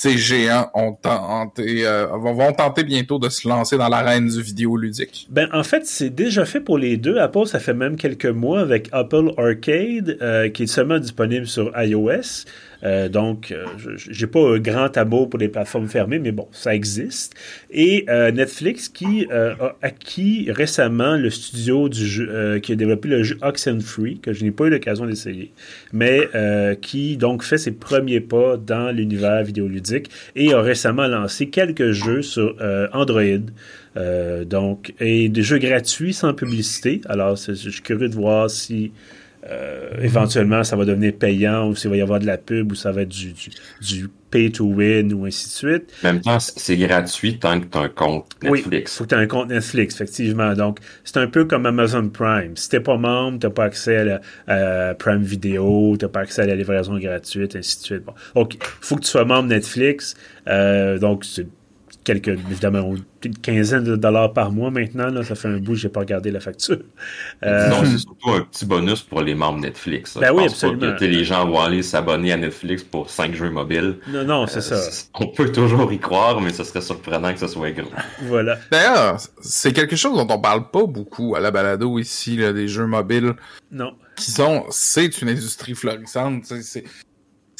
ces 0.00 0.16
géants 0.16 0.70
euh, 0.74 2.06
vont 2.06 2.52
tenter 2.54 2.84
bientôt 2.84 3.18
de 3.18 3.28
se 3.28 3.46
lancer 3.46 3.76
dans 3.76 3.88
l'arène 3.90 4.28
du 4.28 4.40
vidéoludique. 4.40 5.28
Ben, 5.28 5.46
en 5.52 5.62
fait, 5.62 5.84
c'est 5.84 6.08
déjà 6.08 6.46
fait 6.46 6.60
pour 6.60 6.78
les 6.78 6.96
deux. 6.96 7.18
Apple, 7.18 7.44
ça 7.44 7.60
fait 7.60 7.74
même 7.74 7.96
quelques 7.96 8.24
mois 8.24 8.60
avec 8.60 8.88
Apple 8.92 9.32
Arcade, 9.36 10.16
euh, 10.22 10.48
qui 10.48 10.62
est 10.62 10.68
seulement 10.68 10.98
disponible 10.98 11.46
sur 11.46 11.70
iOS. 11.78 12.46
Euh, 12.82 13.08
donc, 13.08 13.52
euh, 13.52 13.64
j'ai 13.96 14.26
pas 14.26 14.40
un 14.40 14.58
grand 14.58 14.96
amour 14.96 15.28
pour 15.28 15.38
les 15.38 15.48
plateformes 15.48 15.88
fermées, 15.88 16.18
mais 16.18 16.32
bon, 16.32 16.48
ça 16.52 16.74
existe. 16.74 17.34
Et 17.70 18.04
euh, 18.08 18.30
Netflix 18.30 18.88
qui 18.88 19.26
a 19.30 19.76
acquis 19.82 20.50
récemment 20.50 21.16
le 21.16 21.30
studio 21.30 21.88
du 21.88 22.06
jeu, 22.06 22.58
qui 22.60 22.72
a 22.72 22.74
développé 22.74 23.08
le 23.08 23.22
jeu 23.22 23.38
Oxenfree, 23.42 24.18
que 24.18 24.32
je 24.32 24.44
n'ai 24.44 24.50
pas 24.50 24.64
eu 24.66 24.70
l'occasion 24.70 25.06
d'essayer, 25.06 25.52
mais 25.92 26.28
qui 26.80 27.16
donc 27.16 27.42
fait 27.42 27.58
ses 27.58 27.72
premiers 27.72 28.20
pas 28.20 28.56
dans 28.56 28.90
l'univers 28.90 29.42
vidéoludique 29.42 30.10
et 30.36 30.52
a 30.52 30.60
récemment 30.60 31.06
lancé 31.06 31.48
quelques 31.48 31.92
jeux 31.92 32.22
sur 32.22 32.56
Android. 32.92 33.22
donc, 34.46 34.94
et 35.00 35.28
des 35.28 35.42
jeux 35.42 35.58
gratuits 35.58 36.14
sans 36.14 36.34
publicité. 36.34 37.00
Alors, 37.06 37.36
je 37.36 37.54
suis 37.54 37.82
curieux 37.82 38.08
de 38.08 38.14
voir 38.14 38.50
si 38.50 38.92
euh, 39.48 39.92
éventuellement, 40.02 40.64
ça 40.64 40.76
va 40.76 40.84
devenir 40.84 41.14
payant 41.14 41.68
ou 41.68 41.74
s'il 41.74 41.90
va 41.90 41.96
y 41.96 42.02
avoir 42.02 42.20
de 42.20 42.26
la 42.26 42.36
pub 42.36 42.72
ou 42.72 42.74
ça 42.74 42.92
va 42.92 43.02
être 43.02 43.08
du, 43.08 43.32
du, 43.80 44.08
pay 44.30 44.52
to 44.52 44.64
win 44.64 45.12
ou 45.12 45.24
ainsi 45.24 45.46
de 45.46 45.52
suite. 45.52 45.92
En 46.04 46.12
même 46.12 46.20
temps, 46.20 46.38
c'est 46.38 46.76
gratuit 46.76 47.38
tant 47.38 47.58
que 47.58 47.66
tu 47.66 47.78
as 47.78 47.80
un 47.80 47.88
compte 47.88 48.36
Netflix. 48.42 48.92
Oui, 48.92 48.96
faut 48.98 49.04
que 49.04 49.08
tu 49.08 49.14
aies 49.14 49.24
un 49.24 49.26
compte 49.26 49.48
Netflix, 49.48 49.94
effectivement. 49.94 50.52
Donc, 50.54 50.78
c'est 51.04 51.16
un 51.16 51.26
peu 51.26 51.46
comme 51.46 51.66
Amazon 51.66 52.08
Prime. 52.10 52.56
Si 52.56 52.68
t'es 52.68 52.80
pas 52.80 52.96
membre, 52.96 53.38
t'as 53.40 53.50
pas 53.50 53.64
accès 53.64 53.96
à, 53.96 54.20
la, 54.46 54.94
Prime 54.94 55.22
Video, 55.22 55.96
t'as 55.96 56.08
pas 56.08 56.20
accès 56.20 56.42
à 56.42 56.46
la 56.46 56.54
livraison 56.54 56.98
gratuite, 56.98 57.56
ainsi 57.56 57.78
de 57.78 57.82
suite. 57.82 58.04
Bon. 58.04 58.14
Donc, 58.34 58.56
faut 58.80 58.96
que 58.96 59.02
tu 59.02 59.08
sois 59.08 59.24
membre 59.24 59.48
Netflix. 59.48 60.14
Euh, 60.46 60.98
donc, 60.98 61.24
c'est 61.24 61.46
quelques, 62.10 62.40
évidemment, 62.50 62.94
une 63.24 63.36
quinzaine 63.36 63.84
de 63.84 63.96
dollars 63.96 64.32
par 64.32 64.50
mois 64.50 64.70
maintenant. 64.70 65.08
Là, 65.10 65.22
ça 65.22 65.34
fait 65.34 65.48
un 65.48 65.58
bout, 65.58 65.74
j'ai 65.74 65.88
pas 65.88 66.00
regardé 66.00 66.30
la 66.30 66.40
facture. 66.40 66.78
Euh, 67.44 67.68
non, 67.68 67.84
c'est 67.84 67.98
surtout 68.06 68.30
un 68.30 68.40
petit 68.40 68.66
bonus 68.66 69.02
pour 69.02 69.22
les 69.22 69.34
membres 69.34 69.60
Netflix. 69.60 70.16
Ben 70.18 70.32
oui, 70.34 70.44
absolument. 70.44 70.96
que 70.96 71.04
les 71.04 71.24
gens 71.24 71.46
vont 71.46 71.60
aller 71.60 71.82
s'abonner 71.82 72.32
à 72.32 72.36
Netflix 72.36 72.82
pour 72.82 73.10
5 73.10 73.34
jeux 73.34 73.50
mobiles. 73.50 73.98
Non, 74.08 74.24
non, 74.24 74.46
c'est 74.46 74.60
ça. 74.60 74.76
Euh, 74.76 74.90
on 75.20 75.28
peut 75.28 75.52
toujours 75.52 75.92
y 75.92 75.98
croire, 75.98 76.40
mais 76.40 76.52
ce 76.52 76.64
serait 76.64 76.80
surprenant 76.80 77.32
que 77.32 77.40
ce 77.40 77.46
soit 77.46 77.70
gros. 77.70 77.90
Voilà. 78.22 78.58
D'ailleurs, 78.70 79.18
c'est 79.40 79.72
quelque 79.72 79.96
chose 79.96 80.16
dont 80.16 80.34
on 80.34 80.40
parle 80.40 80.70
pas 80.70 80.86
beaucoup 80.86 81.34
à 81.36 81.40
la 81.40 81.50
balado 81.50 81.98
ici, 81.98 82.36
là, 82.36 82.52
des 82.52 82.68
jeux 82.68 82.86
mobiles. 82.86 83.34
Non. 83.70 83.92
Qui 84.16 84.30
sont, 84.30 84.64
c'est 84.70 85.22
une 85.22 85.28
industrie 85.28 85.74
florissante. 85.74 86.44
C'est, 86.44 86.84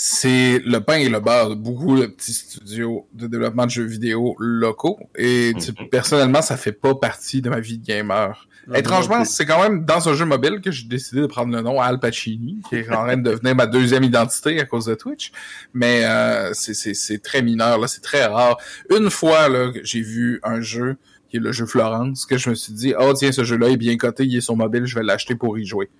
c'est 0.02 0.62
le 0.64 0.78
pain 0.78 0.94
et 0.94 1.10
le 1.10 1.20
beurre 1.20 1.50
de 1.50 1.54
beaucoup 1.54 2.00
de 2.00 2.06
petits 2.06 2.32
studios 2.32 3.06
de 3.12 3.26
développement 3.26 3.66
de 3.66 3.70
jeux 3.70 3.84
vidéo 3.84 4.34
locaux. 4.38 4.98
Et 5.14 5.52
mhm. 5.52 5.88
personnellement, 5.90 6.40
ça 6.40 6.56
fait 6.56 6.72
pas 6.72 6.94
partie 6.94 7.42
de 7.42 7.50
ma 7.50 7.60
vie 7.60 7.76
de 7.76 7.84
gamer. 7.84 8.48
Étrangement, 8.74 9.26
c'est 9.26 9.44
quand 9.44 9.62
même 9.62 9.84
dans 9.84 10.08
un 10.08 10.14
jeu 10.14 10.24
mobile 10.24 10.62
que 10.62 10.70
j'ai 10.70 10.88
décidé 10.88 11.20
de 11.20 11.26
prendre 11.26 11.54
le 11.54 11.60
nom 11.60 11.82
Al 11.82 12.00
Pacini, 12.00 12.62
qui 12.66 12.76
est 12.76 12.88
en 12.88 13.04
train 13.04 13.18
de 13.18 13.30
devenir 13.30 13.54
ma 13.54 13.66
deuxième 13.66 14.02
identité 14.02 14.58
à 14.58 14.64
cause 14.64 14.86
de 14.86 14.94
Twitch. 14.94 15.32
Mais 15.74 16.06
euh, 16.06 16.54
c'est 16.54 17.22
très 17.22 17.42
mineur, 17.42 17.76
là, 17.76 17.86
c'est 17.86 18.00
très 18.00 18.24
rare. 18.24 18.56
Une 18.88 19.10
fois 19.10 19.50
là, 19.50 19.70
j'ai 19.82 20.00
vu 20.00 20.40
un 20.42 20.62
jeu 20.62 20.96
qui 21.28 21.36
est 21.36 21.40
le 21.40 21.52
jeu 21.52 21.66
Florence, 21.66 22.24
que 22.24 22.38
je 22.38 22.48
me 22.48 22.54
suis 22.54 22.72
dit, 22.72 22.94
oh 22.98 23.12
tiens, 23.12 23.32
ce 23.32 23.44
jeu-là 23.44 23.68
est 23.68 23.76
bien 23.76 23.98
coté, 23.98 24.24
il 24.24 24.34
est 24.34 24.40
sur 24.40 24.56
mobile, 24.56 24.86
je 24.86 24.94
vais 24.94 25.04
l'acheter 25.04 25.34
pour 25.34 25.58
y 25.58 25.66
jouer. 25.66 25.90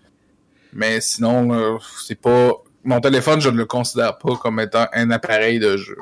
Mais 0.73 1.03
sinon, 1.03 1.53
euh, 1.53 1.77
c'est 2.07 2.19
pas 2.19 2.55
mon 2.85 3.01
téléphone, 3.01 3.41
je 3.41 3.51
ne 3.51 3.57
le 3.57 3.67
considère 3.67 4.19
pas 4.19 4.37
comme 4.37 4.61
étant 4.61 4.87
un 4.93 5.11
appareil 5.11 5.59
de 5.59 5.77
jeu. 5.77 5.97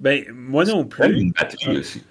Ben, 0.00 0.24
moi 0.32 0.64
non 0.64 0.84
plus. 0.84 1.20
une 1.20 1.32
batterie 1.32 1.78
aussi. 1.78 2.02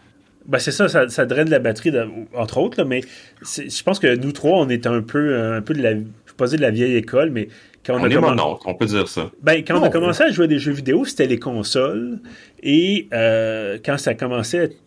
Ben, 0.46 0.58
c'est 0.58 0.72
ça, 0.72 0.88
ça, 0.88 1.26
draine 1.26 1.50
la 1.50 1.60
batterie, 1.60 1.94
entre 2.34 2.58
autres, 2.58 2.84
mais 2.84 3.02
je 3.42 3.84
pense 3.84 4.00
que 4.00 4.16
nous 4.16 4.32
trois, 4.32 4.58
on 4.60 4.70
est 4.70 4.88
un 4.88 5.02
peu, 5.02 5.38
un 5.38 5.62
peu 5.62 5.76
de 5.76 5.82
la, 5.82 5.94
je 5.94 6.34
pas 6.36 6.48
dire 6.48 6.58
de 6.58 6.64
la 6.64 6.72
vieille 6.72 6.96
école, 6.96 7.30
mais 7.30 7.50
quand 7.86 8.00
on, 8.00 8.04
a 8.04 8.10
commencé... 8.10 8.62
on 8.66 8.74
peut 8.74 8.86
dire 8.88 9.08
ça. 9.08 9.30
Ben, 9.44 9.64
quand 9.64 9.80
on 9.80 9.84
a 9.84 9.90
commencé 9.90 10.24
à 10.24 10.32
jouer 10.32 10.46
à 10.46 10.48
des 10.48 10.58
jeux 10.58 10.72
vidéo, 10.72 11.06
c'était 11.06 11.28
les 11.28 11.38
consoles, 11.38 12.20
et 12.64 13.08
euh, 13.14 13.78
quand 13.86 13.98
ça 13.98 14.16
commençait 14.16 14.60
à 14.60 14.64
être 14.64 14.78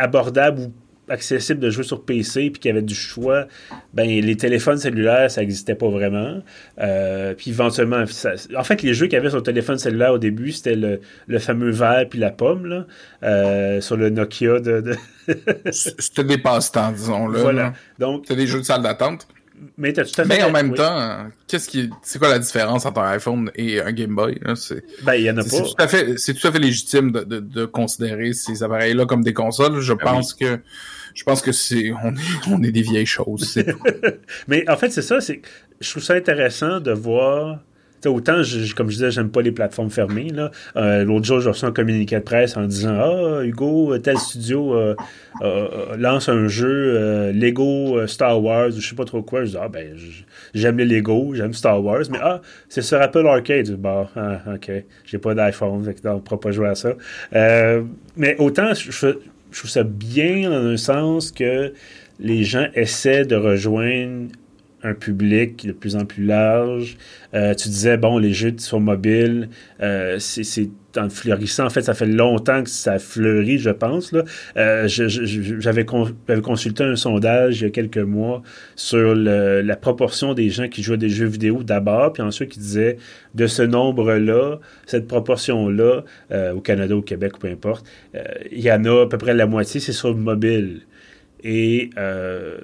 abordable 0.00 0.62
ou 0.62 0.72
accessible 1.08 1.60
de 1.60 1.70
jouer 1.70 1.84
sur 1.84 2.04
PC 2.04 2.50
puis 2.50 2.60
qu'il 2.60 2.68
y 2.68 2.72
avait 2.72 2.82
du 2.82 2.94
choix, 2.94 3.46
ben 3.94 4.08
les 4.08 4.36
téléphones 4.36 4.78
cellulaires, 4.78 5.30
ça 5.30 5.40
n'existait 5.40 5.74
pas 5.74 5.88
vraiment. 5.88 6.40
Euh, 6.80 7.34
puis 7.34 7.50
éventuellement, 7.50 8.02
en 8.02 8.64
fait, 8.64 8.82
les 8.82 8.94
jeux 8.94 9.06
qu'il 9.06 9.14
y 9.14 9.20
avait 9.20 9.30
sur 9.30 9.38
le 9.38 9.42
téléphone 9.42 9.78
cellulaire 9.78 10.12
au 10.12 10.18
début, 10.18 10.52
c'était 10.52 10.74
le, 10.74 11.00
le, 11.26 11.38
fameux 11.38 11.70
verre 11.70 12.06
puis 12.08 12.18
la 12.18 12.30
pomme, 12.30 12.66
là, 12.66 12.86
euh, 13.22 13.80
sur 13.80 13.96
le 13.96 14.10
Nokia 14.10 14.60
de... 14.60 14.96
c'était 15.70 16.24
des 16.24 16.38
passe-temps, 16.38 16.92
disons-le. 16.92 17.40
Voilà. 17.40 17.74
Donc... 17.98 18.24
C'était 18.26 18.40
des 18.40 18.46
jeux 18.46 18.60
de 18.60 18.64
salle 18.64 18.82
d'attente. 18.82 19.26
Mais, 19.76 19.92
mais 20.26 20.42
en 20.42 20.50
même 20.50 20.74
temps, 20.74 21.26
qu'est-ce 21.46 21.68
qui, 21.68 21.90
c'est 22.02 22.18
quoi 22.18 22.28
la 22.28 22.38
différence 22.38 22.86
entre 22.86 23.00
un 23.00 23.10
iPhone 23.10 23.50
et 23.54 23.80
un 23.80 23.92
Game 23.92 24.14
Boy 24.14 24.38
C'est, 24.54 24.84
ben 25.02 25.14
il 25.14 25.24
y 25.24 25.30
en 25.30 25.36
a 25.36 25.42
pas. 25.42 25.48
C'est 25.48 25.62
tout 25.62 25.74
à 25.78 25.88
fait, 25.88 26.18
c'est 26.18 26.34
tout 26.34 26.46
à 26.46 26.52
fait 26.52 26.58
légitime 26.58 27.10
de, 27.10 27.24
de, 27.24 27.40
de 27.40 27.64
considérer 27.64 28.32
ces 28.32 28.62
appareils-là 28.62 29.06
comme 29.06 29.24
des 29.24 29.34
consoles. 29.34 29.80
Je 29.80 29.92
ben 29.92 30.04
pense 30.04 30.34
que 30.34 30.60
je 31.18 31.24
pense 31.24 31.42
que 31.42 31.50
c'est 31.50 31.90
on 32.04 32.14
est, 32.14 32.48
on 32.48 32.62
est 32.62 32.70
des 32.70 32.82
vieilles 32.82 33.04
choses. 33.04 33.60
Mais 34.48 34.68
en 34.70 34.76
fait, 34.76 34.90
c'est 34.90 35.02
ça. 35.02 35.20
C'est, 35.20 35.42
je 35.80 35.90
trouve 35.90 36.02
ça 36.02 36.14
intéressant 36.14 36.78
de 36.78 36.92
voir. 36.92 37.58
autant, 38.06 38.42
comme 38.76 38.88
je 38.88 38.94
disais, 38.94 39.10
j'aime 39.10 39.28
pas 39.28 39.42
les 39.42 39.50
plateformes 39.50 39.90
fermées. 39.90 40.30
Euh, 40.76 41.02
l'autre 41.02 41.26
jour, 41.26 41.40
j'ai 41.40 41.48
reçu 41.48 41.64
un 41.64 41.72
communiqué 41.72 42.14
de 42.14 42.20
presse 42.20 42.56
en 42.56 42.66
disant 42.66 42.94
Ah, 43.00 43.42
Hugo, 43.42 43.98
tel 43.98 44.16
studio 44.16 44.76
euh, 44.76 44.94
euh, 45.42 45.96
lance 45.96 46.28
un 46.28 46.46
jeu 46.46 47.32
Lego 47.32 48.06
Star 48.06 48.40
Wars, 48.40 48.70
je 48.70 48.88
sais 48.88 48.94
pas 48.94 49.04
trop 49.04 49.22
quoi. 49.22 49.44
Je 49.44 49.50
dis 49.50 49.58
Ah, 49.60 49.68
ben, 49.68 49.96
j'aime 50.54 50.78
les 50.78 50.84
Lego, 50.84 51.34
j'aime 51.34 51.52
Star 51.52 51.82
Wars, 51.82 52.04
mais 52.12 52.18
ah, 52.22 52.42
c'est 52.68 52.82
sur 52.82 53.02
Apple 53.02 53.26
Arcade. 53.26 53.72
Bon, 53.72 54.06
ah, 54.14 54.38
ok, 54.54 54.70
j'ai 55.04 55.18
pas 55.18 55.34
d'iPhone, 55.34 55.82
donc 55.82 55.96
on 56.04 56.20
pourra 56.20 56.38
pas 56.38 56.52
jouer 56.52 56.68
à 56.68 56.76
ça. 56.76 56.90
mais 58.16 58.36
autant, 58.38 58.72
je, 58.72 59.16
je 59.50 59.58
trouve 59.58 59.70
ça 59.70 59.82
bien 59.82 60.50
dans 60.50 60.64
un 60.64 60.76
sens 60.76 61.32
que 61.32 61.72
les 62.20 62.44
gens 62.44 62.66
essaient 62.74 63.24
de 63.24 63.36
rejoindre 63.36 64.30
un 64.82 64.94
public 64.94 65.66
de 65.66 65.72
plus 65.72 65.96
en 65.96 66.04
plus 66.04 66.24
large. 66.24 66.96
Euh, 67.34 67.54
tu 67.54 67.68
disais, 67.68 67.96
bon, 67.96 68.18
les 68.18 68.32
jeux 68.32 68.54
sur 68.58 68.80
mobile, 68.80 69.48
euh, 69.80 70.18
c'est 70.18 70.70
en 70.96 71.08
fleurissant. 71.10 71.66
En 71.66 71.70
fait, 71.70 71.82
ça 71.82 71.94
fait 71.94 72.06
longtemps 72.06 72.62
que 72.62 72.70
ça 72.70 72.98
fleurit, 72.98 73.58
je 73.58 73.70
pense. 73.70 74.12
Euh, 74.56 74.88
J'avais 74.88 75.84
consulté 75.84 76.84
un 76.84 76.96
sondage 76.96 77.60
il 77.60 77.64
y 77.64 77.66
a 77.66 77.70
quelques 77.70 77.98
mois 77.98 78.42
sur 78.74 79.14
la 79.14 79.76
proportion 79.76 80.34
des 80.34 80.48
gens 80.48 80.68
qui 80.68 80.82
jouent 80.82 80.94
à 80.94 80.96
des 80.96 81.10
jeux 81.10 81.26
vidéo 81.26 81.62
d'abord, 81.62 82.12
puis 82.12 82.22
ensuite 82.22 82.50
qui 82.50 82.58
disaient, 82.58 82.96
de 83.34 83.46
ce 83.46 83.62
nombre-là, 83.62 84.58
cette 84.86 85.06
proportion-là, 85.06 86.04
euh, 86.32 86.52
au 86.52 86.60
Canada, 86.60 86.96
au 86.96 87.02
Québec, 87.02 87.32
peu 87.38 87.48
importe, 87.48 87.86
il 88.50 88.60
y 88.60 88.72
en 88.72 88.84
a 88.84 89.02
à 89.02 89.06
peu 89.06 89.18
près 89.18 89.34
la 89.34 89.46
moitié, 89.46 89.80
c'est 89.80 89.92
sur 89.92 90.08
le 90.08 90.16
mobile. 90.16 90.82
Et 91.44 91.90
euh, 91.96 92.58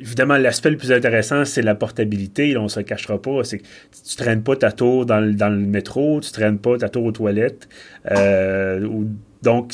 évidemment, 0.00 0.36
l'aspect 0.36 0.70
le 0.70 0.76
plus 0.76 0.92
intéressant, 0.92 1.44
c'est 1.44 1.62
la 1.62 1.74
portabilité. 1.74 2.56
on 2.56 2.64
ne 2.64 2.68
se 2.68 2.80
cachera 2.80 3.20
pas. 3.20 3.44
C'est 3.44 3.58
que 3.58 3.64
tu 4.08 4.16
traînes 4.16 4.42
pas 4.42 4.56
ta 4.56 4.72
tour 4.72 5.06
dans 5.06 5.20
le, 5.20 5.32
dans 5.34 5.48
le 5.48 5.58
métro, 5.58 6.20
tu 6.20 6.32
traînes 6.32 6.58
pas 6.58 6.76
ta 6.78 6.88
tour 6.88 7.04
aux 7.04 7.12
toilettes. 7.12 7.68
Euh, 8.10 8.88
donc, 9.42 9.72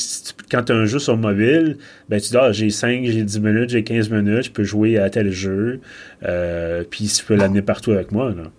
quand 0.51 0.63
tu 0.63 0.71
as 0.71 0.75
un 0.75 0.85
jeu 0.85 0.99
sur 0.99 1.17
mobile, 1.17 1.77
ben, 2.09 2.21
tu 2.21 2.29
dis, 2.29 2.37
ah, 2.37 2.51
j'ai 2.51 2.69
5, 2.69 3.05
j'ai 3.05 3.23
10 3.23 3.39
minutes, 3.39 3.69
j'ai 3.71 3.83
15 3.83 4.09
minutes, 4.11 4.43
je 4.43 4.51
peux 4.51 4.63
jouer 4.63 4.99
à 4.99 5.09
tel 5.09 5.31
jeu. 5.31 5.81
Euh, 6.23 6.83
puis 6.87 7.07
tu 7.07 7.25
peux 7.25 7.35
l'amener 7.35 7.63
partout 7.63 7.91
avec 7.91 8.11
moi. 8.11 8.29
Là. 8.29 8.51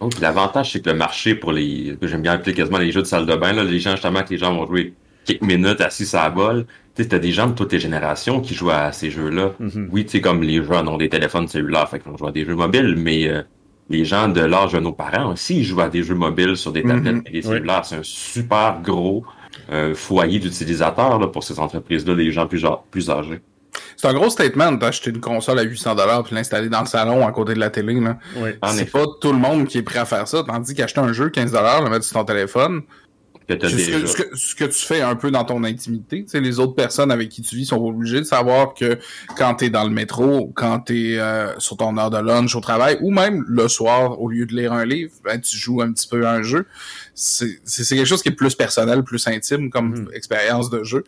Oh, 0.00 0.08
l'avantage, 0.22 0.72
c'est 0.72 0.80
que 0.80 0.88
le 0.88 0.96
marché 0.96 1.34
pour 1.34 1.52
les. 1.52 1.98
J'aime 2.02 2.22
bien 2.22 2.32
appeler 2.32 2.54
quasiment 2.54 2.78
les 2.78 2.90
jeux 2.90 3.02
de 3.02 3.06
salle 3.06 3.26
de 3.26 3.34
bain, 3.34 3.52
là, 3.52 3.64
les 3.64 3.78
gens, 3.80 3.92
justement, 3.92 4.22
que 4.22 4.30
les 4.30 4.38
gens 4.38 4.54
vont 4.54 4.66
jouer 4.66 4.94
quelques 5.26 5.42
minutes 5.42 5.80
assis 5.80 6.08
à 6.16 6.24
la 6.24 6.30
bol, 6.30 6.66
tu 6.96 7.14
as 7.14 7.18
des 7.18 7.32
gens 7.32 7.48
de 7.48 7.52
toutes 7.52 7.72
les 7.72 7.80
générations 7.80 8.40
qui 8.40 8.54
jouent 8.54 8.70
à 8.70 8.92
ces 8.92 9.10
jeux-là. 9.10 9.52
Mm-hmm. 9.60 9.88
Oui, 9.90 10.04
tu 10.04 10.12
sais, 10.12 10.20
comme 10.20 10.42
les 10.42 10.62
jeunes 10.64 10.88
ont 10.88 10.96
des 10.96 11.08
téléphones 11.08 11.48
cellulaires, 11.48 11.88
fait 11.88 11.98
qu'on 11.98 12.16
joue 12.16 12.26
à 12.26 12.32
des 12.32 12.44
jeux 12.44 12.54
mobiles, 12.54 12.94
mais 12.96 13.28
euh, 13.28 13.42
les 13.90 14.04
gens 14.04 14.28
de 14.28 14.40
l'âge 14.40 14.72
de 14.72 14.80
nos 14.80 14.92
parents 14.92 15.32
aussi 15.32 15.64
jouent 15.64 15.80
à 15.80 15.88
des 15.88 16.02
jeux 16.02 16.14
mobiles 16.14 16.56
sur 16.56 16.72
des 16.72 16.82
mm-hmm. 16.82 17.04
tablettes 17.04 17.22
et 17.26 17.30
des 17.30 17.42
cellulaires. 17.42 17.84
C'est 17.84 17.96
un 17.96 18.02
super 18.02 18.80
gros 18.82 19.24
euh, 19.70 19.94
foyer 19.94 20.38
d'utilisateurs 20.38 21.30
pour 21.32 21.42
ces 21.44 21.58
entreprises-là, 21.58 22.14
des 22.14 22.30
gens 22.30 22.46
plus, 22.46 22.64
plus 22.90 23.10
âgés. 23.10 23.40
C'est 23.96 24.08
un 24.08 24.14
gros 24.14 24.30
statement 24.30 24.72
d'acheter 24.72 25.10
une 25.10 25.20
console 25.20 25.58
à 25.58 25.62
800 25.62 25.94
dollars 25.94 26.24
puis 26.24 26.34
l'installer 26.34 26.68
dans 26.68 26.80
le 26.80 26.86
salon 26.86 27.26
à 27.26 27.32
côté 27.32 27.54
de 27.54 27.58
la 27.60 27.70
télé. 27.70 27.98
Là. 28.00 28.18
C'est 28.72 28.90
pas 28.90 29.04
tout 29.20 29.32
le 29.32 29.38
monde 29.38 29.66
qui 29.66 29.78
est 29.78 29.82
prêt 29.82 29.98
à 29.98 30.04
faire 30.04 30.28
ça. 30.28 30.44
Tandis 30.46 30.74
qu'acheter 30.74 31.00
un 31.00 31.12
jeu 31.12 31.30
15 31.30 31.52
dollars, 31.52 31.82
le 31.82 31.90
mettre 31.90 32.04
sur 32.04 32.18
ton 32.18 32.24
téléphone, 32.24 32.82
ce, 33.48 34.54
que, 34.54 34.64
tu 34.64 34.84
fais 34.84 35.00
un 35.02 35.14
peu 35.14 35.30
dans 35.30 35.44
ton 35.44 35.62
intimité. 35.62 36.24
Tu 36.24 36.30
sais, 36.30 36.40
les 36.40 36.58
autres 36.58 36.74
personnes 36.74 37.12
avec 37.12 37.28
qui 37.28 37.42
tu 37.42 37.54
vis 37.54 37.66
sont 37.66 37.84
obligées 37.84 38.18
de 38.18 38.24
savoir 38.24 38.74
que 38.74 38.98
quand 39.36 39.56
tu 39.56 39.66
es 39.66 39.70
dans 39.70 39.84
le 39.84 39.90
métro, 39.90 40.52
quand 40.54 40.80
tu 40.80 41.12
es 41.12 41.18
euh, 41.18 41.56
sur 41.58 41.76
ton 41.76 41.96
heure 41.96 42.10
de 42.10 42.18
lunch 42.18 42.56
au 42.56 42.60
travail, 42.60 42.98
ou 43.00 43.10
même 43.10 43.44
le 43.46 43.68
soir, 43.68 44.20
au 44.20 44.28
lieu 44.28 44.46
de 44.46 44.54
lire 44.54 44.72
un 44.72 44.84
livre, 44.84 45.12
ben, 45.24 45.40
tu 45.40 45.56
joues 45.56 45.80
un 45.80 45.92
petit 45.92 46.08
peu 46.08 46.26
à 46.26 46.32
un 46.32 46.42
jeu. 46.42 46.66
C'est 47.14 47.58
quelque 47.70 48.04
chose 48.04 48.22
qui 48.22 48.30
est 48.30 48.32
plus 48.32 48.54
personnel, 48.54 49.04
plus 49.04 49.26
intime 49.28 49.70
comme 49.70 49.94
hmm. 49.94 50.08
expérience 50.12 50.68
de 50.70 50.82
jeu 50.82 51.04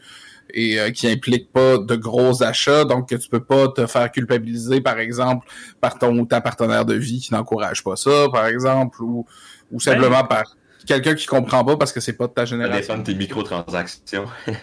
et 0.54 0.80
euh, 0.80 0.90
qui 0.90 1.08
implique 1.08 1.52
pas 1.52 1.78
de 1.78 1.96
gros 1.96 2.42
achats, 2.42 2.84
donc 2.84 3.08
que 3.08 3.16
tu 3.16 3.28
peux 3.28 3.42
pas 3.42 3.68
te 3.68 3.86
faire 3.86 4.10
culpabiliser, 4.10 4.80
par 4.80 4.98
exemple, 4.98 5.46
par 5.80 5.98
ton 5.98 6.16
ou 6.18 6.24
ta 6.24 6.40
partenaire 6.40 6.84
de 6.84 6.94
vie 6.94 7.20
qui 7.20 7.34
n'encourage 7.34 7.84
pas 7.84 7.96
ça, 7.96 8.28
par 8.32 8.46
exemple, 8.46 9.02
ou, 9.02 9.26
ou 9.70 9.80
simplement 9.80 10.22
ben, 10.22 10.24
par 10.24 10.57
quelqu'un 10.86 11.14
qui 11.14 11.26
comprend 11.26 11.64
pas 11.64 11.76
parce 11.76 11.92
que 11.92 12.00
c'est 12.00 12.12
pas 12.14 12.26
de 12.26 12.32
ta 12.32 12.44
génération. 12.44 12.96
Ça 12.96 13.02
tes 13.02 13.14
microtransactions. 13.14 14.26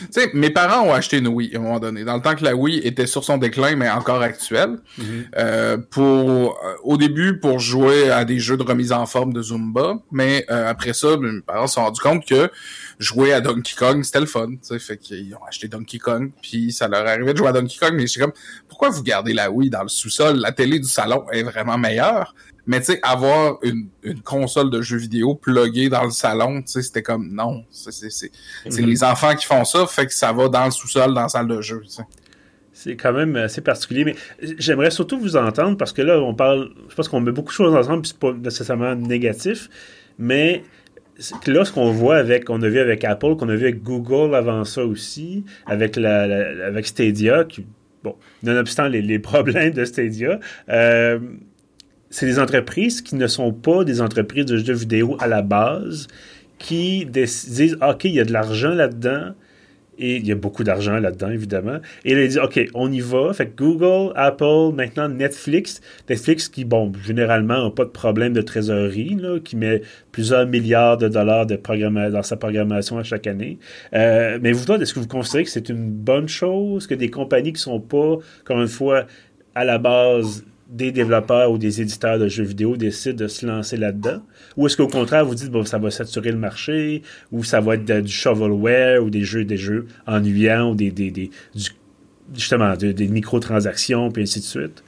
Tu 0.00 0.20
sais, 0.20 0.30
mes 0.34 0.50
parents 0.50 0.86
ont 0.86 0.92
acheté 0.92 1.18
une 1.18 1.28
Wii 1.28 1.54
à 1.54 1.58
un 1.58 1.62
moment 1.62 1.78
donné, 1.78 2.04
dans 2.04 2.16
le 2.16 2.22
temps 2.22 2.34
que 2.34 2.44
la 2.44 2.56
Wii 2.56 2.78
était 2.78 3.06
sur 3.06 3.22
son 3.22 3.38
déclin, 3.38 3.76
mais 3.76 3.88
encore 3.88 4.22
actuelle. 4.22 4.78
Mhm. 4.98 5.24
euh, 5.36 5.76
pour 5.90 6.58
euh, 6.64 6.74
au 6.82 6.96
début 6.96 7.38
pour 7.38 7.58
jouer 7.58 8.10
à 8.10 8.24
des 8.24 8.38
jeux 8.38 8.56
de 8.56 8.62
remise 8.62 8.92
en 8.92 9.06
forme 9.06 9.32
de 9.32 9.42
Zumba, 9.42 9.98
mais 10.10 10.44
euh, 10.50 10.68
après 10.68 10.92
ça, 10.92 11.16
mes 11.16 11.40
parents 11.42 11.66
se 11.66 11.74
sont 11.74 11.84
rendus 11.84 12.00
compte 12.00 12.26
que 12.26 12.50
jouer 12.98 13.32
à 13.32 13.40
Donkey 13.40 13.74
Kong 13.76 14.02
c'était 14.02 14.20
le 14.20 14.26
fun, 14.26 14.48
tu 14.48 14.58
sais, 14.62 14.78
fait 14.78 14.96
qu'ils 14.96 15.34
ont 15.34 15.44
acheté 15.48 15.68
Donkey 15.68 15.98
Kong, 15.98 16.30
puis 16.42 16.72
ça 16.72 16.88
leur 16.88 17.06
arrivait 17.06 17.32
de 17.32 17.38
jouer 17.38 17.48
à 17.48 17.52
Donkey 17.52 17.76
Kong, 17.78 17.92
mais 17.94 18.06
j'étais 18.06 18.20
comme 18.20 18.32
pourquoi 18.68 18.90
vous 18.90 19.02
gardez 19.02 19.32
la 19.32 19.50
Wii 19.50 19.70
dans 19.70 19.82
le 19.82 19.88
sous-sol, 19.88 20.36
la 20.36 20.52
télé 20.52 20.78
du 20.78 20.88
salon 20.88 21.24
est 21.30 21.42
vraiment 21.42 21.78
meilleure. 21.78 22.34
Mais 22.66 22.80
tu 22.80 22.86
sais, 22.92 23.00
avoir 23.02 23.58
une, 23.62 23.88
une 24.02 24.20
console 24.22 24.70
de 24.70 24.80
jeux 24.80 24.96
vidéo 24.96 25.34
pluguée 25.34 25.88
dans 25.90 26.04
le 26.04 26.10
salon, 26.10 26.62
tu 26.62 26.68
sais, 26.72 26.82
c'était 26.82 27.02
comme 27.02 27.30
non, 27.32 27.64
c'est 27.70 28.30
Mhm. 28.66 28.86
les 28.86 29.04
enfants 29.04 29.34
qui 29.34 29.44
font 29.46 29.64
ça, 29.64 29.86
fait 29.86 30.06
que 30.06 30.14
ça 30.14 30.32
va 30.32 30.48
dans 30.48 30.64
le 30.64 30.70
sous-sol, 30.70 31.12
dans 31.12 31.22
la 31.22 31.28
salle 31.28 31.48
de 31.48 31.60
jeu. 31.60 31.82
C'est 32.72 32.96
quand 32.96 33.12
même 33.12 33.36
assez 33.36 33.60
particulier, 33.60 34.04
mais 34.04 34.16
j'aimerais 34.58 34.90
surtout 34.90 35.18
vous 35.18 35.36
entendre 35.36 35.76
parce 35.76 35.92
que 35.92 36.02
là, 36.02 36.18
on 36.20 36.34
parle, 36.34 36.70
je 36.88 36.94
pense 36.94 37.06
qu'on 37.08 37.20
met 37.20 37.30
beaucoup 37.32 37.50
de 37.50 37.54
choses 37.54 37.74
ensemble, 37.74 38.02
puis 38.02 38.10
c'est 38.10 38.18
pas 38.18 38.32
nécessairement 38.32 38.94
négatif, 38.96 39.68
mais 40.18 40.64
là, 41.46 41.64
ce 41.64 41.70
qu'on 41.72 41.92
voit 41.92 42.16
avec, 42.16 42.44
qu'on 42.46 42.60
a 42.62 42.68
vu 42.68 42.80
avec 42.80 43.04
Apple, 43.04 43.36
qu'on 43.36 43.48
a 43.48 43.54
vu 43.54 43.64
avec 43.64 43.82
Google 43.82 44.34
avant 44.34 44.64
ça 44.64 44.84
aussi, 44.84 45.44
avec 45.66 45.94
la, 45.96 46.26
la- 46.26 46.66
avec 46.66 46.86
Stadia, 46.86 47.44
qui, 47.44 47.64
bon, 48.02 48.16
nonobstant 48.42 48.88
les, 48.88 49.02
les 49.02 49.18
problèmes 49.20 49.72
de 49.72 49.84
Stadia, 49.84 50.40
euh, 50.68 51.20
c'est 52.14 52.26
des 52.26 52.38
entreprises 52.38 53.02
qui 53.02 53.16
ne 53.16 53.26
sont 53.26 53.52
pas 53.52 53.82
des 53.82 54.00
entreprises 54.00 54.44
de 54.44 54.56
jeux 54.56 54.72
vidéo 54.72 55.16
à 55.18 55.26
la 55.26 55.42
base, 55.42 56.06
qui 56.58 57.06
disent, 57.06 57.76
OK, 57.82 58.04
il 58.04 58.12
y 58.12 58.20
a 58.20 58.24
de 58.24 58.32
l'argent 58.32 58.72
là-dedans, 58.72 59.32
et 59.98 60.16
il 60.18 60.26
y 60.26 60.30
a 60.30 60.36
beaucoup 60.36 60.62
d'argent 60.62 60.96
là-dedans, 61.00 61.30
évidemment. 61.30 61.78
Et 62.04 62.14
là, 62.14 62.22
il 62.22 62.28
dit, 62.28 62.38
OK, 62.38 62.68
on 62.72 62.92
y 62.92 63.00
va. 63.00 63.32
Fait 63.32 63.46
que 63.46 63.56
Google, 63.56 64.12
Apple, 64.14 64.72
maintenant 64.76 65.08
Netflix. 65.08 65.80
Netflix 66.08 66.48
qui, 66.48 66.64
bon, 66.64 66.92
généralement, 67.04 67.64
n'a 67.64 67.70
pas 67.70 67.84
de 67.84 67.90
problème 67.90 68.32
de 68.32 68.42
trésorerie, 68.42 69.16
là, 69.16 69.40
qui 69.40 69.56
met 69.56 69.82
plusieurs 70.12 70.46
milliards 70.46 70.98
de 70.98 71.08
dollars 71.08 71.46
de 71.46 71.56
dans 72.10 72.22
sa 72.22 72.36
programmation 72.36 72.96
à 72.96 73.02
chaque 73.02 73.26
année. 73.26 73.58
Euh, 73.92 74.38
mais 74.40 74.52
vous, 74.52 74.70
est-ce 74.72 74.94
que 74.94 75.00
vous 75.00 75.08
considérez 75.08 75.44
que 75.44 75.50
c'est 75.50 75.68
une 75.68 75.90
bonne 75.90 76.28
chose 76.28 76.86
que 76.86 76.94
des 76.94 77.10
compagnies 77.10 77.54
qui 77.54 77.60
sont 77.60 77.80
pas, 77.80 78.18
encore 78.42 78.60
une 78.60 78.68
fois, 78.68 79.06
à 79.56 79.64
la 79.64 79.78
base 79.78 80.44
des 80.74 80.90
développeurs 80.92 81.50
ou 81.52 81.56
des 81.58 81.80
éditeurs 81.80 82.18
de 82.18 82.28
jeux 82.28 82.44
vidéo 82.44 82.76
décident 82.76 83.16
de 83.16 83.28
se 83.28 83.46
lancer 83.46 83.76
là-dedans? 83.76 84.20
Ou 84.56 84.66
est-ce 84.66 84.76
qu'au 84.76 84.88
contraire, 84.88 85.24
vous 85.24 85.34
dites, 85.34 85.50
bon, 85.50 85.64
ça 85.64 85.78
va 85.78 85.90
saturer 85.90 86.32
le 86.32 86.38
marché, 86.38 87.02
ou 87.32 87.44
ça 87.44 87.60
va 87.60 87.74
être 87.76 87.84
de- 87.84 88.00
du 88.00 88.12
shovelware, 88.12 89.02
ou 89.02 89.08
des 89.10 89.22
jeux, 89.22 89.44
des 89.44 89.56
jeux 89.56 89.86
ennuyants, 90.06 90.70
ou 90.72 90.74
des, 90.74 90.90
des, 90.90 91.10
des- 91.10 91.30
du- 91.54 91.70
justement, 92.34 92.76
de- 92.76 92.92
des 92.92 93.08
microtransactions, 93.08 94.10
puis 94.10 94.24
ainsi 94.24 94.40
de 94.40 94.44
suite? 94.44 94.82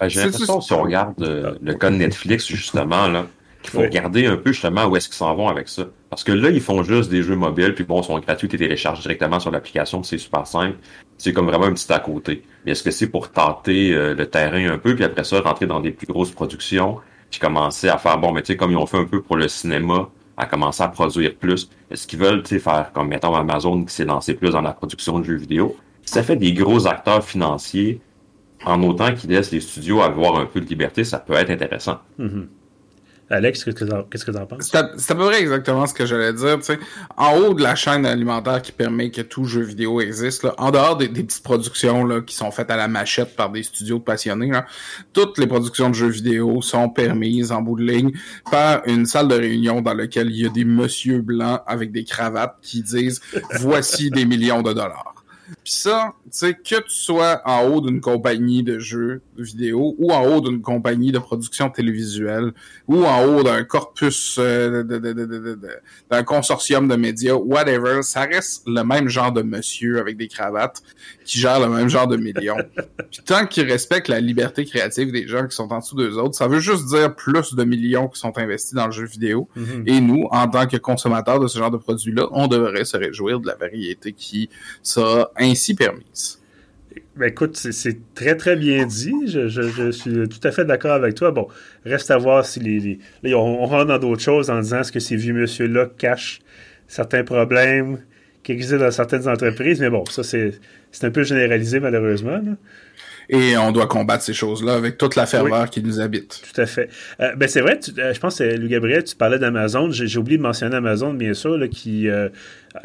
Ben, 0.00 0.08
J'ai 0.08 0.20
l'impression, 0.24 0.60
si 0.60 0.72
on 0.72 0.82
regarde 0.82 1.22
euh, 1.22 1.54
le 1.62 1.74
cas 1.74 1.90
de 1.90 1.96
Netflix, 1.96 2.46
justement, 2.48 3.06
là, 3.08 3.26
qu'il 3.66 3.72
faut 3.74 3.80
Oui. 3.80 3.86
regarder 3.86 4.26
un 4.26 4.36
peu 4.36 4.52
justement 4.52 4.86
où 4.86 4.96
est-ce 4.96 5.08
qu'ils 5.08 5.16
s'en 5.16 5.34
vont 5.34 5.48
avec 5.48 5.68
ça. 5.68 5.84
Parce 6.10 6.24
que 6.24 6.32
là, 6.32 6.50
ils 6.50 6.60
font 6.60 6.82
juste 6.82 7.10
des 7.10 7.22
jeux 7.22 7.36
mobiles, 7.36 7.74
puis 7.74 7.84
bon, 7.84 8.00
ils 8.00 8.04
sont 8.04 8.18
gratuits, 8.18 8.48
tu 8.48 8.56
télécharges 8.56 9.00
directement 9.00 9.38
sur 9.40 9.50
l'application, 9.50 10.00
puis 10.00 10.08
c'est 10.08 10.18
super 10.18 10.46
simple. 10.46 10.76
C'est 11.18 11.32
comme 11.32 11.46
vraiment 11.46 11.66
un 11.66 11.74
petit 11.74 11.92
à 11.92 11.98
côté. 11.98 12.42
Mais 12.64 12.72
est-ce 12.72 12.82
que 12.82 12.90
c'est 12.90 13.08
pour 13.08 13.30
tenter 13.30 13.92
euh, 13.94 14.14
le 14.14 14.26
terrain 14.26 14.70
un 14.70 14.78
peu, 14.78 14.94
puis 14.94 15.04
après 15.04 15.24
ça, 15.24 15.40
rentrer 15.40 15.66
dans 15.66 15.80
des 15.80 15.90
plus 15.90 16.06
grosses 16.06 16.30
productions, 16.30 16.98
puis 17.30 17.40
commencer 17.40 17.88
à 17.88 17.98
faire, 17.98 18.18
bon, 18.18 18.32
mais 18.32 18.42
tu 18.42 18.48
sais, 18.52 18.56
comme 18.56 18.70
ils 18.70 18.76
ont 18.76 18.86
fait 18.86 18.98
un 18.98 19.04
peu 19.04 19.20
pour 19.20 19.36
le 19.36 19.48
cinéma, 19.48 20.08
à 20.38 20.46
commencer 20.46 20.82
à 20.82 20.88
produire 20.88 21.34
plus. 21.34 21.70
Est-ce 21.90 22.06
qu'ils 22.06 22.18
veulent, 22.18 22.42
tu 22.42 22.50
sais, 22.50 22.58
faire 22.58 22.90
comme, 22.92 23.08
mettons, 23.08 23.34
Amazon 23.34 23.84
qui 23.84 23.94
s'est 23.94 24.04
lancé 24.04 24.34
plus 24.34 24.50
dans 24.50 24.60
la 24.60 24.72
production 24.72 25.18
de 25.18 25.24
jeux 25.24 25.36
vidéo? 25.36 25.76
Ça 26.04 26.22
fait 26.22 26.36
des 26.36 26.52
gros 26.52 26.86
acteurs 26.86 27.24
financiers 27.24 28.00
en 28.64 28.82
autant 28.82 29.12
qu'ils 29.14 29.30
laissent 29.30 29.50
les 29.52 29.60
studios 29.60 30.02
avoir 30.02 30.36
un 30.38 30.46
peu 30.46 30.60
de 30.60 30.66
liberté, 30.66 31.04
ça 31.04 31.18
peut 31.18 31.34
être 31.34 31.50
intéressant. 31.50 31.98
Mhm. 32.18 32.48
Alex, 33.28 33.64
qu'est-ce 33.64 33.74
que 34.24 34.30
tu 34.30 34.36
en 34.38 34.46
penses? 34.46 34.70
C'est 34.70 34.76
à, 34.76 35.14
peu 35.14 35.26
près 35.26 35.40
exactement 35.40 35.84
ce 35.86 35.94
que 35.94 36.06
j'allais 36.06 36.32
dire. 36.32 36.58
tu 36.58 36.64
sais. 36.64 36.78
En 37.16 37.36
haut 37.36 37.54
de 37.54 37.62
la 37.62 37.74
chaîne 37.74 38.06
alimentaire 38.06 38.62
qui 38.62 38.70
permet 38.70 39.10
que 39.10 39.20
tout 39.20 39.44
jeu 39.44 39.62
vidéo 39.62 40.00
existe, 40.00 40.44
là, 40.44 40.54
en 40.58 40.70
dehors 40.70 40.96
des, 40.96 41.08
petites 41.08 41.42
productions 41.42 42.04
là, 42.04 42.20
qui 42.20 42.36
sont 42.36 42.52
faites 42.52 42.70
à 42.70 42.76
la 42.76 42.86
machette 42.86 43.34
par 43.34 43.50
des 43.50 43.64
studios 43.64 43.98
de 43.98 44.04
passionnés, 44.04 44.50
là, 44.50 44.64
toutes 45.12 45.38
les 45.38 45.48
productions 45.48 45.90
de 45.90 45.94
jeux 45.94 46.08
vidéo 46.08 46.62
sont 46.62 46.88
permises 46.88 47.50
en 47.50 47.62
bout 47.62 47.76
de 47.76 47.84
ligne 47.84 48.12
par 48.48 48.82
une 48.86 49.06
salle 49.06 49.26
de 49.26 49.34
réunion 49.34 49.80
dans 49.80 49.94
laquelle 49.94 50.30
il 50.30 50.42
y 50.42 50.46
a 50.46 50.50
des 50.50 50.64
monsieur 50.64 51.20
blancs 51.20 51.62
avec 51.66 51.90
des 51.90 52.04
cravates 52.04 52.58
qui 52.62 52.82
disent 52.82 53.20
voici 53.58 54.10
des 54.10 54.24
millions 54.24 54.62
de 54.62 54.72
dollars. 54.72 55.15
Puis 55.62 55.72
ça, 55.72 56.14
tu 56.24 56.30
sais, 56.32 56.54
que 56.54 56.76
tu 56.82 56.90
sois 56.90 57.40
en 57.44 57.64
haut 57.66 57.80
d'une 57.80 58.00
compagnie 58.00 58.62
de 58.62 58.78
jeux 58.78 59.22
vidéo 59.36 59.94
ou 59.98 60.12
en 60.12 60.26
haut 60.26 60.40
d'une 60.40 60.60
compagnie 60.60 61.12
de 61.12 61.18
production 61.18 61.70
télévisuelle 61.70 62.52
ou 62.88 63.04
en 63.04 63.24
haut 63.24 63.42
d'un 63.42 63.64
corpus, 63.64 64.36
euh, 64.38 64.82
d'un 66.10 66.22
consortium 66.22 66.88
de 66.88 66.96
médias, 66.96 67.34
whatever, 67.34 68.02
ça 68.02 68.22
reste 68.22 68.62
le 68.66 68.82
même 68.82 69.08
genre 69.08 69.32
de 69.32 69.42
monsieur 69.42 69.98
avec 70.00 70.16
des 70.16 70.28
cravates 70.28 70.82
qui 71.24 71.38
gère 71.38 71.60
le 71.60 71.68
même 71.68 71.88
genre 71.88 72.06
de 72.06 72.16
millions. 72.16 72.56
Puis 73.10 73.20
tant 73.24 73.46
qu'ils 73.46 73.70
respectent 73.70 74.08
la 74.08 74.20
liberté 74.20 74.64
créative 74.64 75.12
des 75.12 75.26
gens 75.26 75.46
qui 75.46 75.54
sont 75.54 75.72
en 75.72 75.78
dessous 75.78 75.96
d'eux 75.96 76.16
autres, 76.16 76.36
ça 76.36 76.48
veut 76.48 76.60
juste 76.60 76.86
dire 76.86 77.14
plus 77.14 77.54
de 77.54 77.64
millions 77.64 78.08
qui 78.08 78.18
sont 78.18 78.36
investis 78.38 78.74
dans 78.74 78.86
le 78.86 78.92
jeu 78.92 79.06
vidéo. 79.06 79.48
Mhm. 79.56 79.84
Et 79.86 80.00
nous, 80.00 80.26
en 80.30 80.48
tant 80.48 80.66
que 80.66 80.76
consommateurs 80.76 81.40
de 81.40 81.48
ce 81.48 81.58
genre 81.58 81.70
de 81.70 81.76
produits-là, 81.76 82.28
on 82.32 82.46
devrait 82.46 82.84
se 82.84 82.96
réjouir 82.96 83.40
de 83.40 83.46
la 83.46 83.54
variété 83.54 84.12
qui 84.12 84.48
sera 84.82 85.30
ainsi 85.38 85.74
permise. 85.74 86.40
Ben 87.16 87.28
écoute, 87.30 87.56
c'est- 87.56 87.98
très 88.14 88.36
très 88.36 88.56
bien 88.56 88.86
dit. 88.86 89.14
Je, 89.26 89.48
je- 89.48 89.90
suis 89.90 90.28
tout 90.28 90.40
à 90.46 90.52
fait 90.52 90.64
d'accord 90.64 90.92
avec 90.92 91.14
toi. 91.14 91.30
Bon, 91.30 91.48
reste 91.84 92.10
à 92.10 92.18
voir 92.18 92.44
si 92.46 92.60
les. 92.60 92.98
là, 93.22 93.36
on, 93.38 93.66
rentre 93.66 93.86
dans 93.86 93.98
d'autres 93.98 94.22
choses 94.22 94.50
en 94.50 94.60
disant 94.60 94.80
est-ce 94.80 94.92
que 94.92 95.00
ces 95.00 95.16
vieux 95.16 95.34
monsieur-là 95.34 95.86
cachent 95.98 96.40
certains 96.88 97.24
problèmes 97.24 98.00
qui 98.42 98.52
existent 98.52 98.78
dans 98.78 98.90
certaines 98.90 99.28
entreprises? 99.28 99.80
Mais 99.80 99.90
bon, 99.90 100.04
ça, 100.06 100.22
c'est 100.22 100.52
un 101.02 101.10
peu 101.10 101.22
généralisé, 101.24 101.80
malheureusement. 101.80 102.40
Et 103.28 103.56
on 103.56 103.72
doit 103.72 103.86
combattre 103.86 104.22
ces 104.22 104.32
choses-là 104.34 104.74
avec 104.74 104.98
toute 104.98 105.16
la 105.16 105.26
ferveur 105.26 105.68
qui 105.70 105.82
nous 105.82 106.00
habite. 106.00 106.42
Tout 106.54 106.60
à 106.60 106.66
fait. 106.66 106.88
Euh, 107.20 107.34
ben 107.36 107.48
c'est 107.48 107.60
vrai, 107.60 107.78
tu- 107.80 107.90
euh, 107.98 108.14
je 108.14 108.20
pense 108.20 108.38
que 108.38 108.44
Louis 108.56 108.68
Gabriel, 108.68 109.02
tu 109.04 109.16
parlais 109.16 109.38
d'Amazon. 109.38 109.90
J'ai 109.90 110.06
j'ai 110.06 110.18
oublié 110.18 110.38
de 110.38 110.42
mentionner 110.42 110.76
Amazon, 110.76 111.12
bien 111.12 111.34
sûr, 111.34 111.58
là, 111.58 111.66
qui 111.68 112.08
euh, 112.08 112.28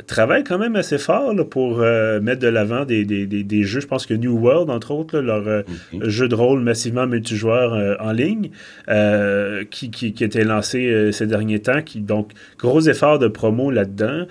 travaille 0.07 0.43
quand 0.43 0.57
même 0.57 0.75
assez 0.75 0.97
fort 0.97 1.33
là, 1.33 1.43
pour 1.45 1.81
euh, 1.81 2.19
mettre 2.21 2.41
de 2.41 2.47
l'avant 2.47 2.85
des, 2.85 3.05
des, 3.05 3.27
des, 3.27 3.43
des 3.43 3.63
jeux. 3.63 3.81
Je 3.81 3.87
pense 3.87 4.05
que 4.05 4.13
New 4.13 4.37
World, 4.37 4.69
entre 4.69 4.91
autres, 4.91 5.15
là, 5.19 5.21
leur 5.21 5.47
euh, 5.47 5.61
Mhm. 5.93 6.09
jeu 6.09 6.27
de 6.27 6.35
rôle 6.35 6.61
massivement 6.61 7.05
multijoueur 7.07 7.73
euh, 7.73 7.95
en 7.99 8.11
ligne, 8.11 8.49
euh, 8.89 9.63
qui, 9.69 9.91
qui, 9.91 10.13
qui 10.13 10.23
a 10.23 10.27
été 10.27 10.43
lancé 10.43 10.85
euh, 10.87 11.11
ces 11.11 11.27
derniers 11.27 11.59
temps. 11.59 11.81
Qui, 11.81 11.99
donc, 11.99 12.31
gros 12.57 12.81
effort 12.81 13.19
de 13.19 13.27
promo 13.27 13.69
là-dedans. 13.69 14.25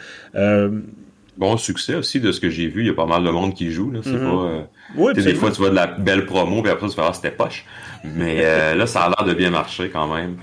Bon 1.41 1.57
succès 1.57 1.95
aussi 1.95 2.21
de 2.21 2.31
ce 2.33 2.39
que 2.41 2.51
j'ai 2.51 2.69
vu, 2.69 2.83
il 2.83 2.87
y 2.89 2.91
a 2.91 2.95
pas 2.95 3.07
mal 3.07 3.25
de 3.25 3.31
monde 3.31 3.55
qui 3.55 3.71
joue. 3.73 3.91
Là. 3.91 4.01
C'est 4.05 4.11
Mhm. 4.13 4.21
pas, 4.21 4.45
euh, 4.45 4.61
oui, 4.95 5.13
tu 5.15 5.23
des 5.23 5.35
fois, 5.35 5.51
tu 5.51 5.57
vois 5.57 5.71
de 5.71 5.75
la 5.75 5.87
belle 5.87 6.27
promo, 6.27 6.61
puis 6.63 6.71
après, 6.71 6.87
tu 6.89 6.95
fais 6.95 7.01
ah, 7.03 7.13
c'était 7.15 7.31
poche. 7.31 7.65
Mais 8.05 8.41
euh, 8.45 8.75
là, 8.79 8.87
ça 8.87 9.05
a 9.05 9.09
l'air 9.09 9.27
de 9.27 9.33
bien 9.35 9.51
marcher 9.51 9.89
quand 9.89 10.07
même. 10.15 10.37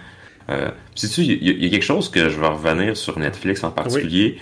Euh, 0.50 0.72
il 1.04 1.24
y, 1.26 1.32
a- 1.50 1.54
il 1.54 1.64
y 1.64 1.68
a 1.68 1.70
quelque 1.70 1.84
chose 1.86 2.10
que 2.10 2.30
je 2.30 2.40
vais 2.40 2.48
revenir 2.48 2.98
sur 2.98 3.20
Netflix 3.20 3.64
en 3.64 3.70
particulier. 3.72 4.38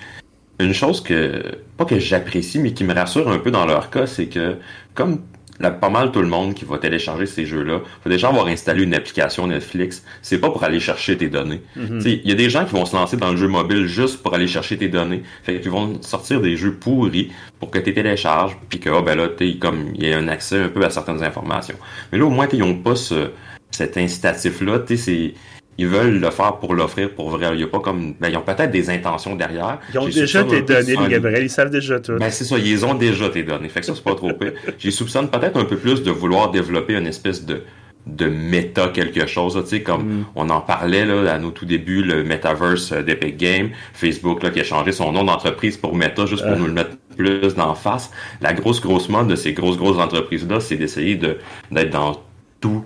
Une 0.59 0.73
chose 0.73 1.01
que, 1.03 1.43
pas 1.75 1.83
que 1.83 1.99
j'apprécie, 1.99 2.59
mais 2.59 2.71
qui 2.73 2.85
me 2.85 2.93
rassure 2.93 3.29
un 3.29 3.39
peu 3.39 3.51
dans 3.51 3.65
leur 3.65 3.89
cas, 3.89 4.07
c'est 4.07 4.27
que, 4.27 4.55
comme 4.93 5.21
la- 5.59 5.71
pas 5.71 5.89
mal 5.89 6.11
tout 6.11 6.21
le 6.21 6.27
monde 6.27 6.53
qui 6.53 6.65
va 6.65 6.77
télécharger 6.77 7.25
ces 7.25 7.45
jeux-là, 7.45 7.79
faut 8.03 8.09
déjà 8.09 8.27
avoir 8.29 8.47
installé 8.47 8.83
une 8.83 8.93
application 8.93 9.47
Netflix. 9.47 10.03
C'est 10.21 10.39
pas 10.39 10.49
pour 10.49 10.63
aller 10.63 10.79
chercher 10.79 11.17
tes 11.17 11.29
données. 11.29 11.61
Sais, 12.01 12.21
Il 12.23 12.29
y 12.29 12.31
a 12.31 12.35
des 12.35 12.49
gens 12.49 12.65
qui 12.65 12.73
vont 12.73 12.85
se 12.85 12.95
lancer 12.95 13.17
dans 13.17 13.31
le 13.31 13.37
jeu 13.37 13.47
mobile 13.47 13.85
juste 13.87 14.21
pour 14.21 14.33
aller 14.33 14.47
chercher 14.47 14.77
tes 14.77 14.87
données. 14.89 15.23
Fait 15.43 15.59
qu'ils 15.59 15.71
vont 15.71 16.01
sortir 16.01 16.41
des 16.41 16.57
jeux 16.57 16.73
pourris 16.73 17.31
pour 17.59 17.71
que 17.71 17.79
tu 17.79 17.93
télécharges, 17.93 18.57
puis 18.69 18.79
que 18.79 18.89
ah, 18.89 19.01
ben 19.01 19.15
là, 19.15 19.27
t'es 19.29 19.55
comme 19.55 19.91
il 19.95 20.07
y 20.07 20.13
a 20.13 20.17
un 20.17 20.27
accès 20.27 20.59
un 20.63 20.67
peu 20.69 20.83
à 20.83 20.89
certaines 20.89 21.23
informations. 21.23 21.75
Mais 22.11 22.17
là, 22.17 22.25
au 22.25 22.29
moins, 22.29 22.47
ils 22.51 22.59
n'ont 22.59 22.75
pas 22.75 22.95
ce, 22.95 23.29
cet 23.71 23.97
incitatif-là. 23.97 24.79
tu 24.79 24.97
sais, 24.97 25.03
c'est- 25.03 25.33
Ils 25.77 25.87
veulent 25.87 26.19
le 26.19 26.29
faire 26.29 26.57
pour 26.57 26.73
l'offrir 26.73 27.11
pour 27.11 27.29
vrai. 27.31 27.49
Il 27.53 27.59
y 27.59 27.63
a 27.63 27.67
pas 27.67 27.79
comme. 27.79 28.13
Ben, 28.19 28.29
ils 28.29 28.37
ont 28.37 28.41
peut-être 28.41 28.71
des 28.71 28.89
intentions 28.89 29.35
derrière. 29.35 29.79
Ils 29.93 29.99
ont 29.99 30.07
déjà 30.07 30.43
tes 30.43 30.61
peu 30.61 30.73
données, 30.73 30.95
Louis 30.95 31.09
Gabriel. 31.09 31.43
Ils 31.43 31.49
savent 31.49 31.69
déjà 31.69 31.99
tout. 31.99 32.13
ben, 32.17 32.29
c'est 32.29 32.45
ça, 32.45 32.57
ils 32.57 32.85
ont 32.85 32.93
déjà 32.95 33.27
tes 33.29 33.43
données. 33.43 33.67
Fait 33.69 33.81
que 33.81 33.85
ça, 33.85 33.93
c'est 33.93 34.03
pas 34.03 34.15
trop 34.15 34.31
pire. 34.33 34.53
J'ai 34.79 34.91
soupçonne 34.91 35.29
peut-être 35.29 35.57
un 35.59 35.65
peu 35.65 35.75
plus 35.77 36.01
de 36.01 36.11
vouloir 36.11 36.51
développer 36.51 36.93
une 36.93 37.07
espèce 37.07 37.45
de, 37.45 37.63
de 38.07 38.27
méta 38.27 38.87
quelque 38.87 39.25
chose, 39.27 39.59
tu 39.63 39.69
sais, 39.69 39.81
comme 39.81 40.03
Mm. 40.19 40.25
on 40.35 40.49
en 40.49 40.61
parlait, 40.61 41.05
là, 41.05 41.33
à 41.33 41.39
nos 41.39 41.49
tout 41.51 41.65
débuts, 41.65 42.03
le 42.03 42.23
metaverse 42.23 42.91
euh, 42.93 43.01
d'Epic 43.01 43.35
Game, 43.35 43.71
Facebook, 43.93 44.43
là, 44.43 44.51
qui 44.51 44.61
a 44.61 44.63
changé 44.63 44.91
son 44.93 45.11
nom 45.11 45.23
d'entreprise 45.25 45.75
pour 45.75 45.93
Meta, 45.95 46.25
juste 46.25 46.43
pour 46.43 46.53
Ah. 46.53 46.57
nous 46.59 46.67
le 46.67 46.73
mettre 46.73 46.91
plus 47.17 47.55
d'en 47.55 47.73
face. 47.75 48.11
La 48.41 48.53
grosse, 48.53 48.79
grosse 48.79 49.09
mode 49.09 49.27
de 49.27 49.35
ces 49.35 49.51
grosses, 49.53 49.77
grosses 49.77 49.97
entreprises-là, 49.97 50.59
c'est 50.61 50.75
d'essayer 50.77 51.15
de, 51.15 51.37
d'être 51.71 51.89
dans 51.89 52.21
tout, 52.61 52.85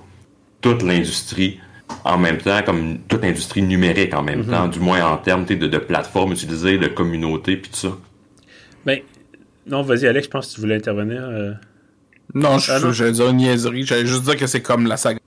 toute 0.61 0.81
l'industrie 0.83 1.59
en 2.03 2.17
même 2.17 2.37
temps, 2.37 2.61
comme 2.63 2.99
toute 3.07 3.21
l'industrie 3.23 3.61
numérique 3.61 4.13
en 4.13 4.23
même 4.23 4.39
Mhm. 4.39 4.47
temps, 4.47 4.67
du 4.67 4.79
moins 4.79 5.05
en 5.05 5.17
termes 5.17 5.45
de, 5.45 5.55
de 5.55 5.77
plateformes 5.77 6.31
utilisées, 6.31 6.77
de 6.77 6.87
communautés, 6.87 7.57
puis 7.57 7.71
tout 7.71 7.77
ça. 7.77 7.97
Ben, 8.85 8.99
non, 9.67 9.81
vas-y, 9.81 10.07
Alex, 10.07 10.25
je 10.25 10.31
pense 10.31 10.49
que 10.49 10.55
tu 10.55 10.61
voulais 10.61 10.75
intervenir. 10.75 11.21
Euh... 11.23 11.53
Non, 12.33 12.57
je, 12.59 12.91
j'allais 12.91 13.11
dire 13.11 13.29
une 13.29 13.37
niaiserie. 13.37 13.85
J'allais 13.85 14.05
juste 14.05 14.23
dire 14.23 14.37
que 14.37 14.47
c'est 14.47 14.61
comme 14.61 14.87
la 14.87 14.97
saga. 14.97 15.19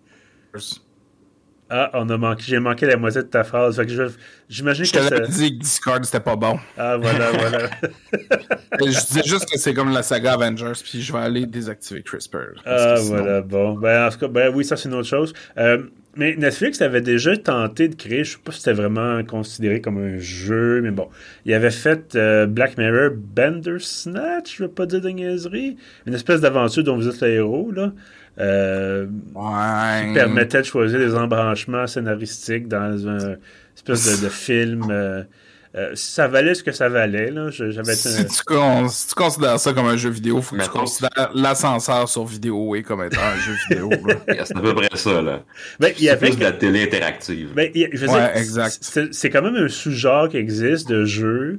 Ah, 1.75 1.89
on 1.95 2.09
a 2.11 2.19
manqué, 2.19 2.43
j'ai 2.47 2.59
manqué 2.59 2.85
la 2.85 2.99
moitié 2.99 3.23
de 3.23 3.29
ta 3.29 3.45
phrase. 3.45 3.77
Fait 3.77 3.87
que 3.87 3.93
je, 3.93 4.03
j'imagine 4.47 4.85
je 4.85 4.93
que 4.93 5.27
dit 5.31 5.57
que 5.57 5.63
Discord 5.63 6.05
c'était 6.05 6.21
pas 6.21 6.37
bon. 6.37 6.59
Ah, 6.77 6.99
voilà, 6.99 7.31
voilà. 7.33 7.71
je 8.79 9.07
disais 9.07 9.23
juste 9.25 9.51
que 9.51 9.59
c'est 9.59 9.73
comme 9.73 9.91
la 9.91 10.03
saga 10.03 10.35
Avengers, 10.35 10.73
puis 10.85 11.01
je 11.01 11.13
vais 11.15 11.21
aller 11.21 11.47
désactiver 11.47 12.03
CRISPR. 12.03 12.61
Ah, 12.67 12.97
voilà, 13.01 13.41
bon. 13.41 13.73
Ben, 13.79 14.07
en 14.07 14.11
tout 14.11 14.19
cas, 14.19 14.29
ben 14.29 14.53
oui, 14.55 14.67
ça 14.67 14.77
c'est 14.77 14.91
une 14.91 14.97
autre 14.97 15.09
chose. 15.09 15.33
Euh, 15.57 15.85
mais 16.15 16.37
Netflix 16.37 16.83
avait 16.83 17.01
déjà 17.01 17.37
tenté 17.37 17.89
de 17.89 17.95
créer, 17.95 18.25
je 18.25 18.33
sais 18.33 18.39
pas 18.45 18.53
si 18.53 18.59
c'était 18.59 18.75
vraiment 18.75 19.25
considéré 19.25 19.81
comme 19.81 19.97
un 19.97 20.19
jeu, 20.19 20.83
mais 20.83 20.91
bon. 20.91 21.09
Il 21.47 21.55
avait 21.55 21.71
fait 21.71 22.15
euh, 22.17 22.47
Black 22.47 22.77
Mirror 22.77 23.13
Bandersnatch, 23.17 24.59
je 24.59 24.65
veux 24.65 24.71
pas 24.71 24.85
dire 24.85 25.01
de 25.01 25.09
niaiserie. 25.09 25.77
Une 26.07 26.13
espèce 26.13 26.43
d'aventure 26.43 26.85
dont 26.85 26.97
vous 26.97 27.09
êtes 27.09 27.21
le 27.23 27.29
héros, 27.29 27.71
là. 27.73 27.93
Euh, 28.39 29.07
qui 29.07 30.15
permettait 30.15 30.61
de 30.61 30.67
choisir 30.67 30.99
des 30.99 31.15
embranchements 31.15 31.87
scénaristiques 31.87 32.69
dans 32.69 33.09
un 33.09 33.37
espèce 33.75 34.23
de, 34.23 34.29
film. 34.29 34.85
Euh, 34.91 35.23
euh, 35.75 35.93
ça 35.95 36.29
valait 36.29 36.55
ce 36.55 36.63
que 36.63 36.73
ça 36.73 36.89
valait. 36.89 37.31
Là. 37.31 37.49
J'avais 37.51 37.95
si, 37.95 38.27
tu 38.27 39.15
considères 39.15 39.59
ça 39.59 39.73
comme 39.73 39.87
un 39.87 39.97
jeu 39.97 40.11
vidéo, 40.11 40.43
faut 40.43 40.57
que 40.57 40.63
tu 40.63 40.69
considères 40.69 41.31
l'ascenseur 41.35 42.09
sur 42.09 42.27
vidéo 42.27 42.75
et 42.77 42.83
comme 42.83 43.03
étant 43.03 43.23
un 43.23 43.41
jeu 43.41 43.55
vidéo. 43.69 43.91
c'est 44.45 44.57
à 44.57 44.61
peu 44.61 44.75
près 44.75 44.89
ça. 44.95 45.23
Là. 45.23 45.43
Ben, 45.81 45.93
il 45.99 46.05
y 46.05 46.11
avait 46.11 46.29
plus 46.29 46.39
de 46.39 46.45
la 46.45 46.53
télé 46.53 46.83
interactive. 46.83 47.53
Ben, 47.55 47.71
ouais, 47.75 48.33
exact. 48.37 49.09
C'est 49.13 49.31
quand 49.31 49.43
même 49.43 49.57
un 49.57 49.69
sous-genre 49.69 50.29
qui 50.29 50.37
existe 50.37 50.89
de 50.89 51.05
jeu 51.05 51.59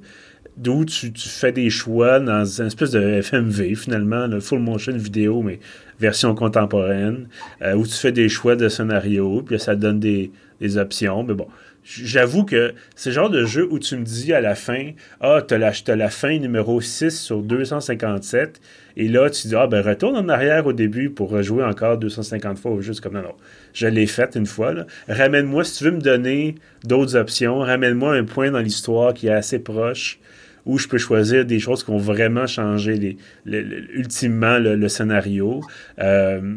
d'où 0.58 0.86
tu, 0.86 1.12
tu, 1.12 1.30
fais 1.30 1.52
des 1.52 1.72
choix 1.72 2.20
dans 2.20 2.46
une 2.46 2.68
espèce 2.68 2.92
de 2.92 3.22
FMV, 3.22 3.76
finalement, 3.76 4.28
le 4.28 4.40
full 4.40 4.60
motion 4.60 4.96
vidéo, 4.96 5.42
mais 5.42 5.60
version 6.00 6.36
contemporaine, 6.36 7.28
euh, 7.62 7.74
où 7.74 7.88
tu 7.88 7.94
fais 7.94 8.12
des 8.12 8.30
choix 8.30 8.56
de 8.56 8.70
scénario, 8.70 9.42
puis 9.42 9.60
ça 9.60 9.76
te 9.76 9.82
donne 9.82 10.00
des, 10.00 10.32
des 10.62 10.78
options. 10.78 11.24
Mais 11.24 11.34
bon, 11.34 11.48
j'avoue 11.84 12.46
que 12.46 12.74
c'est 12.96 13.10
le 13.10 13.16
genre 13.16 13.30
de 13.30 13.46
jeu 13.46 13.68
où 13.70 13.80
tu 13.80 13.98
me 13.98 14.04
dis 14.04 14.34
à 14.34 14.42
la 14.42 14.56
fin, 14.56 14.92
ah, 15.22 15.42
t'as 15.46 15.58
la, 15.58 15.72
la 15.88 16.10
fin 16.10 16.40
numéro 16.40 16.80
6 16.82 17.20
sur 17.20 17.42
257, 17.42 18.62
et 18.96 19.08
là, 19.08 19.30
tu 19.30 19.48
dis, 19.48 19.56
ah, 19.56 19.68
ben, 19.68 19.82
retourne 19.82 20.16
en 20.16 20.30
arrière 20.30 20.66
au 20.68 20.74
début 20.74 21.10
pour 21.10 21.30
rejouer 21.30 21.64
encore 21.64 21.98
250 21.98 22.60
fois 22.60 22.72
au 22.72 22.82
jeu. 22.82 22.94
comme, 23.02 23.14
non, 23.14 23.24
non, 23.24 23.36
je 23.74 23.88
l'ai 23.88 24.06
fait 24.06 24.36
une 24.36 24.46
fois. 24.46 24.74
Ramène-moi, 25.08 25.64
si 25.64 25.78
tu 25.78 25.84
veux 25.86 25.92
me 25.92 26.02
donner 26.02 26.56
d'autres 26.84 27.16
options, 27.16 27.60
ramène-moi 27.60 28.16
un 28.16 28.24
point 28.24 28.52
dans 28.52 28.60
l'histoire 28.60 29.14
qui 29.14 29.28
est 29.28 29.34
assez 29.34 29.60
proche 29.60 30.20
où 30.66 30.78
je 30.78 30.88
peux 30.88 30.98
choisir 30.98 31.44
des 31.46 31.60
choses 31.60 31.84
qui 31.84 31.92
vont 31.92 31.98
vraiment 31.98 32.48
changer 32.48 33.18
les, 33.46 33.62
ultimement 33.94 34.60
le, 34.60 34.88
scénario. 34.88 35.62
Euh, 36.00 36.56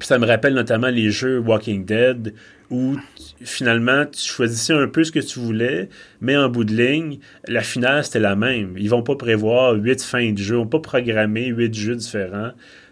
ça 0.00 0.18
me 0.18 0.26
rappelle 0.26 0.54
notamment 0.54 0.88
les 0.88 1.10
jeux 1.10 1.38
Walking 1.38 1.84
Dead 1.84 2.34
où 2.72 2.96
finalement 3.44 4.06
tu 4.06 4.20
choisissais 4.20 4.72
un 4.72 4.88
peu 4.88 5.04
ce 5.04 5.12
que 5.12 5.20
tu 5.20 5.38
voulais, 5.38 5.88
mais 6.20 6.36
en 6.36 6.48
bout 6.48 6.64
de 6.64 6.74
ligne, 6.74 7.20
la 7.46 7.60
finale 7.60 8.04
c'était 8.04 8.18
la 8.18 8.34
même. 8.34 8.74
Ils 8.76 8.90
vont 8.90 9.02
pas 9.02 9.14
prévoir 9.14 9.74
huit 9.74 10.02
fins 10.02 10.32
de 10.32 10.38
jeu, 10.38 10.56
ils 10.56 10.58
vont 10.58 10.66
pas 10.66 10.80
programmer 10.80 11.46
huit 11.46 11.72
jeux 11.72 11.94
différents 11.94 12.50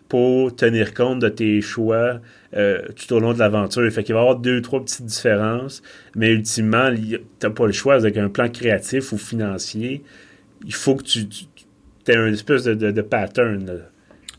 pour 0.08 0.54
tenir 0.54 0.94
compte 0.94 1.20
de 1.20 1.28
tes 1.28 1.60
choix 1.60 2.20
euh, 2.54 2.82
tout 2.96 3.12
au 3.14 3.20
long 3.20 3.32
de 3.32 3.38
l'aventure. 3.38 3.90
Fait 3.92 4.04
qu'il 4.04 4.14
va 4.14 4.20
y 4.20 4.22
avoir 4.22 4.36
deux, 4.36 4.60
trois 4.60 4.84
petites 4.84 5.06
différences, 5.06 5.82
mais 6.14 6.32
ultimement, 6.32 6.92
tu 6.94 7.20
n'as 7.42 7.50
pas 7.50 7.66
le 7.66 7.72
choix 7.72 7.94
avec 7.94 8.16
un 8.16 8.28
plan 8.28 8.48
créatif 8.48 9.12
ou 9.12 9.18
financier 9.18 10.02
il 10.64 10.74
faut 10.74 10.94
que 10.94 11.02
tu, 11.02 11.28
tu 11.28 11.46
aies 12.06 12.14
une 12.14 12.34
espèce 12.34 12.64
de, 12.64 12.74
de, 12.74 13.02
pattern. 13.02 13.82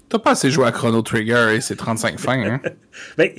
T'as 0.09 0.19
pas 0.19 0.31
assez 0.31 0.51
joué 0.51 0.65
à 0.65 0.71
Chrono 0.71 1.01
Trigger 1.01 1.53
et 1.55 1.61
ses 1.61 1.75
35 1.75 2.19
fins, 2.19 2.43
hein? 2.43 2.61
ben, 3.17 3.29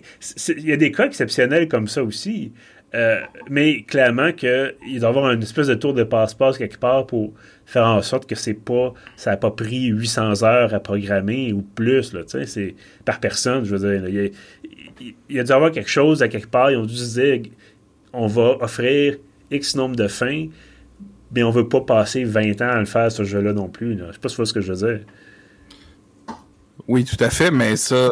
il 0.49 0.67
y 0.67 0.73
a 0.73 0.77
des 0.77 0.93
cas 0.93 1.07
exceptionnels 1.07 1.69
comme 1.69 1.89
ça 1.89 2.03
aussi. 2.03 2.53
Euh, 2.95 3.21
mais 3.49 3.85
clairement 3.85 4.33
qu'il 4.33 4.75
doit 4.99 5.01
y 5.01 5.05
avoir 5.05 5.31
une 5.31 5.43
espèce 5.43 5.69
de 5.69 5.75
tour 5.75 5.95
de 5.95 6.05
passe-passe 6.05 6.59
quelque 6.59 6.79
part 6.79 7.07
pour 7.07 7.33
faire 7.65 7.87
en 7.87 8.03
sorte 8.03 8.29
que 8.29 8.35
c'est 8.35 8.53
pas 8.53 8.93
ça 9.17 9.31
n'a 9.31 9.39
pas 9.39 9.51
pris 9.51 9.87
800 9.87 10.43
heures 10.43 10.75
à 10.75 10.81
programmer 10.81 11.55
ou 11.55 11.63
plus 11.63 12.13
là, 12.13 12.21
c'est 12.27 12.75
par 13.07 13.19
personne, 13.19 13.65
je 13.65 13.75
veux 13.75 13.99
dire. 13.99 14.31
Il 15.01 15.07
y, 15.31 15.35
y 15.35 15.41
a 15.41 15.45
dû 15.45 15.53
avoir 15.53 15.71
quelque 15.71 15.89
chose 15.89 16.23
à 16.23 16.29
quelque 16.29 16.49
part, 16.49 16.71
ils 16.71 16.77
ont 16.77 16.85
dû 16.85 16.95
se 16.95 17.19
dire 17.19 17.51
on 18.13 18.27
va 18.27 18.59
offrir 18.61 19.17
X 19.51 19.75
nombre 19.75 19.97
de 19.97 20.09
fins, 20.09 20.47
mais 21.35 21.43
on 21.43 21.51
veut 21.51 21.69
pas 21.69 21.81
passer 21.81 22.25
20 22.25 22.61
ans 22.61 22.71
à 22.71 22.79
le 22.79 22.85
faire, 22.85 23.11
ce 23.11 23.25
jeu-là 23.25 23.53
non 23.53 23.69
plus. 23.69 23.95
Là. 23.95 24.07
Je 24.09 24.13
sais 24.13 24.19
pas 24.19 24.29
si 24.29 24.37
tu 24.37 24.47
ce 24.47 24.53
que 24.53 24.61
je 24.61 24.73
veux 24.73 24.87
dire. 24.87 25.01
Oui, 26.89 27.05
tout 27.05 27.23
à 27.23 27.31
fait, 27.31 27.51
mais 27.51 27.77
ça, 27.77 28.11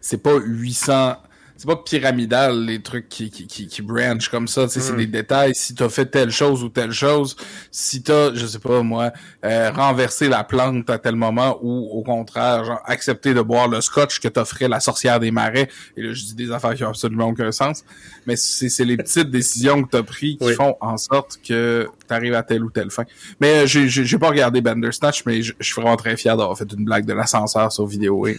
c'est 0.00 0.18
pas 0.18 0.36
800 0.36 1.16
c'est 1.56 1.66
pas 1.66 1.76
pyramidal 1.76 2.64
les 2.64 2.82
trucs 2.82 3.08
qui 3.08 3.30
qui 3.30 3.46
qui, 3.46 3.66
qui 3.66 3.82
branch 3.82 4.28
comme 4.28 4.48
ça 4.48 4.68
c'est 4.68 4.92
hmm. 4.92 4.96
des 4.96 5.06
détails. 5.06 5.54
Si 5.54 5.74
t'as 5.74 5.88
fait 5.88 6.06
telle 6.06 6.30
chose 6.30 6.64
ou 6.64 6.68
telle 6.68 6.92
chose 6.92 7.36
si 7.70 8.02
t'as 8.02 8.34
je 8.34 8.46
sais 8.46 8.58
pas 8.58 8.82
moi 8.82 9.12
euh, 9.44 9.70
renversé 9.70 10.28
la 10.28 10.44
plante 10.44 10.90
à 10.90 10.98
tel 10.98 11.16
moment 11.16 11.58
ou 11.62 11.88
au 11.92 12.02
contraire 12.02 12.64
genre 12.64 12.82
accepté 12.84 13.34
de 13.34 13.40
boire 13.40 13.68
le 13.68 13.80
scotch 13.80 14.20
que 14.20 14.28
t'offrait 14.28 14.68
la 14.68 14.80
sorcière 14.80 15.20
des 15.20 15.30
marais 15.30 15.68
et 15.96 16.02
là 16.02 16.12
je 16.12 16.24
dis 16.24 16.34
des 16.34 16.50
affaires 16.50 16.74
qui 16.74 16.84
ont 16.84 16.88
absolument 16.88 17.28
aucun 17.28 17.52
sens 17.52 17.84
mais 18.26 18.36
c'est 18.36 18.68
c'est 18.68 18.84
les 18.84 18.96
petites 18.96 19.30
décisions 19.30 19.82
que 19.82 19.90
t'as 19.90 20.02
prises 20.02 20.38
qui 20.38 20.52
font 20.54 20.76
en 20.80 20.96
sorte 20.96 21.38
que 21.46 21.88
t'arrives 22.06 22.34
à 22.34 22.42
telle 22.42 22.64
ou 22.64 22.70
telle 22.70 22.90
fin. 22.90 23.04
Mais 23.40 23.62
euh, 23.62 23.66
j'ai 23.66 23.88
j'ai 23.88 24.18
pas 24.18 24.28
regardé 24.28 24.60
Bandersnatch 24.60 25.24
mais 25.26 25.42
je 25.42 25.54
suis 25.60 25.80
vraiment 25.80 25.96
très 25.96 26.16
fier 26.16 26.36
d'avoir 26.36 26.56
fait 26.56 26.70
une 26.72 26.84
blague 26.84 27.06
de 27.06 27.12
l'ascenseur 27.12 27.72
sur 27.72 27.86
vidéo 27.86 28.26
et 28.26 28.38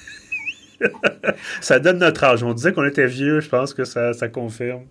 ça 1.61 1.79
donne 1.79 1.99
notre 1.99 2.23
âge. 2.23 2.43
On 2.43 2.53
disait 2.53 2.73
qu'on 2.73 2.85
était 2.85 3.07
vieux, 3.07 3.39
je 3.39 3.49
pense 3.49 3.73
que 3.73 3.83
ça, 3.83 4.13
ça 4.13 4.27
confirme. 4.27 4.83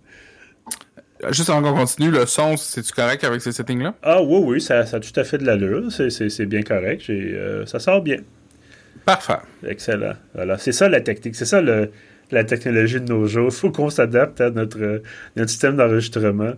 Juste 1.30 1.48
avant 1.48 1.62
qu'on 1.62 1.78
continue, 1.78 2.10
le 2.10 2.26
son, 2.26 2.56
c'est-tu 2.56 2.92
correct 2.92 3.24
avec 3.24 3.40
ces 3.40 3.52
settings-là? 3.52 3.94
Ah 4.02 4.22
oui, 4.22 4.40
oui, 4.44 4.60
ça, 4.60 4.84
ça 4.84 4.98
a 4.98 5.00
tout 5.00 5.18
à 5.18 5.24
fait 5.24 5.38
de 5.38 5.46
l'allure. 5.46 5.90
C'est 5.90 6.46
bien 6.46 6.62
correct. 6.62 7.08
Euh, 7.08 7.64
ça 7.66 7.78
sort 7.78 8.02
bien. 8.02 8.18
Parfait. 9.04 9.38
Excellent. 9.66 10.14
Voilà. 10.34 10.58
C'est 10.58 10.72
ça 10.72 10.88
la 10.88 11.00
technique. 11.00 11.36
C'est 11.36 11.44
ça 11.44 11.60
le, 11.60 11.90
la 12.30 12.44
technologie 12.44 13.00
de 13.00 13.12
nos 13.12 13.26
jours. 13.26 13.48
Il 13.50 13.54
faut 13.54 13.70
qu'on 13.70 13.90
s'adapte 13.90 14.40
à 14.40 14.50
notre, 14.50 15.02
notre 15.37 15.50
système 15.50 15.76
d'enregistrement 15.76 16.52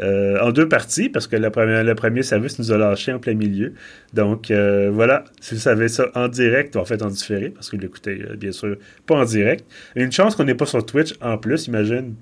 euh, 0.00 0.40
en 0.40 0.52
deux 0.52 0.68
parties, 0.68 1.08
parce 1.08 1.26
que 1.26 1.36
le 1.36 1.50
premier, 1.50 1.82
le 1.82 1.94
premier 1.94 2.22
service 2.22 2.58
nous 2.58 2.72
a 2.72 2.78
lâché 2.78 3.12
en 3.12 3.18
plein 3.18 3.34
milieu. 3.34 3.74
Donc, 4.12 4.50
euh, 4.50 4.90
voilà, 4.92 5.24
si 5.40 5.54
vous 5.54 5.60
savez 5.60 5.88
ça 5.88 6.10
en 6.14 6.28
direct, 6.28 6.76
en 6.76 6.84
fait 6.84 7.02
en 7.02 7.08
différé, 7.08 7.50
parce 7.50 7.70
que 7.70 7.76
vous 7.76 7.82
l'écoutez, 7.82 8.22
euh, 8.22 8.36
bien 8.36 8.52
sûr, 8.52 8.76
pas 9.06 9.16
en 9.16 9.24
direct. 9.24 9.64
Une 9.96 10.12
chance 10.12 10.34
qu'on 10.34 10.44
n'est 10.44 10.54
pas 10.54 10.66
sur 10.66 10.84
Twitch 10.84 11.14
en 11.20 11.38
plus, 11.38 11.66
imagine. 11.66 12.14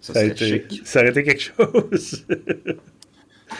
Ça, 0.00 0.12
ça, 0.12 0.24
été, 0.24 0.66
ça 0.84 1.00
aurait 1.00 1.10
été 1.10 1.22
quelque 1.22 1.42
chose. 1.42 2.26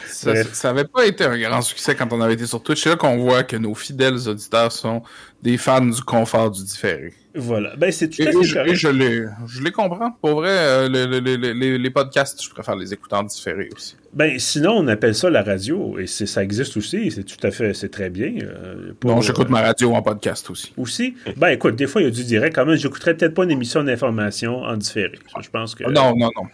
Ça 0.06 0.72
n'avait 0.72 0.86
pas 0.86 1.06
été 1.06 1.24
un 1.24 1.38
grand 1.38 1.62
succès 1.62 1.94
quand 1.94 2.12
on 2.12 2.20
avait 2.20 2.34
été 2.34 2.46
sur 2.46 2.62
Twitch. 2.62 2.82
C'est 2.82 2.90
là 2.90 2.96
qu'on 2.96 3.16
voit 3.18 3.42
que 3.42 3.56
nos 3.56 3.74
fidèles 3.74 4.28
auditeurs 4.28 4.72
sont 4.72 5.02
des 5.42 5.58
fans 5.58 5.84
du 5.84 6.00
confort 6.00 6.50
du 6.50 6.62
différé. 6.64 7.12
Voilà. 7.34 7.74
Ben, 7.76 7.90
c'est 7.90 8.08
tout 8.08 8.22
à 8.22 8.26
fait 8.26 8.42
je, 8.44 8.74
je, 8.74 8.88
les, 8.88 9.26
je 9.46 9.62
les 9.62 9.72
comprends. 9.72 10.12
Pour 10.22 10.36
vrai, 10.36 10.50
euh, 10.50 10.88
les, 10.88 11.78
les, 11.78 11.90
podcasts, 11.90 12.42
je 12.42 12.48
préfère 12.48 12.76
les 12.76 12.92
écouter 12.92 13.16
en 13.16 13.24
différé 13.24 13.68
aussi. 13.74 13.96
Ben, 14.12 14.38
sinon, 14.38 14.74
on 14.76 14.86
appelle 14.86 15.16
ça 15.16 15.28
la 15.30 15.42
radio. 15.42 15.98
Et 15.98 16.06
ça 16.06 16.42
existe 16.44 16.76
aussi. 16.76 17.10
C'est 17.10 17.24
tout 17.24 17.44
à 17.44 17.50
fait, 17.50 17.74
c'est 17.74 17.88
très 17.88 18.08
bien. 18.08 18.34
Euh, 18.42 18.92
non, 19.04 19.20
j'écoute 19.20 19.50
ma 19.50 19.62
radio 19.62 19.94
en 19.94 20.02
podcast 20.02 20.48
aussi. 20.48 20.72
Aussi? 20.76 21.16
Ben, 21.36 21.48
écoute, 21.48 21.74
des 21.74 21.88
fois, 21.88 22.02
il 22.02 22.04
y 22.04 22.08
a 22.08 22.12
du 22.12 22.24
direct. 22.24 22.54
Quand 22.54 22.66
même, 22.66 22.76
j'écouterais 22.76 23.16
peut-être 23.16 23.34
pas 23.34 23.44
une 23.44 23.50
émission 23.50 23.82
d'information 23.82 24.62
en 24.62 24.76
différé. 24.76 25.18
Je 25.42 25.50
pense 25.50 25.74
que. 25.74 25.84
Non, 25.84 26.14
non, 26.16 26.30
non. 26.36 26.44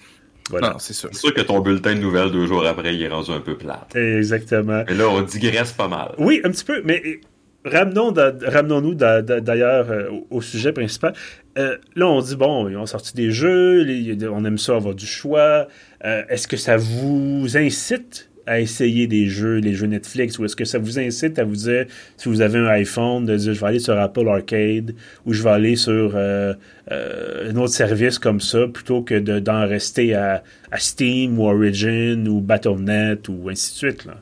Voilà. 0.51 0.77
c'est 0.79 0.93
sûr. 0.93 1.09
C'est 1.13 1.21
sûr 1.21 1.35
que 1.35 1.41
ton 1.43 1.61
bulletin 1.61 1.95
de 1.95 2.01
nouvelles 2.01 2.31
deux 2.31 2.47
jours 2.47 2.67
après, 2.67 2.95
il 2.95 3.03
est 3.03 3.09
rendu 3.09 3.31
un 3.31 3.41
peu 3.41 3.57
plat. 3.57 3.87
Exactement. 3.95 4.85
Et 4.89 4.95
là, 4.95 5.09
on 5.09 5.23
digresse 5.23 5.73
pas 5.73 5.89
mal. 5.89 6.15
Oui, 6.19 6.41
un 6.45 6.51
petit 6.51 6.65
peu, 6.65 6.83
mais 6.85 7.21
ramenons 7.65 8.13
ramenons-nous 8.15 8.95
d'ailleurs 8.95 9.91
euh, 9.91 10.11
au 10.31 10.41
sujet 10.41 10.73
principal. 10.73 11.15
Euh, 11.59 11.77
là, 11.97 12.07
on 12.07 12.21
dit, 12.21 12.37
bon, 12.37 12.69
ils 12.69 12.77
ont 12.77 12.87
sorti 12.87 13.15
des 13.15 13.31
jeux, 13.31 13.87
on 14.31 14.45
aime 14.45 14.59
ça 14.59 14.77
avoir 14.77 14.95
du 14.95 15.07
choix. 15.07 15.67
Euh, 16.05 16.23
est-ce 16.29 16.49
que 16.49 16.57
ça 16.57 16.77
vous 16.77 17.57
incite 17.57 18.30
à 18.47 18.61
essayer 18.61 19.07
des 19.07 19.27
jeux, 19.27 19.57
les 19.57 19.75
jeux 19.75 19.87
Netflix, 19.87 20.39
ou 20.39 20.45
est-ce 20.45 20.57
que 20.57 20.65
ça 20.65 20.79
vous 20.79 20.99
incite 20.99 21.39
à 21.39 21.45
vous 21.45 21.57
dire, 21.57 21.87
si 22.17 22.29
vous 22.29 22.41
avez 22.41 22.59
un 22.59 22.67
iPhone, 22.67 23.25
de 23.27 23.37
dire 23.37 23.55
je 23.55 23.61
vais 23.61 23.67
aller 23.67 23.79
sur 23.79 23.99
Apple 23.99 24.29
Arcade 24.29 24.95
ou 25.27 25.33
je 25.33 25.43
vais 25.43 25.51
aller 25.51 25.77
sur 25.77 26.13
euh, 26.15 26.55
euh, 26.91 27.51
un 27.51 27.57
autre 27.57 27.73
service 27.73 28.19
comme 28.19 28.41
ça, 28.41 28.67
plutôt 28.67 29.03
que 29.03 29.19
d'en 29.19 29.67
rester 29.67 30.15
à, 30.15 30.43
Steam 30.77 31.39
ou 31.39 31.47
Origin 31.47 32.29
ou 32.29 32.41
Battle.net 32.41 33.29
ou 33.29 33.49
ainsi 33.49 33.73
de 33.73 33.77
suite. 33.77 34.05
Là? 34.05 34.17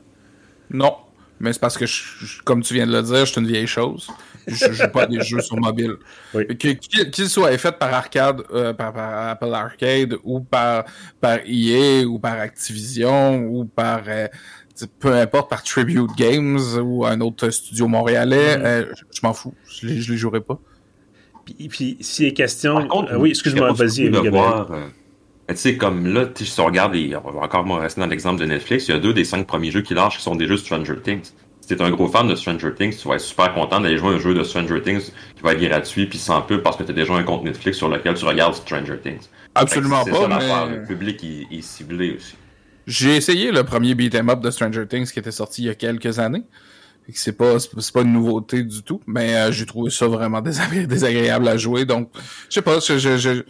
Non, 0.71 0.93
mais 1.39 1.53
c'est 1.53 1.59
parce 1.59 1.77
que, 1.77 1.85
comme 2.43 2.61
tu 2.63 2.73
viens 2.73 2.87
de 2.87 2.91
le 2.91 3.01
dire, 3.01 3.27
c'est 3.27 3.39
une 3.39 3.47
vieille 3.47 3.67
chose. 3.67 4.09
Je 4.49 4.71
joue 4.73 4.87
pas 4.89 5.05
des 5.05 5.21
jeux 5.21 5.41
sur 5.41 5.57
mobile. 5.57 5.95
Oui. 6.33 6.45
Qu'ils 6.57 7.29
soient 7.29 7.57
faits 7.57 7.79
par 7.79 7.93
Arcade, 7.93 8.43
euh, 8.53 8.73
par, 8.73 8.93
par 8.93 9.29
Apple 9.29 9.53
Arcade, 9.53 10.15
ou 10.23 10.39
par, 10.41 10.85
par 11.21 11.39
EA, 11.45 12.05
ou 12.05 12.19
par 12.19 12.39
Activision, 12.39 13.43
ou 13.45 13.65
par, 13.65 14.01
euh, 14.07 14.27
peu 14.99 15.13
importe, 15.13 15.49
par 15.49 15.63
Tribute 15.63 16.11
Games, 16.17 16.59
ou 16.81 17.05
un 17.05 17.19
autre 17.21 17.49
studio 17.49 17.87
montréalais, 17.87 18.57
Mhm. 18.57 18.65
euh, 18.65 18.85
je, 19.11 19.19
m'en 19.23 19.33
fous. 19.33 19.53
Je 19.69 19.87
les, 19.87 20.01
je 20.01 20.11
les 20.11 20.17
jouerai 20.17 20.41
pas. 20.41 20.59
Puis, 21.45 21.67
puis 21.67 21.97
s'il 22.01 22.27
est 22.27 22.33
question. 22.33 22.75
Par 22.75 22.87
contre, 22.87 23.13
euh, 23.13 23.17
oui, 23.17 23.29
excuse-moi, 23.29 23.71
vas-y, 23.73 24.07
euh, 24.07 24.87
tu 25.49 25.55
sais, 25.55 25.77
comme 25.77 26.05
là, 26.05 26.27
si 26.35 26.59
on 26.61 26.65
regarde, 26.65 26.93
les, 26.93 27.15
on 27.15 27.31
va 27.31 27.41
encore 27.41 27.65
moi 27.65 27.79
rester 27.79 27.99
dans 27.99 28.05
l'exemple 28.07 28.39
de 28.39 28.45
Netflix, 28.45 28.87
il 28.87 28.91
y 28.91 28.93
a 28.93 28.99
deux 28.99 29.13
des 29.13 29.23
cinq 29.23 29.47
premiers 29.47 29.71
jeux 29.71 29.81
qui 29.81 29.95
lâchent 29.95 30.17
qui 30.17 30.23
sont 30.23 30.35
des 30.35 30.45
jeux 30.45 30.57
Stranger 30.57 30.97
Things. 31.03 31.31
Si 31.69 31.75
t'es 31.75 31.83
un 31.83 31.91
gros 31.91 32.07
fan 32.07 32.27
de 32.27 32.33
Stranger 32.33 32.73
Things, 32.75 32.97
tu 32.99 33.07
vas 33.07 33.13
être 33.13 33.21
super 33.21 33.53
content 33.53 33.79
d'aller 33.79 33.99
jouer 33.99 34.15
un 34.15 34.17
jeu 34.17 34.33
de 34.33 34.43
Stranger 34.43 34.81
Things 34.81 35.11
qui 35.35 35.43
va 35.43 35.53
être 35.53 35.59
gratuit 35.61 36.07
puis 36.07 36.17
sans 36.17 36.41
pub 36.41 36.63
parce 36.63 36.75
que 36.77 36.81
t'as 36.81 36.93
déjà 36.93 37.13
un 37.13 37.21
compte 37.21 37.43
Netflix 37.43 37.77
sur 37.77 37.89
lequel 37.89 38.15
tu 38.15 38.25
regardes 38.25 38.55
Stranger 38.55 38.97
Things. 39.03 39.27
Absolument 39.53 40.03
pas, 40.03 40.39
ça 40.41 40.65
mais 40.67 40.77
Le 40.77 40.83
public 40.87 41.23
est 41.23 41.61
ciblé 41.61 42.15
aussi. 42.15 42.33
j'ai 42.87 43.17
essayé 43.17 43.51
le 43.51 43.63
premier 43.63 43.93
beat'em 43.93 44.29
up 44.31 44.39
de 44.39 44.49
Stranger 44.49 44.87
Things 44.87 45.11
qui 45.11 45.19
était 45.19 45.29
sorti 45.29 45.61
il 45.61 45.65
y 45.65 45.69
a 45.69 45.75
quelques 45.75 46.17
années. 46.17 46.41
C'est 47.13 47.37
pas, 47.37 47.59
c'est 47.59 47.93
pas- 47.93 48.01
une 48.01 48.13
nouveauté 48.13 48.63
du 48.63 48.81
tout, 48.81 49.01
mais 49.05 49.35
euh, 49.35 49.51
j'ai 49.51 49.67
trouvé 49.67 49.91
ça 49.91 50.07
vraiment 50.07 50.41
désagré- 50.41 50.87
désagréable 50.87 51.47
à 51.47 51.55
jouer. 51.57 51.85
Donc, 51.85 52.09
je 52.49 52.55
sais 52.55 52.61
pas, 52.63 52.79
je, 52.79 52.97
je- 52.97 53.17
je- 53.17 53.43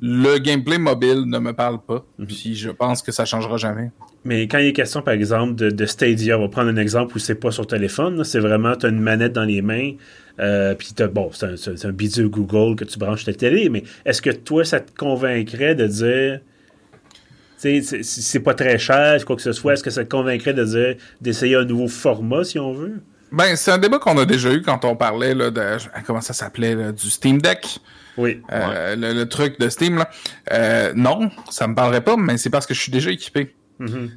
le 0.00 0.38
gameplay 0.38 0.78
mobile 0.78 1.24
ne 1.26 1.38
me 1.38 1.52
parle 1.52 1.78
pas. 1.80 2.04
Puis 2.26 2.54
je 2.54 2.70
pense 2.70 3.02
que 3.02 3.12
ça 3.12 3.24
changera 3.24 3.56
jamais. 3.56 3.90
Mais 4.24 4.42
quand 4.48 4.58
il 4.58 4.66
est 4.68 4.72
question, 4.72 5.02
par 5.02 5.14
exemple, 5.14 5.54
de, 5.56 5.70
de 5.70 5.86
Stadia, 5.86 6.38
on 6.38 6.42
va 6.42 6.48
prendre 6.48 6.70
un 6.70 6.76
exemple 6.76 7.16
où 7.16 7.18
c'est 7.18 7.34
pas 7.34 7.50
sur 7.50 7.66
téléphone, 7.66 8.22
c'est 8.24 8.38
vraiment, 8.38 8.76
tu 8.76 8.86
as 8.86 8.88
une 8.90 9.00
manette 9.00 9.32
dans 9.32 9.44
les 9.44 9.62
mains, 9.62 9.92
euh, 10.38 10.74
puis 10.74 10.90
t'as- 10.94 11.08
bon, 11.08 11.30
c'est 11.32 11.46
un, 11.46 11.88
un 11.88 11.92
bidule 11.92 12.28
Google 12.28 12.76
que 12.76 12.84
tu 12.84 12.98
branches 12.98 13.24
ta 13.24 13.32
télé, 13.32 13.68
mais 13.68 13.82
est-ce 14.04 14.22
que 14.22 14.30
toi, 14.30 14.64
ça 14.64 14.78
te 14.80 14.92
convaincrait 14.96 15.74
de 15.74 15.86
dire, 15.88 16.40
tu 17.60 17.82
sais, 17.82 17.82
c'est- 17.82 18.02
c'est 18.04 18.40
pas 18.40 18.54
très 18.54 18.78
cher, 18.78 19.24
quoi 19.24 19.34
que 19.36 19.42
ce 19.42 19.52
soit, 19.52 19.74
est-ce 19.74 19.82
que 19.82 19.90
ça 19.90 20.04
te 20.04 20.10
convaincrait 20.10 20.54
de 20.54 20.64
dire, 20.64 20.96
d'essayer 21.20 21.56
un 21.56 21.64
nouveau 21.64 21.88
format, 21.88 22.44
si 22.44 22.58
on 22.60 22.72
veut? 22.72 23.00
Ben, 23.32 23.56
c'est 23.56 23.70
un 23.72 23.78
débat 23.78 23.98
qu'on 23.98 24.18
a 24.18 24.24
déjà 24.26 24.52
eu 24.52 24.62
quand 24.62 24.84
on 24.84 24.94
parlait 24.94 25.34
là, 25.34 25.50
de 25.50 25.62
comment 26.06 26.20
ça 26.20 26.32
s'appelait 26.34 26.92
du 26.92 27.08
Steam 27.10 27.40
Deck. 27.40 27.78
Oui. 28.18 28.40
Euh, 28.52 28.94
le, 28.96 29.12
le 29.14 29.28
truc 29.28 29.58
de 29.58 29.68
Steam, 29.68 29.96
là. 29.98 30.10
Euh, 30.52 30.92
non, 30.94 31.30
ça 31.50 31.66
me 31.66 31.74
parlerait 31.74 32.04
pas, 32.04 32.16
mais 32.16 32.36
c'est 32.38 32.50
parce 32.50 32.66
que 32.66 32.74
je 32.74 32.80
suis 32.80 32.92
déjà 32.92 33.10
équipé. 33.10 33.54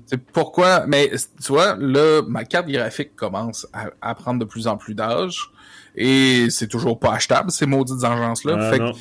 C'est 0.05 0.17
pourquoi, 0.31 0.85
mais 0.85 1.09
tu 1.43 1.51
vois, 1.51 1.75
là, 1.79 2.21
ma 2.27 2.43
carte 2.45 2.67
graphique 2.67 3.15
commence 3.15 3.65
à, 3.73 3.85
à 3.99 4.13
prendre 4.13 4.39
de 4.39 4.45
plus 4.45 4.67
en 4.67 4.77
plus 4.77 4.93
d'âge 4.93 5.49
et 5.95 6.51
c'est 6.51 6.67
toujours 6.67 6.99
pas 6.99 7.13
achetable, 7.13 7.49
ces 7.49 7.65
maudites 7.65 8.03
engences-là. 8.03 8.57
Ah, 8.59 8.69
fait 8.71 8.77
que 8.77 8.83
non. 8.83 8.93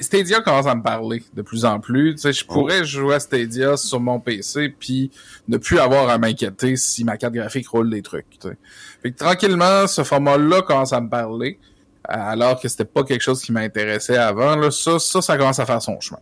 Stadia 0.00 0.40
commence 0.42 0.66
à 0.66 0.74
me 0.76 0.82
parler 0.84 1.24
de 1.34 1.42
plus 1.42 1.64
en 1.64 1.80
plus. 1.80 2.14
Tu 2.14 2.20
sais, 2.20 2.28
Oh. 2.28 2.32
je 2.32 2.44
pourrais 2.44 2.84
jouer 2.84 3.14
à 3.16 3.18
Stadia 3.20 3.76
sur 3.76 3.98
mon 3.98 4.20
PC 4.20 4.68
puis 4.68 5.10
ne 5.48 5.56
plus 5.56 5.80
avoir 5.80 6.08
à 6.08 6.16
m'inquiéter 6.18 6.76
si 6.76 7.02
ma 7.02 7.16
carte 7.16 7.34
graphique 7.34 7.66
roule 7.68 7.90
des 7.90 8.02
trucs. 8.02 8.30
tu 8.40 8.48
sais. 8.50 8.56
Fait 9.02 9.10
que 9.10 9.18
tranquillement, 9.18 9.88
ce 9.88 10.04
format-là 10.04 10.62
commence 10.62 10.92
à 10.92 11.00
me 11.00 11.08
parler, 11.08 11.58
alors 12.08 12.60
que 12.60 12.68
c'était 12.68 12.84
pas 12.84 13.02
quelque 13.04 13.22
chose 13.22 13.42
qui 13.42 13.52
m'intéressait 13.52 14.16
avant. 14.18 14.56
Là, 14.56 14.70
ça, 14.70 14.98
ça, 14.98 15.22
ça 15.22 15.36
commence 15.36 15.58
à 15.58 15.66
faire 15.66 15.80
son 15.82 15.98
chemin. 16.00 16.20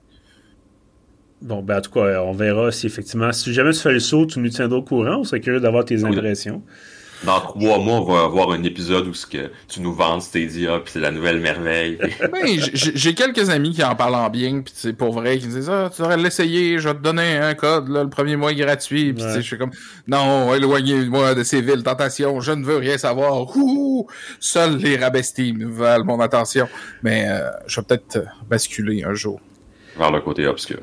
Bon, 1.40 1.60
ben, 1.62 1.78
en 1.78 1.80
tout 1.80 1.90
cas, 1.90 2.22
on 2.22 2.32
verra 2.32 2.70
si 2.70 2.86
effectivement, 2.86 3.32
si 3.32 3.52
jamais 3.52 3.72
tu 3.72 3.80
fais 3.80 3.92
le 3.92 3.98
saut, 4.00 4.26
tu 4.26 4.38
nous 4.38 4.48
tiendras 4.48 4.78
au 4.78 4.82
courant, 4.82 5.16
on 5.18 5.24
serait 5.24 5.40
curieux 5.40 5.58
d'avoir 5.60 5.84
tes 5.84 6.02
Oui. 6.04 6.16
impressions. 6.16 6.62
Dans 7.24 7.40
trois 7.40 7.78
mois, 7.78 8.00
on 8.00 8.04
va 8.04 8.24
avoir 8.24 8.50
un 8.50 8.62
épisode 8.64 9.06
où 9.06 9.14
ce 9.14 9.26
que 9.26 9.50
tu 9.68 9.80
nous 9.80 9.94
vends 9.94 10.18
Stadia 10.18 10.80
puis 10.80 10.90
c'est 10.92 11.00
la 11.00 11.12
nouvelle 11.12 11.38
merveille. 11.40 11.98
Ben, 12.32 12.46
j'ai 12.74 13.14
quelques 13.14 13.48
amis 13.50 13.70
qui 13.72 13.84
en 13.84 13.94
parlent 13.94 14.14
en 14.16 14.28
bien, 14.28 14.62
puis 14.62 14.72
c'est 14.74 14.92
pour 14.92 15.12
vrai, 15.12 15.38
qui 15.38 15.46
me 15.46 15.52
disent 15.52 15.70
ah, 15.70 15.88
tu 15.94 16.02
devrais 16.02 16.16
l'essayer, 16.16 16.78
je 16.78 16.88
vais 16.88 16.94
te 16.94 17.00
donner 17.02 17.36
un 17.36 17.54
code, 17.54 17.88
là, 17.88 18.02
le 18.02 18.10
premier 18.10 18.34
mois 18.36 18.50
est 18.52 18.56
gratuit, 18.56 19.12
puis 19.12 19.22
tu 19.22 19.28
sais, 19.28 19.34
Ouais. 19.36 19.42
je 19.42 19.46
suis 19.46 19.58
comme 19.58 19.70
non, 20.08 20.52
éloignez-moi 20.54 21.34
de 21.34 21.44
ces 21.44 21.60
villes 21.60 21.82
tentations, 21.84 22.40
je 22.40 22.52
ne 22.52 22.64
veux 22.64 22.78
rien 22.78 22.98
savoir. 22.98 23.56
Ouh, 23.56 24.06
seuls 24.40 24.76
les 24.78 24.98
Steam 25.22 25.70
valent 25.70 26.04
mon 26.04 26.20
attention. 26.20 26.68
Mais 27.02 27.26
euh, 27.28 27.50
je 27.66 27.80
vais 27.80 27.86
peut-être 27.86 28.18
basculer 28.48 29.04
un 29.04 29.14
jour. 29.14 29.40
vers 29.96 30.10
le 30.10 30.20
côté 30.20 30.46
obscur. 30.46 30.80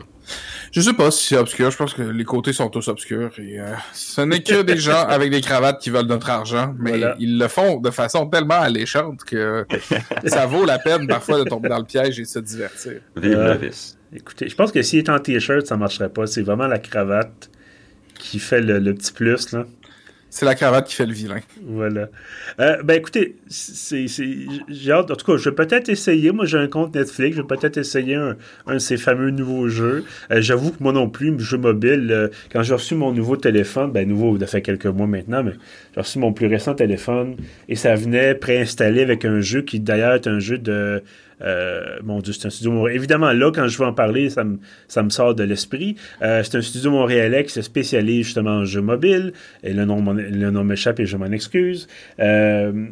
Je 0.72 0.82
sais 0.82 0.94
pas 0.94 1.10
si 1.12 1.28
c'est 1.28 1.38
obscur, 1.38 1.72
je 1.72 1.78
pense 1.78 1.94
que 1.94 2.02
les 2.02 2.24
côtés 2.24 2.54
sont 2.54 2.70
tous 2.70 2.88
obscurs 2.90 3.32
et 3.40 3.60
euh, 3.60 3.74
ce 3.94 4.22
n'est 4.22 4.44
que 4.44 4.62
des 4.62 4.78
gens 4.78 5.04
avec 5.08 5.32
des 5.32 5.42
cravates 5.42 5.82
qui 5.82 5.90
veulent 5.90 6.06
notre 6.06 6.30
argent, 6.30 6.76
mais 6.78 6.92
Voilà. 6.92 7.16
ils 7.20 7.38
le 7.40 7.48
font 7.48 7.78
de 7.80 7.90
façon 7.90 8.28
tellement 8.28 8.60
alléchante 8.62 9.24
que 9.24 9.66
ça 10.26 10.46
vaut 10.46 10.66
la 10.66 10.78
peine 10.80 11.08
parfois 11.08 11.40
de 11.44 11.50
tomber 11.50 11.70
dans 11.70 11.80
le 11.80 11.86
piège 11.86 12.20
et 12.20 12.24
de 12.24 12.28
se 12.28 12.40
divertir. 12.40 13.02
Vive 13.16 13.34
Euh, 13.34 13.48
la 13.50 13.56
vis. 13.58 13.98
Écoutez, 14.16 14.50
je 14.50 14.56
pense 14.56 14.72
que 14.72 14.82
s'il 14.82 15.00
est 15.00 15.10
en 15.10 15.20
t-shirt, 15.20 15.66
ça 15.66 15.78
marcherait 15.78 16.10
pas. 16.10 16.26
C'est 16.28 16.42
vraiment 16.42 16.68
la 16.68 16.80
cravate 16.80 17.50
qui 18.18 18.40
fait 18.40 18.62
le, 18.62 18.80
le 18.80 18.94
petit 18.94 19.12
plus, 19.14 19.52
là. 19.52 19.66
C'est 20.30 20.46
la 20.46 20.54
cravate 20.54 20.88
qui 20.88 20.96
fait 20.96 21.08
le 21.08 21.14
vilain. 21.14 21.40
Voilà. 21.66 22.10
Euh, 22.60 22.84
ben 22.84 22.96
écoutez, 22.96 23.38
c'est, 23.48 24.06
j'ai 24.08 24.92
hâte. 24.92 25.10
En 25.10 25.16
tout 25.16 25.26
cas, 25.26 25.38
je 25.38 25.50
vais 25.50 25.56
peut-être 25.56 25.90
essayer. 25.90 26.32
Moi, 26.32 26.46
j'ai 26.46 26.58
un 26.58 26.68
compte 26.68 26.94
Netflix. 26.94 27.36
Je 27.36 27.42
vais 27.42 27.48
peut-être 27.48 27.78
essayer 27.78 28.16
un, 28.16 28.38
un 28.68 28.74
de 28.76 28.80
ces 28.80 28.98
fameux 28.98 29.32
nouveaux 29.32 29.68
jeux. 29.68 30.06
Euh, 30.32 30.40
j'avoue 30.42 30.72
que 30.72 30.84
moi 30.84 30.94
non 30.94 31.10
plus, 31.10 31.40
jeu 31.40 31.58
mobile, 31.58 32.10
euh, 32.12 32.28
quand 32.52 32.62
j'ai 32.62 32.74
reçu 32.74 32.94
mon 32.94 33.12
nouveau 33.12 33.38
téléphone, 33.38 33.92
ben 33.92 34.08
nouveau, 34.08 34.38
ça 34.40 34.46
fait 34.46 34.62
quelques 34.62 34.86
mois 34.86 35.08
maintenant, 35.08 35.44
mais 35.44 35.54
j'ai 35.96 36.02
reçu 36.02 36.20
mon 36.20 36.32
plus 36.32 36.48
récent 36.48 36.76
téléphone 36.76 37.36
et 37.68 37.76
ça 37.76 37.96
venait 37.96 38.36
préinstallé 38.36 39.02
avec 39.02 39.26
un 39.26 39.42
jeu 39.42 39.64
qui 39.64 39.80
d'ailleurs 39.80 40.14
est 40.14 40.28
un 40.28 40.40
jeu 40.40 40.58
de. 40.58 41.02
Euh, 41.42 41.98
mon 42.04 42.20
Dieu, 42.20 42.34
c'est 42.34 42.48
un 42.48 42.50
studio 42.50 42.72
montréalais. 42.72 42.98
Évidemment, 42.98 43.32
là, 43.32 43.52
quand 43.52 43.68
je 43.68 43.78
veux 43.78 43.86
en 43.86 43.94
parler, 43.94 44.30
ça 44.30 44.44
me, 44.44 44.58
ça 44.88 45.04
me 45.04 45.10
sort 45.10 45.36
de 45.36 45.44
l'esprit. 45.44 45.96
Euh, 46.22 46.44
c'est 46.44 46.58
un 46.58 46.62
studio 46.62 46.92
montréalais 46.92 47.46
qui 47.46 47.54
se 47.54 47.62
spécialise 47.62 48.26
justement 48.26 48.58
en 48.58 48.66
jeux 48.66 48.82
mobiles. 48.82 49.34
Et 49.64 49.74
le 49.74 49.86
nom, 49.86 50.14
le 50.14 50.52
nom 50.52 50.64
m'échappe 50.64 51.00
et 51.00 51.06
je 51.06 51.18
m'en 51.18 51.32
excuse. 51.32 51.88
Euh, 52.20 52.88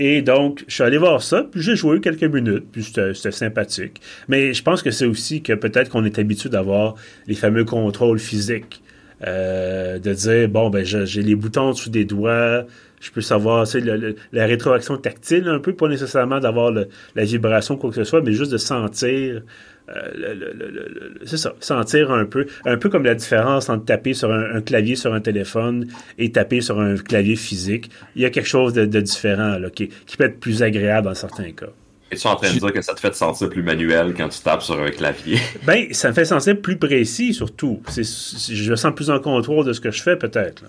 et 0.00 0.22
donc, 0.22 0.64
je 0.68 0.74
suis 0.74 0.84
allé 0.84 0.96
voir 0.96 1.22
ça, 1.22 1.44
puis 1.50 1.60
j'ai 1.60 1.74
joué 1.74 2.00
quelques 2.00 2.22
minutes, 2.22 2.66
puis 2.70 2.84
c'était 2.84 3.32
sympathique. 3.32 4.00
Mais 4.28 4.54
je 4.54 4.62
pense 4.62 4.80
que 4.80 4.92
c'est 4.92 5.06
aussi 5.06 5.42
que 5.42 5.54
peut-être 5.54 5.90
qu'on 5.90 6.04
est 6.04 6.20
habitué 6.20 6.48
d'avoir 6.48 6.94
les 7.26 7.34
fameux 7.34 7.64
contrôles 7.64 8.20
physiques. 8.20 8.80
Euh, 9.26 9.98
de 9.98 10.12
dire, 10.12 10.48
bon, 10.48 10.70
ben, 10.70 10.84
j'ai 10.84 11.22
les 11.22 11.34
boutons 11.34 11.70
dessous 11.72 11.90
des 11.90 12.04
doigts, 12.04 12.64
je 13.00 13.10
peux 13.10 13.20
savoir, 13.20 13.66
le- 13.74 14.14
la 14.32 14.46
rétroaction 14.46 14.96
tactile 14.96 15.48
un 15.48 15.58
peu, 15.58 15.74
pas 15.74 15.88
nécessairement 15.88 16.38
d'avoir 16.38 16.70
la 16.70 17.24
vibration, 17.24 17.76
quoi 17.76 17.90
que 17.90 17.96
ce 17.96 18.04
soit, 18.04 18.22
mais 18.22 18.32
juste 18.32 18.52
de 18.52 18.58
sentir, 18.58 19.42
euh, 19.88 21.14
c'est 21.24 21.36
ça, 21.36 21.54
sentir 21.60 22.12
un 22.12 22.26
peu, 22.26 22.46
un 22.64 22.76
peu 22.76 22.88
comme 22.88 23.04
la 23.04 23.14
différence 23.16 23.68
entre 23.68 23.86
taper 23.86 24.14
sur 24.14 24.32
un, 24.32 24.60
clavier 24.60 24.94
sur 24.94 25.12
un 25.14 25.20
téléphone 25.20 25.88
et 26.18 26.30
taper 26.30 26.60
sur 26.60 26.78
un 26.78 26.96
clavier 26.96 27.36
physique. 27.36 27.90
Il 28.14 28.22
y 28.22 28.24
a 28.24 28.30
quelque 28.30 28.46
chose 28.48 28.72
de, 28.72 28.84
différent, 29.00 29.58
qui 29.74 29.88
peut 30.16 30.24
être 30.24 30.38
plus 30.40 30.62
agréable 30.62 31.08
dans 31.08 31.14
certains 31.14 31.50
cas. 31.52 31.72
Es-tu 32.10 32.26
en 32.26 32.36
train 32.36 32.52
de 32.52 32.58
dire 32.58 32.72
que 32.72 32.80
ça 32.82 32.94
te 32.94 33.00
fait 33.00 33.10
te 33.10 33.16
sentir 33.16 33.50
plus 33.50 33.62
manuel 33.62 34.14
quand 34.16 34.28
tu 34.28 34.40
tapes 34.40 34.62
sur 34.62 34.80
un 34.80 34.90
clavier? 34.90 35.38
Ben, 35.64 35.92
ça 35.92 36.08
me 36.08 36.14
fait 36.14 36.24
sentir 36.24 36.60
plus 36.60 36.78
précis, 36.78 37.34
surtout. 37.34 37.82
C'est, 37.88 38.04
c'est- 38.04 38.54
je 38.54 38.70
me 38.70 38.76
sens 38.76 38.94
plus 38.94 39.10
en 39.10 39.20
contrôle 39.20 39.66
de 39.66 39.72
ce 39.72 39.80
que 39.80 39.90
je 39.90 40.02
fais, 40.02 40.16
peut-être. 40.16 40.62
là. 40.62 40.68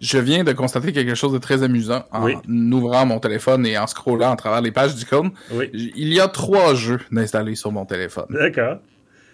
Je 0.00 0.18
viens 0.18 0.42
de 0.42 0.52
constater 0.52 0.92
quelque 0.92 1.14
chose 1.14 1.32
de 1.32 1.38
très 1.38 1.62
amusant 1.62 2.04
en 2.10 2.24
Oui. 2.24 2.34
ouvrant 2.72 3.06
mon 3.06 3.20
téléphone 3.20 3.64
et 3.66 3.78
en 3.78 3.86
scrollant 3.86 4.32
à 4.32 4.36
travers 4.36 4.60
les 4.60 4.72
pages 4.72 4.94
d'icônes. 4.96 5.30
Oui. 5.52 5.70
Il 5.72 6.12
y 6.12 6.18
a 6.18 6.26
trois 6.28 6.74
jeux 6.74 6.98
d'installer 7.12 7.54
sur 7.54 7.70
mon 7.70 7.84
téléphone. 7.86 8.26
D'accord. 8.30 8.78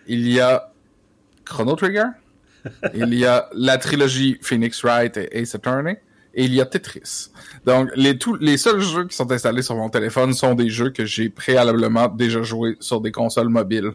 Il 0.07 0.29
y 0.29 0.40
a 0.40 0.70
Chrono 1.46 1.74
Trigger, 1.74 2.05
il 2.94 3.14
y 3.14 3.24
a 3.24 3.48
la 3.55 3.79
trilogie 3.79 4.37
Phoenix 4.42 4.83
Wright 4.85 5.16
et 5.16 5.40
Ace 5.40 5.55
Attorney, 5.55 5.98
et 6.38 6.44
il 6.44 6.55
y 6.55 6.61
a 6.61 6.66
Tetris. 6.66 7.33
Donc, 7.66 7.90
les, 7.96 8.16
les 8.40 8.57
seuls 8.57 8.81
jeux 8.81 9.09
qui 9.09 9.16
sont 9.16 9.31
installés 9.33 9.62
sur 9.62 9.74
mon 9.74 9.90
téléphone 9.90 10.33
sont 10.33 10.55
des 10.55 10.70
jeux 10.70 10.90
que 10.90 11.05
j'ai 11.05 11.29
préalablement 11.31 12.07
déjà 12.07 12.42
joués 12.42 12.77
sur 12.79 13.01
des 13.01 13.11
consoles 13.11 13.48
mobiles. 13.48 13.90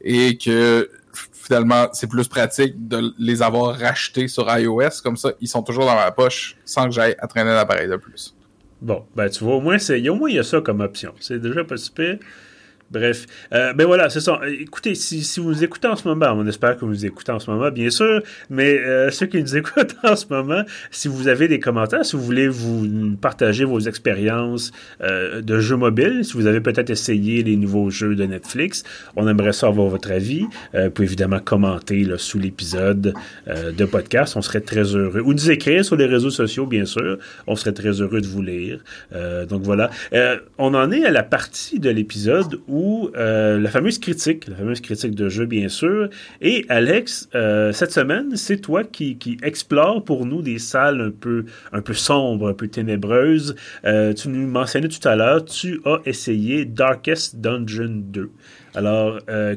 Et 0.00 0.38
que, 0.38 0.88
finalement, 1.12 1.88
c'est 1.92 2.06
plus 2.06 2.28
pratique 2.28 2.88
de 2.88 3.12
les 3.18 3.42
avoir 3.42 3.78
rachetés 3.78 4.26
sur 4.26 4.48
iOS. 4.48 5.02
Comme 5.04 5.18
ça, 5.18 5.32
ils 5.42 5.48
sont 5.48 5.62
toujours 5.62 5.84
dans 5.84 5.94
ma 5.94 6.10
poche 6.12 6.56
sans 6.64 6.86
que 6.86 6.92
j'aille 6.92 7.14
à 7.18 7.26
traîner 7.26 7.50
l'appareil 7.50 7.88
de 7.88 7.96
plus. 7.96 8.34
Bon, 8.80 9.04
ben 9.14 9.28
tu 9.28 9.44
vois, 9.44 9.56
au 9.56 9.60
moins, 9.60 9.76
au 9.76 10.14
moins 10.14 10.30
il 10.30 10.36
y 10.36 10.38
a 10.38 10.44
ça 10.44 10.62
comme 10.62 10.80
option. 10.80 11.12
C'est 11.20 11.40
déjà 11.40 11.62
pas 11.62 11.76
si 11.76 11.90
pire. 11.90 12.18
Bref, 12.90 13.26
euh, 13.52 13.72
ben 13.72 13.86
voilà, 13.86 14.08
c'est 14.10 14.20
ça. 14.20 14.40
Écoutez, 14.46 14.94
si, 14.94 15.24
si, 15.24 15.40
vous 15.40 15.50
nous 15.50 15.64
écoutez 15.64 15.88
en 15.88 15.96
ce 15.96 16.06
moment, 16.06 16.32
on 16.36 16.46
espère 16.46 16.76
que 16.76 16.84
vous 16.84 16.92
nous 16.92 17.06
écoutez 17.06 17.32
en 17.32 17.38
ce 17.38 17.50
moment, 17.50 17.70
bien 17.70 17.90
sûr, 17.90 18.22
mais 18.48 18.78
euh, 18.78 19.10
ceux 19.10 19.26
qui 19.26 19.40
nous 19.42 19.56
écoutent 19.58 19.96
en 20.04 20.14
ce 20.14 20.26
moment, 20.30 20.62
si 20.90 21.08
vous 21.08 21.28
avez 21.28 21.48
des 21.48 21.58
commentaires, 21.58 22.04
si 22.04 22.16
vous 22.16 22.22
voulez 22.22 22.48
vous 22.48 23.16
partager 23.20 23.64
vos 23.64 23.80
expériences 23.80 24.70
euh, 25.00 25.42
de 25.42 25.58
jeux 25.58 25.76
mobiles, 25.76 26.24
si 26.24 26.34
vous 26.34 26.46
avez 26.46 26.60
peut-être 26.60 26.90
essayé 26.90 27.42
les 27.42 27.56
nouveaux 27.56 27.90
jeux 27.90 28.14
de 28.14 28.24
Netflix, 28.24 28.84
on 29.16 29.26
aimerait 29.26 29.52
savoir 29.52 29.88
votre 29.88 30.10
avis. 30.12 30.46
Euh, 30.74 30.84
vous 30.84 30.90
pouvez 30.90 31.06
évidemment 31.06 31.40
commenter 31.40 32.06
sous 32.18 32.38
l'épisode 32.38 33.14
euh, 33.48 33.72
de 33.72 33.84
podcast, 33.84 34.36
on 34.36 34.42
serait 34.42 34.60
très 34.60 34.82
heureux. 34.94 35.20
Ou 35.20 35.32
nous 35.32 35.50
écrire 35.50 35.84
sur 35.84 35.96
les 35.96 36.06
réseaux 36.06 36.30
sociaux, 36.30 36.66
bien 36.66 36.84
sûr, 36.84 37.18
on 37.46 37.56
serait 37.56 37.72
très 37.72 38.00
heureux 38.00 38.20
de 38.20 38.26
vous 38.26 38.42
lire. 38.42 38.80
Euh, 39.14 39.46
donc 39.46 39.62
voilà, 39.62 39.90
euh, 40.12 40.38
on 40.58 40.74
en 40.74 40.90
est 40.90 41.04
à 41.04 41.10
la 41.10 41.22
partie 41.22 41.78
de 41.78 41.90
l'épisode 41.90 42.60
où 42.68 42.75
euh, 43.16 43.58
la 43.60 43.70
fameuse 43.70 43.98
critique, 43.98 44.48
la 44.48 44.56
fameuse 44.56 44.80
critique 44.80 45.14
de 45.14 45.28
jeu, 45.28 45.46
bien 45.46 45.68
sûr. 45.68 46.08
Et 46.40 46.64
Alex, 46.68 47.28
euh, 47.34 47.72
cette 47.72 47.92
semaine, 47.92 48.36
c'est 48.36 48.58
toi 48.58 48.84
qui, 48.84 49.18
qui 49.18 49.38
explore 49.42 50.04
pour 50.04 50.26
nous 50.26 50.42
des 50.42 50.58
salles 50.58 51.00
un 51.00 51.10
peu, 51.10 51.44
un 51.72 51.82
peu 51.82 51.94
sombres, 51.94 52.48
un 52.48 52.54
peu 52.54 52.68
ténébreuses. 52.68 53.54
Euh, 53.84 54.12
tu 54.12 54.28
nous 54.28 54.46
mentionnais 54.46 54.88
tout 54.88 55.06
à 55.06 55.16
l'heure, 55.16 55.44
tu 55.44 55.80
as 55.84 56.00
essayé 56.06 56.64
Darkest 56.64 57.36
Dungeon 57.36 58.02
2. 58.04 58.30
Alors, 58.74 59.18
euh, 59.28 59.56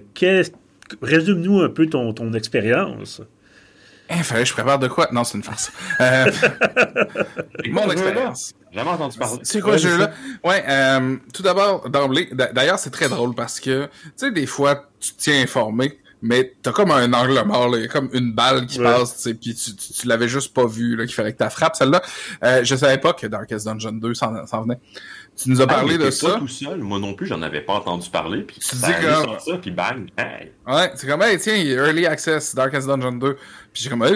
résume-nous 1.01 1.61
un 1.61 1.69
peu 1.69 1.87
ton, 1.87 2.13
ton 2.13 2.33
expérience. 2.33 3.21
Eh, 4.09 4.23
fallait 4.23 4.41
que 4.41 4.49
je 4.49 4.53
prépare 4.53 4.79
de 4.79 4.87
quoi? 4.87 5.07
Non, 5.11 5.23
c'est 5.23 5.37
une 5.37 5.43
farce. 5.43 5.71
Euh, 6.01 6.31
mon 7.69 7.91
expérience. 7.91 8.53
Jamais 8.73 8.89
entendu 8.91 9.17
parler. 9.17 9.39
C'est 9.43 9.61
quoi 9.61 9.77
ce 9.77 9.87
jeu-là? 9.87 10.11
Ouais, 10.43 10.63
euh, 10.67 11.17
tout 11.33 11.41
d'abord, 11.43 11.89
d'emblée, 11.89 12.29
d'ailleurs, 12.53 12.77
c'est 12.79 12.91
très 12.91 13.09
drôle 13.09 13.33
parce 13.35 13.59
que, 13.59 13.85
tu 13.85 13.89
sais, 14.15 14.31
des 14.31 14.45
fois, 14.45 14.87
tu 14.99 15.13
te 15.13 15.21
tiens 15.21 15.41
informé, 15.41 15.99
mais 16.21 16.53
t'as 16.61 16.71
comme 16.71 16.91
un 16.91 17.11
angle 17.13 17.41
mort, 17.45 17.69
là, 17.69 17.87
comme 17.87 18.09
une 18.13 18.33
balle 18.33 18.65
qui 18.67 18.77
Ouais. 18.79 18.85
passe, 18.85 19.15
tu 19.15 19.21
sais, 19.21 19.33
puis 19.33 19.55
tu, 19.55 19.75
tu, 19.75 19.93
tu 19.93 20.07
l'avais 20.07 20.27
juste 20.27 20.53
pas 20.53 20.65
vu, 20.67 20.95
là, 20.95 21.05
qu'il 21.05 21.15
fallait 21.15 21.33
que 21.33 21.43
tu 21.43 21.49
frappes 21.49 21.75
celle-là. 21.75 22.01
Euh, 22.43 22.63
je 22.63 22.75
savais 22.75 22.97
pas 22.97 23.13
que 23.13 23.25
Darkest 23.25 23.65
Dungeon 23.65 23.93
2 23.93 24.13
s'en 24.13 24.45
s'en 24.45 24.61
venait. 24.63 24.79
Tu 25.41 25.49
nous 25.49 25.61
as 25.61 25.67
parlé 25.67 25.95
Ah, 25.99 26.05
de 26.05 26.11
ça. 26.11 26.31
pas 26.33 26.39
tout 26.39 26.47
seul. 26.49 26.79
Moi 26.79 26.99
non 26.99 27.13
plus, 27.13 27.25
j'en 27.27 27.41
avais 27.41 27.61
pas 27.61 27.73
entendu 27.73 28.09
parler. 28.09 28.41
Puis 28.41 28.57
Tu 28.59 28.75
dis 28.75 28.81
sur 28.81 29.39
ça, 29.41 29.57
puis 29.57 29.71
bang, 29.71 30.09
hey. 30.17 30.51
Ouais, 30.67 30.91
c'est 30.95 31.07
comme, 31.07 31.21
hey, 31.21 31.37
tiens, 31.39 31.55
Early 31.55 32.05
Access, 32.05 32.53
Darkest 32.53 32.87
Dungeon 32.87 33.13
2. 33.13 33.35
Puis 33.71 33.83
j'ai 33.83 33.89
comme, 33.89 34.03
hey, 34.03 34.15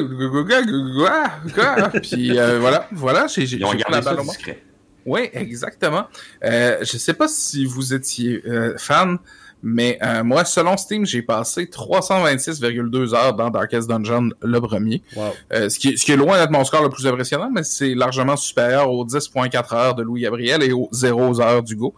quoi, 0.97 1.29
quoi? 1.53 1.89
Puis 2.01 2.37
euh, 2.37 2.59
voilà, 2.61 2.87
voilà, 2.91 3.27
j'ai 3.27 3.43
Ils 3.43 3.63
ont 3.63 3.73
gardé 3.73 3.83
la 3.95 4.01
ça 4.01 4.09
balle 4.09 4.19
au 4.19 4.23
monde. 4.23 4.35
discret. 4.35 4.61
Oui, 5.05 5.29
exactement. 5.33 6.07
Euh, 6.43 6.77
je 6.81 6.97
sais 6.97 7.13
pas 7.13 7.27
si 7.27 7.65
vous 7.65 7.93
étiez 7.93 8.41
euh, 8.45 8.73
fan, 8.77 9.17
mais 9.63 9.97
euh, 10.03 10.23
moi, 10.23 10.45
selon 10.45 10.77
Steam, 10.77 11.05
j'ai 11.05 11.21
passé 11.21 11.65
326,2 11.65 13.15
heures 13.15 13.33
dans 13.33 13.49
Darkest 13.49 13.89
Dungeon 13.89 14.29
le 14.41 14.61
premier. 14.61 15.01
Wow. 15.15 15.23
Euh, 15.53 15.69
ce, 15.69 15.79
qui 15.79 15.89
est, 15.89 15.97
ce 15.97 16.05
qui 16.05 16.11
est 16.11 16.17
loin 16.17 16.37
d'être 16.37 16.51
mon 16.51 16.63
score 16.65 16.83
le 16.83 16.89
plus 16.89 17.07
impressionnant, 17.07 17.49
mais 17.49 17.63
c'est 17.63 17.95
largement 17.95 18.35
supérieur 18.35 18.91
aux 18.91 19.05
10.4 19.05 19.75
heures 19.75 19.95
de 19.95 20.03
Louis 20.03 20.21
Gabriel 20.21 20.61
et 20.61 20.73
aux 20.73 20.89
0 20.91 21.41
heures 21.41 21.63
d'Hugo 21.63 21.95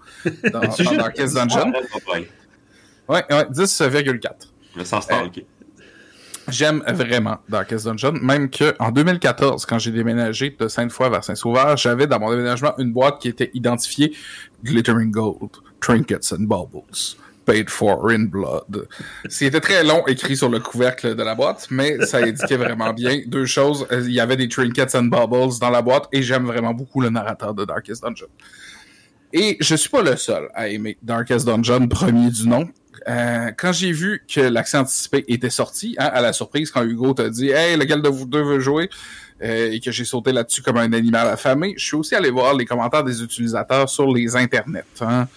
dans, 0.53 0.59
dans 0.61 0.95
Darkest 0.95 1.35
Dungeon. 1.35 1.73
Ouais, 2.07 2.29
Ouais, 3.07 3.23
ouais, 3.29 3.43
10,4. 3.45 4.29
Le 4.75 4.85
sens 4.85 5.03
stalké. 5.03 5.45
J'aime 6.47 6.83
vraiment 6.87 7.37
Darkest 7.49 7.85
Dungeon, 7.85 8.13
même 8.21 8.49
que 8.51 8.75
en 8.77 8.91
2014, 8.91 9.65
quand 9.65 9.79
j'ai 9.79 9.91
déménagé 9.91 10.55
de 10.59 10.67
Sainte-Foy 10.67 11.09
vers 11.09 11.23
Saint-Sauveur, 11.23 11.75
j'avais 11.75 12.05
dans 12.05 12.19
mon 12.19 12.29
déménagement 12.29 12.73
une 12.77 12.93
boîte 12.93 13.19
qui 13.19 13.29
était 13.29 13.49
identifiée 13.55 14.15
Glittering 14.63 15.09
Gold, 15.09 15.49
Trinkets 15.81 16.33
and 16.33 16.43
Baubles, 16.43 16.83
Paid 17.45 17.69
for 17.69 18.09
in 18.09 18.25
Blood. 18.25 18.87
C'était 19.29 19.61
très 19.61 19.83
long 19.83 20.05
écrit 20.07 20.35
sur 20.35 20.49
le 20.49 20.59
couvercle 20.59 21.15
de 21.15 21.23
la 21.23 21.35
boîte, 21.35 21.67
mais 21.69 22.05
ça 22.05 22.17
indiquait 22.17 22.57
vraiment 22.57 22.93
bien 22.93 23.21
deux 23.27 23.45
choses. 23.45 23.85
Il 23.91 24.11
y 24.11 24.19
avait 24.19 24.35
des 24.35 24.49
Trinkets 24.49 24.95
and 24.95 25.05
Baubles 25.05 25.59
dans 25.59 25.69
la 25.69 25.81
boîte 25.81 26.07
et 26.11 26.23
j'aime 26.23 26.45
vraiment 26.45 26.73
beaucoup 26.73 27.01
le 27.01 27.09
narrateur 27.09 27.53
de 27.53 27.65
Darkest 27.65 28.03
Dungeon. 28.03 28.27
Et 29.33 29.57
je 29.59 29.75
suis 29.75 29.89
pas 29.89 30.01
le 30.01 30.15
seul 30.15 30.49
à 30.53 30.67
aimer 30.67 30.97
Darkest 31.01 31.45
Dungeon, 31.45 31.87
premier 31.87 32.29
du 32.29 32.47
nom. 32.47 32.67
Euh, 33.07 33.51
quand 33.55 33.73
j'ai 33.73 33.91
vu 33.91 34.23
que 34.27 34.41
l'accès 34.41 34.77
anticipé 34.77 35.25
était 35.27 35.49
sorti, 35.49 35.95
hein, 35.99 36.09
à 36.11 36.21
la 36.21 36.33
surprise, 36.33 36.71
quand 36.71 36.83
Hugo 36.83 37.13
t'a 37.13 37.29
dit 37.29 37.49
«Hey, 37.51 37.77
lequel 37.77 38.01
de 38.01 38.09
vous 38.09 38.25
deux 38.25 38.41
veut 38.41 38.59
jouer? 38.59 38.89
Euh, 39.43 39.73
et 39.73 39.81
que 39.81 39.91
j'ai 39.91 40.05
sauté 40.05 40.31
là-dessus 40.31 40.61
comme 40.61 40.77
un 40.77 40.93
animal 40.93 41.27
affamé, 41.27 41.73
je 41.75 41.85
suis 41.85 41.97
aussi 41.97 42.15
allé 42.15 42.29
voir 42.29 42.53
les 42.53 42.65
commentaires 42.65 43.03
des 43.03 43.21
utilisateurs 43.21 43.89
sur 43.89 44.07
les 44.07 44.33
internets. 44.37 44.85
Hein. 45.01 45.27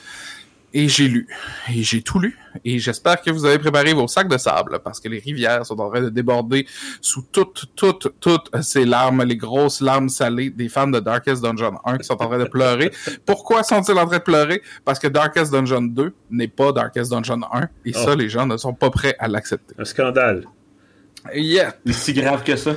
Et 0.75 0.87
j'ai 0.89 1.09
lu. 1.09 1.27
Et 1.75 1.83
j'ai 1.83 2.03
tout 2.03 2.19
lu. 2.19 2.39
Et 2.65 2.79
j'espère 2.79 3.23
que 3.23 3.31
vous 3.31 3.47
avez 3.47 3.59
préparé 3.59 3.95
vos 3.95 4.07
sacs 4.07 4.29
de 4.29 4.37
sable, 4.37 4.81
parce 4.85 5.01
que 5.01 5.09
les 5.09 5.19
rivières 5.19 5.65
sont 5.65 5.81
en 5.81 5.89
train 5.91 6.03
de 6.03 6.11
déborder 6.11 6.67
sous 7.01 7.23
toutes, 7.33 7.65
toutes, 7.75 8.09
toutes 8.21 8.51
ces 8.63 8.85
larmes, 8.85 9.23
les 9.25 9.37
grosses 9.37 9.81
larmes 9.81 10.11
salées 10.11 10.51
des 10.51 10.69
fans 10.69 10.87
de 10.89 11.01
Darkest 11.01 11.43
Dungeon 11.43 11.79
1 11.87 11.99
qui 11.99 12.05
sont 12.05 12.21
en 12.23 12.29
train 12.29 12.39
de 12.39 12.45
pleurer. 12.45 12.91
Pourquoi 13.27 13.63
sont-ils 13.63 13.99
en 13.99 14.07
train 14.07 14.19
de 14.19 14.23
pleurer? 14.23 14.61
Parce 14.85 14.99
que 14.99 15.07
Darkest 15.09 15.53
Dungeon 15.53 15.83
2 15.83 16.13
n'est 16.31 16.49
pas 16.49 16.73
Darkest 16.73 17.11
Dungeon 17.13 17.41
1, 17.51 17.63
et 17.87 17.93
Oh. 17.95 18.05
ça, 18.05 18.15
les 18.15 18.29
gens 18.29 18.47
ne 18.47 18.57
sont 18.59 18.75
pas 18.75 18.91
prêts 18.91 19.17
à 19.19 19.27
l'accepter. 19.29 19.75
Un 19.79 19.85
scandale. 19.87 20.45
Yeah! 21.35 21.75
C'est 21.87 21.93
si 21.95 22.13
grave 22.13 22.43
que 22.45 22.57
ça. 22.57 22.73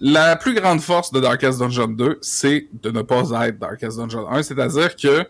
La 0.00 0.36
plus 0.36 0.54
grande 0.54 0.80
force 0.80 1.12
de 1.12 1.20
Darkest 1.20 1.58
Dungeon 1.58 1.88
2, 1.88 2.18
c'est 2.20 2.68
de 2.82 2.90
ne 2.90 3.02
pas 3.02 3.22
être 3.46 3.58
Darkest 3.58 3.98
Dungeon 3.98 4.28
1, 4.30 4.42
c'est-à-dire 4.42 4.94
que 4.96 5.24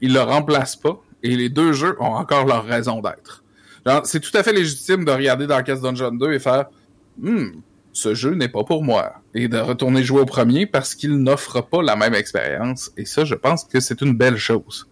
il 0.00 0.12
le 0.12 0.20
remplace 0.20 0.76
pas 0.76 1.00
et 1.22 1.36
les 1.36 1.48
deux 1.48 1.72
jeux 1.72 1.96
ont 2.00 2.14
encore 2.14 2.46
leur 2.46 2.64
raison 2.64 3.00
d'être. 3.00 3.44
C'est 4.04 4.20
tout 4.20 4.36
à 4.36 4.42
fait 4.42 4.52
légitime 4.52 5.04
de 5.04 5.10
regarder 5.10 5.46
Darkest 5.46 5.82
Dungeon 5.82 6.12
2 6.12 6.32
et 6.32 6.38
faire 6.38 6.66
Hmm, 7.18 7.62
ce 7.92 8.14
jeu 8.14 8.34
n'est 8.34 8.48
pas 8.48 8.62
pour 8.62 8.84
moi 8.84 9.14
et 9.34 9.48
de 9.48 9.58
retourner 9.58 10.04
jouer 10.04 10.20
au 10.20 10.26
premier 10.26 10.66
parce 10.66 10.94
qu'il 10.94 11.16
n'offre 11.16 11.62
pas 11.62 11.82
la 11.82 11.96
même 11.96 12.14
expérience 12.14 12.92
et 12.96 13.04
ça 13.04 13.24
je 13.24 13.34
pense 13.34 13.64
que 13.64 13.80
c'est 13.80 14.00
une 14.00 14.14
belle 14.14 14.36
chose. 14.36 14.86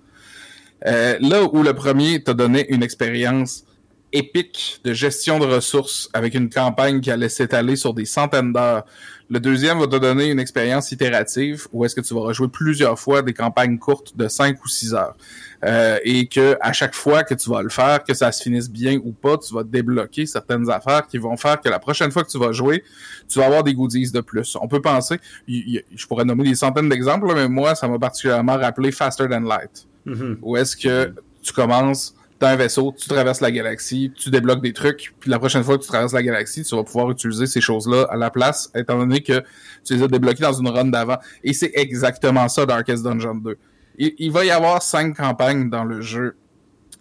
Euh, 0.87 1.17
là 1.21 1.45
où 1.45 1.63
le 1.63 1.73
premier 1.73 2.23
t'a 2.23 2.35
donné 2.35 2.67
une 2.69 2.83
expérience 2.83 3.65
épique 4.13 4.81
de 4.83 4.93
gestion 4.93 5.39
de 5.39 5.47
ressources 5.47 6.11
avec 6.13 6.35
une 6.35 6.51
campagne 6.51 7.01
qui 7.01 7.11
allait 7.11 7.29
s'étaler 7.29 7.77
sur 7.77 7.95
des 7.95 8.05
centaines 8.05 8.53
d'heures. 8.53 8.85
Le 9.29 9.41
deuxième 9.41 9.81
va 9.81 9.89
te 9.89 9.97
donner 9.97 10.31
une 10.31 10.39
expérience 10.39 10.93
itérative 10.93 11.67
où 11.73 11.85
est-ce 11.85 11.97
que 11.97 12.01
tu 12.01 12.15
vas 12.15 12.21
rejouer 12.21 12.47
plusieurs 12.49 12.97
fois 12.99 13.23
des 13.23 13.33
campagnes 13.33 13.77
courtes 13.77 14.17
de 14.17 14.29
5 14.29 14.65
ou 14.65 14.69
6 14.69 14.95
heures. 14.95 15.17
Euh, 15.65 15.99
et 16.05 16.29
que 16.29 16.57
à 16.61 16.73
chaque 16.73 16.95
fois 16.95 17.25
que 17.25 17.35
tu 17.35 17.51
vas 17.51 17.63
le 17.63 17.69
faire, 17.69 18.05
que 18.05 18.15
ça 18.15 18.31
se 18.31 18.43
finisse 18.43 18.71
bien 18.71 18.99
ou 19.03 19.11
pas, 19.13 19.37
tu 19.39 19.53
vas 19.53 19.65
débloquer 19.65 20.27
certaines 20.27 20.71
affaires 20.71 21.07
qui 21.09 21.19
vont 21.19 21.37
faire 21.37 21.61
que 21.61 21.69
la 21.69 21.79
prochaine 21.81 22.13
fois 22.13 22.23
que 22.23 22.31
tu 22.31 22.39
vas 22.39 22.53
jouer, 22.53 22.85
tu 23.29 23.39
vas 23.41 23.47
avoir 23.47 23.65
des 23.65 23.75
goodies 23.75 24.13
de 24.13 24.21
plus. 24.21 24.57
On 24.61 24.69
peut 24.69 24.83
penser, 24.83 25.19
je 25.49 26.07
pourrais 26.07 26.25
nommer 26.25 26.45
des 26.45 26.55
centaines 26.55 26.89
d'exemples, 26.89 27.27
mais 27.35 27.49
moi, 27.49 27.75
ça 27.75 27.89
m'a 27.89 27.99
particulièrement 27.99 28.57
rappelé 28.57 28.93
Faster 28.93 29.29
Than 29.29 29.41
Light 29.41 29.87
Mhm. 30.05 30.39
où 30.41 30.57
est-ce 30.57 30.77
que 30.77 31.13
tu 31.43 31.53
commences, 31.53 32.15
t'as 32.39 32.51
un 32.51 32.57
vaisseau, 32.57 32.95
tu 32.97 33.09
traverses 33.09 33.41
la 33.41 33.51
galaxie, 33.51 34.13
tu 34.15 34.31
débloques 34.31 34.63
des 34.63 34.73
trucs, 34.73 35.15
puis 35.21 35.31
la 35.31 35.39
prochaine 35.39 35.65
fois 35.65 35.79
que 35.79 35.83
tu 35.83 35.89
traverses 35.89 36.13
la 36.13 36.23
galaxie, 36.23 36.63
tu 36.63 36.75
vas 36.77 36.85
pouvoir 36.85 37.11
utiliser 37.11 37.47
ces 37.47 37.61
choses-là 37.61 38.07
à 38.11 38.17
la 38.17 38.31
place, 38.31 38.71
étant 38.75 38.99
donné 38.99 39.23
que 39.23 39.43
tu 39.85 39.95
les 39.95 40.03
as 40.03 40.09
débloquées 40.09 40.43
dans 40.43 40.53
une 40.53 40.69
run 40.69 40.87
d'avant. 40.87 41.19
Et 41.43 41.53
c'est 41.53 41.73
exactement 41.75 42.49
ça 42.49 42.67
Darkest 42.67 43.03
Dungeon 43.03 43.37
2. 43.37 43.57
Il, 43.99 44.15
il 44.19 44.31
va 44.31 44.45
y 44.45 44.51
avoir 44.51 44.83
cinq 44.83 45.17
campagnes 45.17 45.71
dans 45.71 45.85
le 45.85 46.01
jeu 46.03 46.37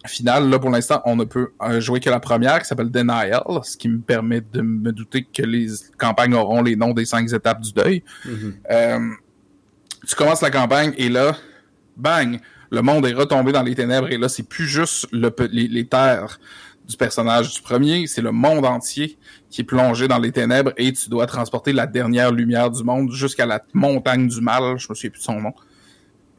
final. 0.06 0.48
Là, 0.48 0.58
pour 0.58 0.70
l'instant, 0.70 1.02
on 1.04 1.16
ne 1.16 1.24
peut 1.24 1.52
euh, 1.62 1.80
jouer 1.80 2.00
que 2.00 2.10
la 2.10 2.20
première, 2.20 2.60
qui 2.60 2.66
s'appelle 2.66 2.90
Denial, 2.90 3.42
ce 3.62 3.76
qui 3.76 3.88
me 3.88 4.00
permet 4.00 4.40
de 4.40 4.62
me 4.62 4.92
douter 4.92 5.24
que 5.24 5.42
les 5.42 5.68
campagnes 5.98 6.34
auront 6.34 6.62
les 6.62 6.76
noms 6.76 6.92
des 6.92 7.04
cinq 7.04 7.32
étapes 7.32 7.60
du 7.60 7.72
deuil. 7.72 8.02
Mhm. 8.24 8.54
Euh, 8.70 9.10
tu 10.06 10.14
commences 10.14 10.42
la 10.42 10.50
campagne 10.50 10.92
et 10.96 11.08
là, 11.08 11.36
bang, 11.96 12.40
le 12.70 12.82
monde 12.82 13.06
est 13.06 13.12
retombé 13.12 13.52
dans 13.52 13.62
les 13.62 13.74
ténèbres 13.74 14.08
et 14.10 14.18
là, 14.18 14.28
c'est 14.28 14.42
plus 14.42 14.66
juste 14.66 15.06
les, 15.12 15.86
terres 15.86 16.38
du 16.86 16.96
personnage 16.96 17.54
du 17.54 17.62
premier, 17.62 18.06
c'est 18.06 18.22
le 18.22 18.32
monde 18.32 18.64
entier 18.64 19.18
qui 19.50 19.62
est 19.62 19.64
plongé 19.64 20.08
dans 20.08 20.18
les 20.18 20.32
ténèbres 20.32 20.72
et 20.76 20.92
tu 20.92 21.08
dois 21.08 21.26
transporter 21.26 21.72
la 21.72 21.86
dernière 21.86 22.32
lumière 22.32 22.70
du 22.70 22.84
monde 22.84 23.10
jusqu'à 23.12 23.46
la 23.46 23.62
montagne 23.72 24.28
du 24.28 24.40
mal, 24.40 24.78
je 24.78 24.88
me 24.88 24.94
souviens 24.94 25.10
plus 25.10 25.20
de 25.20 25.24
son 25.24 25.40
nom, 25.40 25.52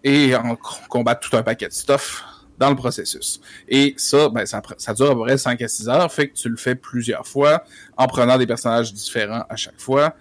et 0.03 0.35
en 0.35 0.55
combattre 0.89 1.29
tout 1.29 1.35
un 1.35 1.43
paquet 1.43 1.67
de 1.67 1.73
stuff 1.73 2.23
dans 2.57 2.69
le 2.69 2.75
processus. 2.75 3.39
Et 3.67 3.93
ça, 3.97 4.29
ben, 4.29 4.45
ça, 4.45 4.61
ça 4.77 4.93
dure 4.93 5.11
à 5.11 5.13
peu 5.13 5.21
près 5.21 5.37
5 5.37 5.61
à 5.61 5.67
6 5.67 5.89
heures, 5.89 6.11
fait 6.11 6.29
que 6.29 6.33
tu 6.33 6.49
le 6.49 6.57
fais 6.57 6.75
plusieurs 6.75 7.27
fois, 7.27 7.63
en 7.97 8.07
prenant 8.07 8.37
des 8.37 8.47
personnages 8.47 8.93
différents 8.93 9.45
à 9.49 9.55
chaque 9.55 9.79
fois. 9.79 10.15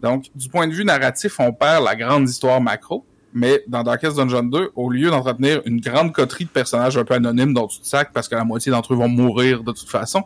Donc, 0.00 0.26
du 0.34 0.48
point 0.48 0.66
de 0.66 0.72
vue 0.72 0.84
narratif, 0.84 1.40
on 1.40 1.52
perd 1.52 1.84
la 1.84 1.96
grande 1.96 2.28
histoire 2.28 2.60
macro, 2.60 3.04
mais 3.32 3.62
dans 3.68 3.82
Darkest 3.82 4.16
Dungeon 4.16 4.42
2, 4.42 4.70
au 4.74 4.90
lieu 4.90 5.10
d'entretenir 5.10 5.62
une 5.64 5.80
grande 5.80 6.12
coterie 6.12 6.44
de 6.44 6.50
personnages 6.50 6.96
un 6.96 7.04
peu 7.04 7.14
anonymes 7.14 7.54
dont 7.54 7.66
tu 7.66 7.80
te 7.80 7.86
sacs 7.86 8.12
parce 8.12 8.28
que 8.28 8.34
la 8.34 8.44
moitié 8.44 8.72
d'entre 8.72 8.94
eux 8.94 8.96
vont 8.96 9.08
mourir 9.08 9.62
de 9.62 9.72
toute 9.72 9.88
façon, 9.88 10.24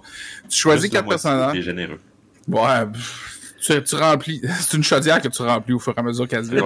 tu 0.49 0.59
choisis 0.59 0.91
quatre 0.91 1.09
personnages. 1.09 1.61
généreux. 1.61 2.01
Ouais, 2.49 2.87
tu, 3.61 3.83
tu 3.83 3.97
remplis, 3.97 4.43
c'est 4.61 4.77
une 4.77 4.85
chaudière 4.85 5.21
que 5.21 5.29
tu 5.29 5.43
remplis 5.43 5.75
au 5.75 5.79
fur 5.79 5.95
et 5.97 6.01
à 6.01 6.03
mesure 6.03 6.29
qu'elle 6.29 6.45
se 6.45 6.51
vide. 6.51 6.63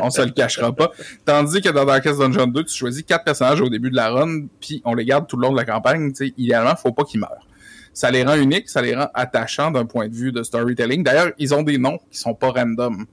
on 0.00 0.10
se 0.10 0.22
le 0.22 0.30
cachera 0.30 0.72
pas. 0.72 0.90
Tandis 1.24 1.60
que 1.60 1.68
dans 1.68 1.84
Darkest 1.84 2.18
Dungeon 2.18 2.46
2, 2.46 2.64
tu 2.64 2.74
choisis 2.74 3.02
quatre 3.02 3.24
personnages 3.24 3.60
au 3.60 3.68
début 3.68 3.90
de 3.90 3.96
la 3.96 4.10
run, 4.10 4.46
puis 4.60 4.82
on 4.84 4.94
les 4.94 5.04
garde 5.04 5.26
tout 5.26 5.36
le 5.36 5.42
long 5.42 5.52
de 5.52 5.56
la 5.56 5.64
campagne. 5.64 6.12
sais, 6.14 6.32
idéalement, 6.36 6.76
faut 6.76 6.92
pas 6.92 7.04
qu'ils 7.04 7.20
meurent. 7.20 7.46
Ça 7.94 8.10
les 8.10 8.24
rend 8.24 8.36
uniques, 8.36 8.68
ça 8.68 8.80
les 8.80 8.94
rend 8.94 9.08
attachants 9.14 9.70
d'un 9.70 9.84
point 9.84 10.08
de 10.08 10.14
vue 10.14 10.32
de 10.32 10.42
storytelling. 10.42 11.02
D'ailleurs, 11.04 11.32
ils 11.38 11.54
ont 11.54 11.62
des 11.62 11.78
noms 11.78 11.98
qui 12.10 12.18
sont 12.18 12.34
pas 12.34 12.50
random 12.50 13.06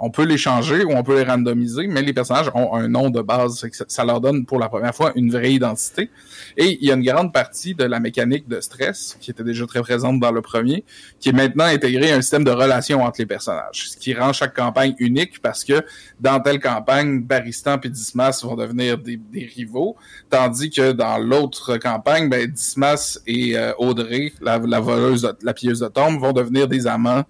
on 0.00 0.10
peut 0.10 0.24
les 0.24 0.36
changer 0.36 0.84
ou 0.84 0.92
on 0.92 1.02
peut 1.02 1.16
les 1.16 1.24
randomiser, 1.24 1.86
mais 1.86 2.02
les 2.02 2.12
personnages 2.12 2.50
ont 2.54 2.74
un 2.74 2.88
nom 2.88 3.10
de 3.10 3.20
base. 3.20 3.66
Ça 3.88 4.04
leur 4.04 4.20
donne 4.20 4.44
pour 4.44 4.58
la 4.58 4.68
première 4.68 4.94
fois 4.94 5.12
une 5.14 5.30
vraie 5.30 5.52
identité. 5.52 6.10
Et 6.56 6.78
il 6.80 6.88
y 6.88 6.90
a 6.90 6.94
une 6.94 7.04
grande 7.04 7.32
partie 7.32 7.74
de 7.74 7.84
la 7.84 8.00
mécanique 8.00 8.48
de 8.48 8.60
stress, 8.60 9.16
qui 9.20 9.30
était 9.30 9.44
déjà 9.44 9.66
très 9.66 9.82
présente 9.82 10.20
dans 10.20 10.32
le 10.32 10.42
premier, 10.42 10.84
qui 11.20 11.30
est 11.30 11.32
maintenant 11.32 11.64
intégrée 11.64 12.12
à 12.12 12.16
un 12.16 12.22
système 12.22 12.44
de 12.44 12.50
relations 12.50 13.02
entre 13.02 13.20
les 13.20 13.26
personnages. 13.26 13.90
Ce 13.90 13.96
qui 13.96 14.14
rend 14.14 14.32
chaque 14.32 14.54
campagne 14.54 14.94
unique 14.98 15.40
parce 15.42 15.64
que 15.64 15.84
dans 16.20 16.40
telle 16.40 16.60
campagne, 16.60 17.20
Baristan 17.20 17.78
et 17.82 17.88
Dismas 17.88 18.42
vont 18.42 18.56
devenir 18.56 18.98
des, 18.98 19.20
rivaux, 19.54 19.96
tandis 20.30 20.70
que 20.70 20.92
dans 20.92 21.18
l'autre 21.18 21.76
campagne, 21.76 22.28
ben, 22.28 22.46
Dismas 22.46 23.20
et 23.26 23.56
euh, 23.56 23.72
Audrey, 23.78 24.32
la, 24.40 24.58
voleuse, 24.58 25.30
la 25.42 25.54
pilleuse 25.54 25.80
de 25.80 25.88
tombe, 25.88 26.18
vont 26.20 26.32
devenir 26.32 26.68
des 26.68 26.86
amants 26.86 27.24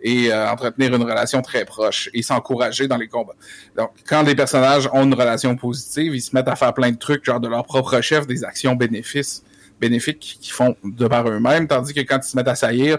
et 0.00 0.32
euh, 0.32 0.50
entretenir 0.50 0.94
une 0.94 1.02
relation 1.02 1.42
très 1.42 1.64
proche 1.64 2.08
et 2.14 2.22
s'encourager 2.22 2.86
dans 2.86 2.96
les 2.96 3.08
combats. 3.08 3.34
Donc, 3.76 3.90
quand 4.08 4.22
les 4.22 4.34
personnages 4.34 4.88
ont 4.92 5.04
une 5.04 5.14
relation 5.14 5.56
positive, 5.56 6.14
ils 6.14 6.20
se 6.20 6.34
mettent 6.34 6.48
à 6.48 6.56
faire 6.56 6.74
plein 6.74 6.90
de 6.90 6.98
trucs, 6.98 7.24
genre 7.24 7.40
de 7.40 7.48
leur 7.48 7.64
propre 7.64 8.00
chef, 8.00 8.26
des 8.26 8.44
actions 8.44 8.74
bénéfices, 8.74 9.42
bénéfiques 9.80 10.38
qu'ils 10.40 10.52
font 10.52 10.76
de 10.84 11.06
par 11.06 11.28
eux-mêmes, 11.28 11.66
tandis 11.66 11.94
que 11.94 12.00
quand 12.00 12.18
ils 12.18 12.28
se 12.28 12.36
mettent 12.36 12.48
à 12.48 12.54
saillir, 12.54 12.98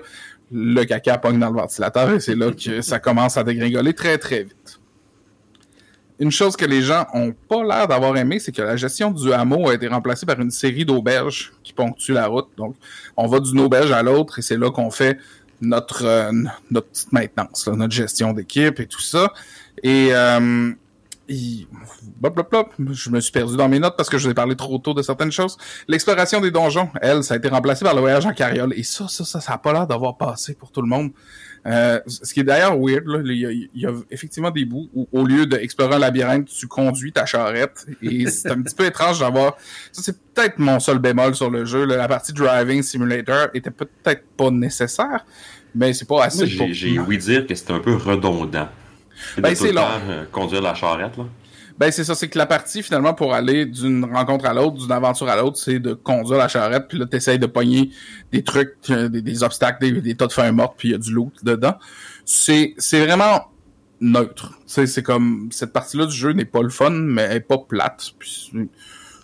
le 0.52 0.84
caca 0.84 1.18
pogne 1.18 1.40
dans 1.40 1.50
le 1.50 1.60
ventilateur 1.60 2.12
et 2.12 2.20
c'est 2.20 2.36
là 2.36 2.52
que 2.66 2.82
ça 2.82 3.00
commence 3.00 3.38
à 3.38 3.44
dégringoler 3.44 3.94
très 3.94 4.18
très 4.18 4.44
vite. 4.44 4.80
Une 6.20 6.32
chose 6.32 6.58
que 6.58 6.66
les 6.66 6.82
gens 6.82 7.06
ont 7.14 7.34
pas 7.48 7.64
l'air 7.64 7.88
d'avoir 7.88 8.18
aimé, 8.18 8.40
c'est 8.40 8.52
que 8.52 8.62
la 8.62 8.76
gestion 8.76 9.10
du 9.10 9.32
hameau 9.32 9.70
a 9.70 9.76
été 9.76 9.88
remplacée 9.88 10.26
par 10.26 10.38
une 10.42 10.52
série 10.52 10.84
d'auberges 10.84 11.54
qui 11.64 11.72
ponctuent 11.72 12.12
la 12.12 12.28
route. 12.28 12.50
Donc, 12.58 12.76
on 13.16 13.26
va 13.26 13.40
d'une 13.40 13.62
auberge 13.62 13.94
à 13.94 14.04
l'autre 14.04 14.38
et 14.38 14.42
c'est 14.42 14.58
là 14.58 14.70
qu'on 14.70 14.92
fait 14.92 15.18
notre 15.62 16.06
euh, 16.06 16.32
notre 16.72 16.88
petite 16.88 17.12
maintenance, 17.12 17.68
notre 17.68 17.94
gestion 17.94 18.34
d'équipe 18.34 18.80
et 18.80 18.88
tout 18.88 19.02
ça. 19.02 19.34
Et 19.84 20.10
euh, 20.12 20.72
je 21.30 23.10
me 23.10 23.20
suis 23.20 23.32
perdu 23.32 23.56
dans 23.56 23.70
mes 23.70 23.80
notes 23.80 23.96
parce 23.96 24.10
que 24.10 24.18
je 24.18 24.26
vous 24.26 24.32
ai 24.32 24.36
parlé 24.36 24.56
trop 24.56 24.78
tôt 24.80 24.94
de 24.94 25.02
certaines 25.02 25.32
choses. 25.32 25.58
L'exploration 25.88 26.42
des 26.42 26.52
donjons, 26.52 26.90
elle, 27.02 27.24
ça 27.24 27.36
a 27.36 27.38
été 27.38 27.50
remplacé 27.50 27.86
par 27.86 27.94
le 27.94 28.02
voyage 28.02 28.26
en 28.26 28.34
carriole. 28.34 28.74
Et 28.76 28.84
ça, 28.84 29.08
ça, 29.08 29.24
ça, 29.26 29.40
ça 29.40 29.54
a 29.54 29.58
pas 29.58 29.74
l'air 29.74 29.88
d'avoir 29.88 30.18
passé 30.18 30.56
pour 30.56 30.72
tout 30.72 30.82
le 30.82 30.88
monde. 30.88 31.12
Euh, 31.66 32.00
ce 32.08 32.34
qui 32.34 32.40
est 32.40 32.44
d'ailleurs 32.44 32.78
weird, 32.78 33.06
là, 33.06 33.20
il, 33.24 33.70
y 33.74 33.86
a, 33.86 33.92
effectivement 34.12 34.52
des 34.52 34.66
bouts 34.66 34.90
où, 34.94 35.08
au 35.12 35.26
lieu 35.26 35.46
d'explorer 35.46 35.96
un 35.96 36.00
labyrinthe, 36.00 36.48
tu 36.48 36.68
conduis 36.68 37.12
ta 37.12 37.26
charrette. 37.26 37.86
Et 38.02 38.28
c'est 38.30 38.50
un 38.50 38.62
petit 38.62 38.76
peu 38.76 38.86
étrange 38.86 39.20
d'avoir... 39.20 39.58
Ça, 39.92 40.02
c'est 40.02 40.18
peut-être 40.34 40.60
mon 40.60 40.80
seul 40.80 41.00
bémol 41.00 41.36
sur 41.36 41.50
le 41.50 41.66
jeu. 41.66 41.86
La 41.86 42.08
partie 42.08 42.34
Driving 42.34 42.82
Simulator 42.82 43.48
était 43.54 43.72
peut-être 43.72 44.24
pas 44.38 44.52
nécessaire, 44.52 45.26
mais 45.76 45.94
c'est 45.94 46.08
pas 46.08 46.26
assez 46.26 46.48
J'ai 46.48 47.00
ouï 47.00 47.18
dire 47.18 47.46
que 47.46 47.56
c'était 47.56 47.74
un 47.74 47.80
peu 47.80 47.96
redondant. 47.96 48.70
Ben, 49.38 49.54
c'est 49.54 49.74
long. 49.74 49.84
Euh, 50.08 50.26
conduire 50.32 50.62
la 50.62 50.74
charrette, 50.74 51.18
là. 51.18 51.26
Ben 51.80 51.94
c'est 51.94 52.04
ça, 52.04 52.14
c'est 52.14 52.28
que 52.28 52.38
la 52.38 52.46
partie 52.46 52.84
finalement 52.84 53.14
pour 53.14 53.34
aller 53.34 53.66
d'une 53.66 54.04
rencontre 54.04 54.46
à 54.46 54.54
l'autre, 54.54 54.76
d'une 54.76 54.92
aventure 54.92 55.30
à 55.30 55.38
l'autre, 55.38 55.58
c'est 55.58 55.80
de 55.80 55.94
conduire 55.94 56.38
la 56.38 56.50
charrette, 56.50 56.90
puis 56.90 57.00
là 57.00 57.06
t'essayes 57.06 57.40
de 57.40 57.46
pogner 57.46 57.92
des 58.34 58.44
trucs, 58.44 58.76
euh, 58.90 59.08
des, 59.08 59.44
obstacles, 59.44 60.02
des, 60.02 60.16
tas 60.16 60.28
de 60.28 60.34
feuilles 60.34 60.52
mortes, 60.52 60.76
puis 60.78 60.90
il 60.90 60.92
y 60.92 60.96
a 60.96 60.98
du 60.98 61.14
loot 61.14 61.34
dedans. 61.42 61.76
C'est 62.26 62.74
c'est 62.78 63.06
vraiment 63.06 63.46
neutre. 64.02 64.60
C'est 64.66 65.04
comme 65.04 65.48
cette 65.54 65.72
partie-là 65.72 66.06
du 66.06 66.16
jeu 66.16 66.34
n'est 66.34 66.44
pas 66.44 66.62
le 66.62 66.70
fun, 66.70 66.90
mais 66.90 67.22
elle 67.22 67.38
est 67.38 67.40
pas 67.40 67.58
plate. 67.58 68.12
Puis 68.20 68.52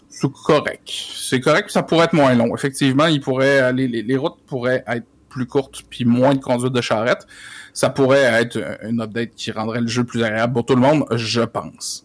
c'est 0.08 0.32
correct. 0.32 0.90
C'est 0.90 1.42
correct, 1.42 1.70
ça 1.72 1.84
pourrait 1.84 2.06
être 2.06 2.14
moins 2.14 2.36
long. 2.36 2.56
Effectivement, 2.56 3.08
il 3.08 3.20
pourrait 3.20 3.60
aller, 3.60 3.90
les, 3.90 4.02
les 4.02 4.16
routes 4.16 4.40
pourraient 4.48 4.84
être 4.88 5.08
plus 5.28 5.46
courtes 5.46 5.84
puis 5.90 6.06
moins 6.06 6.34
de 6.34 6.40
conduite 6.40 6.72
de 6.72 6.82
charrette. 6.82 7.28
Ça 7.74 7.90
pourrait 7.90 8.24
être 8.42 8.58
une 8.84 9.02
update 9.02 9.36
qui 9.36 9.52
rendrait 9.52 9.82
le 9.82 9.88
jeu 9.88 10.06
plus 10.06 10.24
agréable 10.24 10.54
pour 10.54 10.66
tout 10.66 10.76
le 10.76 10.82
monde, 10.82 11.06
je 11.12 11.42
pense. 11.42 12.05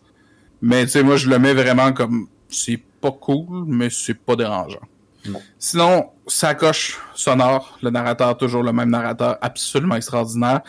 Mais 0.62 0.84
tu 0.84 0.90
sais, 0.92 1.02
moi, 1.02 1.16
je 1.16 1.28
le 1.28 1.38
mets 1.38 1.54
vraiment 1.54 1.92
comme 1.92 2.26
c'est 2.48 2.80
pas 3.00 3.12
cool, 3.12 3.64
mais 3.66 3.88
c'est 3.90 4.14
pas 4.14 4.36
dérangeant. 4.36 4.80
Sinon, 5.58 6.06
sacoche 6.26 6.98
sonore, 7.14 7.78
le 7.82 7.90
narrateur, 7.90 8.36
toujours 8.36 8.62
le 8.62 8.72
même 8.72 8.90
narrateur, 8.90 9.36
absolument 9.42 9.96
extraordinaire. 9.96 10.60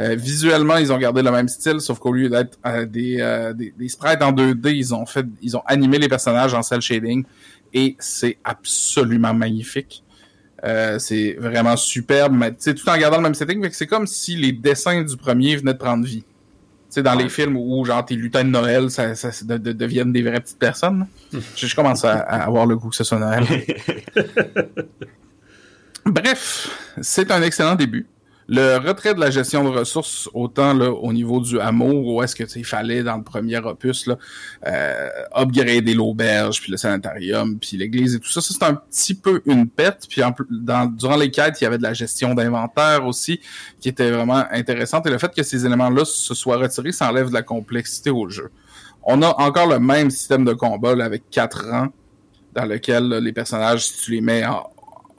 Euh, 0.00 0.16
visuellement, 0.16 0.76
ils 0.78 0.92
ont 0.92 0.98
gardé 0.98 1.22
le 1.22 1.30
même 1.30 1.48
style, 1.48 1.80
sauf 1.80 1.98
qu'au 1.98 2.12
lieu 2.12 2.28
d'être 2.28 2.58
euh, 2.66 2.86
des, 2.86 3.18
euh, 3.20 3.52
des, 3.52 3.72
des, 3.76 3.88
sprites 3.88 4.22
en 4.22 4.32
2D, 4.32 4.74
ils 4.74 4.94
ont 4.94 5.06
fait, 5.06 5.26
ils 5.42 5.56
ont 5.56 5.62
animé 5.66 5.98
les 5.98 6.08
personnages 6.08 6.54
en 6.54 6.62
cel 6.62 6.80
shading 6.80 7.24
et 7.72 7.96
c'est 8.00 8.38
absolument 8.42 9.32
magnifique. 9.32 10.02
c'est 10.98 11.36
vraiment 11.38 11.76
superbe, 11.76 12.34
mais 12.34 12.52
tout 12.52 12.88
en 12.88 12.98
gardant 12.98 13.18
le 13.18 13.22
même 13.22 13.34
setting, 13.34 13.66
c'est 13.70 13.86
comme 13.86 14.08
si 14.08 14.36
les 14.36 14.52
dessins 14.52 15.02
du 15.02 15.16
premier 15.16 15.56
venaient 15.56 15.72
de 15.72 15.78
prendre 15.78 16.04
vie 16.04 16.24
sais, 16.94 17.02
dans 17.02 17.14
les 17.14 17.28
films 17.28 17.56
où, 17.56 17.84
genre, 17.84 18.04
tes 18.04 18.16
lutins 18.16 18.44
de 18.44 18.50
Noël 18.50 18.90
ça, 18.90 19.14
ça, 19.14 19.30
deviennent 19.44 20.12
des 20.12 20.22
vraies 20.22 20.40
petites 20.40 20.58
personnes. 20.58 21.06
je, 21.56 21.74
commence 21.74 22.04
à, 22.04 22.18
avoir 22.18 22.66
le 22.66 22.76
goût 22.76 22.90
que 22.90 22.96
ce 22.96 23.04
soit 23.04 23.18
Noël. 23.18 23.44
Bref, 26.06 26.94
c'est 27.00 27.30
un 27.30 27.42
excellent 27.42 27.74
début 27.74 28.06
le 28.52 28.78
retrait 28.78 29.14
de 29.14 29.20
la 29.20 29.30
gestion 29.30 29.62
de 29.62 29.68
ressources, 29.68 30.28
autant 30.34 30.74
là, 30.74 30.90
au 30.90 31.12
niveau 31.12 31.38
du 31.38 31.60
hameau, 31.60 32.16
où 32.16 32.20
est-ce 32.20 32.34
que 32.34 32.42
il 32.56 32.64
fallait 32.64 33.04
dans 33.04 33.16
le 33.16 33.22
premier 33.22 33.58
opus 33.58 34.06
là, 34.06 34.18
euh, 34.66 35.08
upgrader 35.36 35.94
l'auberge, 35.94 36.60
puis 36.60 36.72
le 36.72 36.76
sanitarium, 36.76 37.60
puis 37.60 37.76
l'église 37.76 38.16
et 38.16 38.18
tout 38.18 38.28
ça, 38.28 38.40
ça 38.40 38.52
c'est 38.52 38.64
un 38.64 38.74
petit 38.74 39.14
peu 39.14 39.40
une 39.46 39.68
perte. 39.68 40.08
Puis 40.08 40.20
dans, 40.50 40.86
durant 40.86 41.16
les 41.16 41.30
quêtes, 41.30 41.60
il 41.60 41.64
y 41.64 41.66
avait 41.68 41.78
de 41.78 41.84
la 41.84 41.94
gestion 41.94 42.34
d'inventaire 42.34 43.06
aussi, 43.06 43.38
qui 43.78 43.88
était 43.88 44.10
vraiment 44.10 44.42
intéressante. 44.50 45.06
Et 45.06 45.10
le 45.10 45.18
fait 45.18 45.32
que 45.32 45.44
ces 45.44 45.64
éléments-là 45.64 46.04
se 46.04 46.34
soient 46.34 46.56
retirés, 46.56 46.90
ça 46.90 47.08
enlève 47.08 47.28
de 47.28 47.34
la 47.34 47.42
complexité 47.42 48.10
au 48.10 48.28
jeu. 48.28 48.50
On 49.04 49.22
a 49.22 49.28
encore 49.40 49.68
le 49.68 49.78
même 49.78 50.10
système 50.10 50.44
de 50.44 50.54
combat 50.54 50.90
avec 51.04 51.30
quatre 51.30 51.68
rangs 51.70 51.92
dans 52.52 52.64
lequel 52.64 53.10
les 53.10 53.32
personnages, 53.32 53.86
si 53.86 54.06
tu 54.06 54.10
les 54.10 54.20
mets 54.20 54.44
en, 54.44 54.68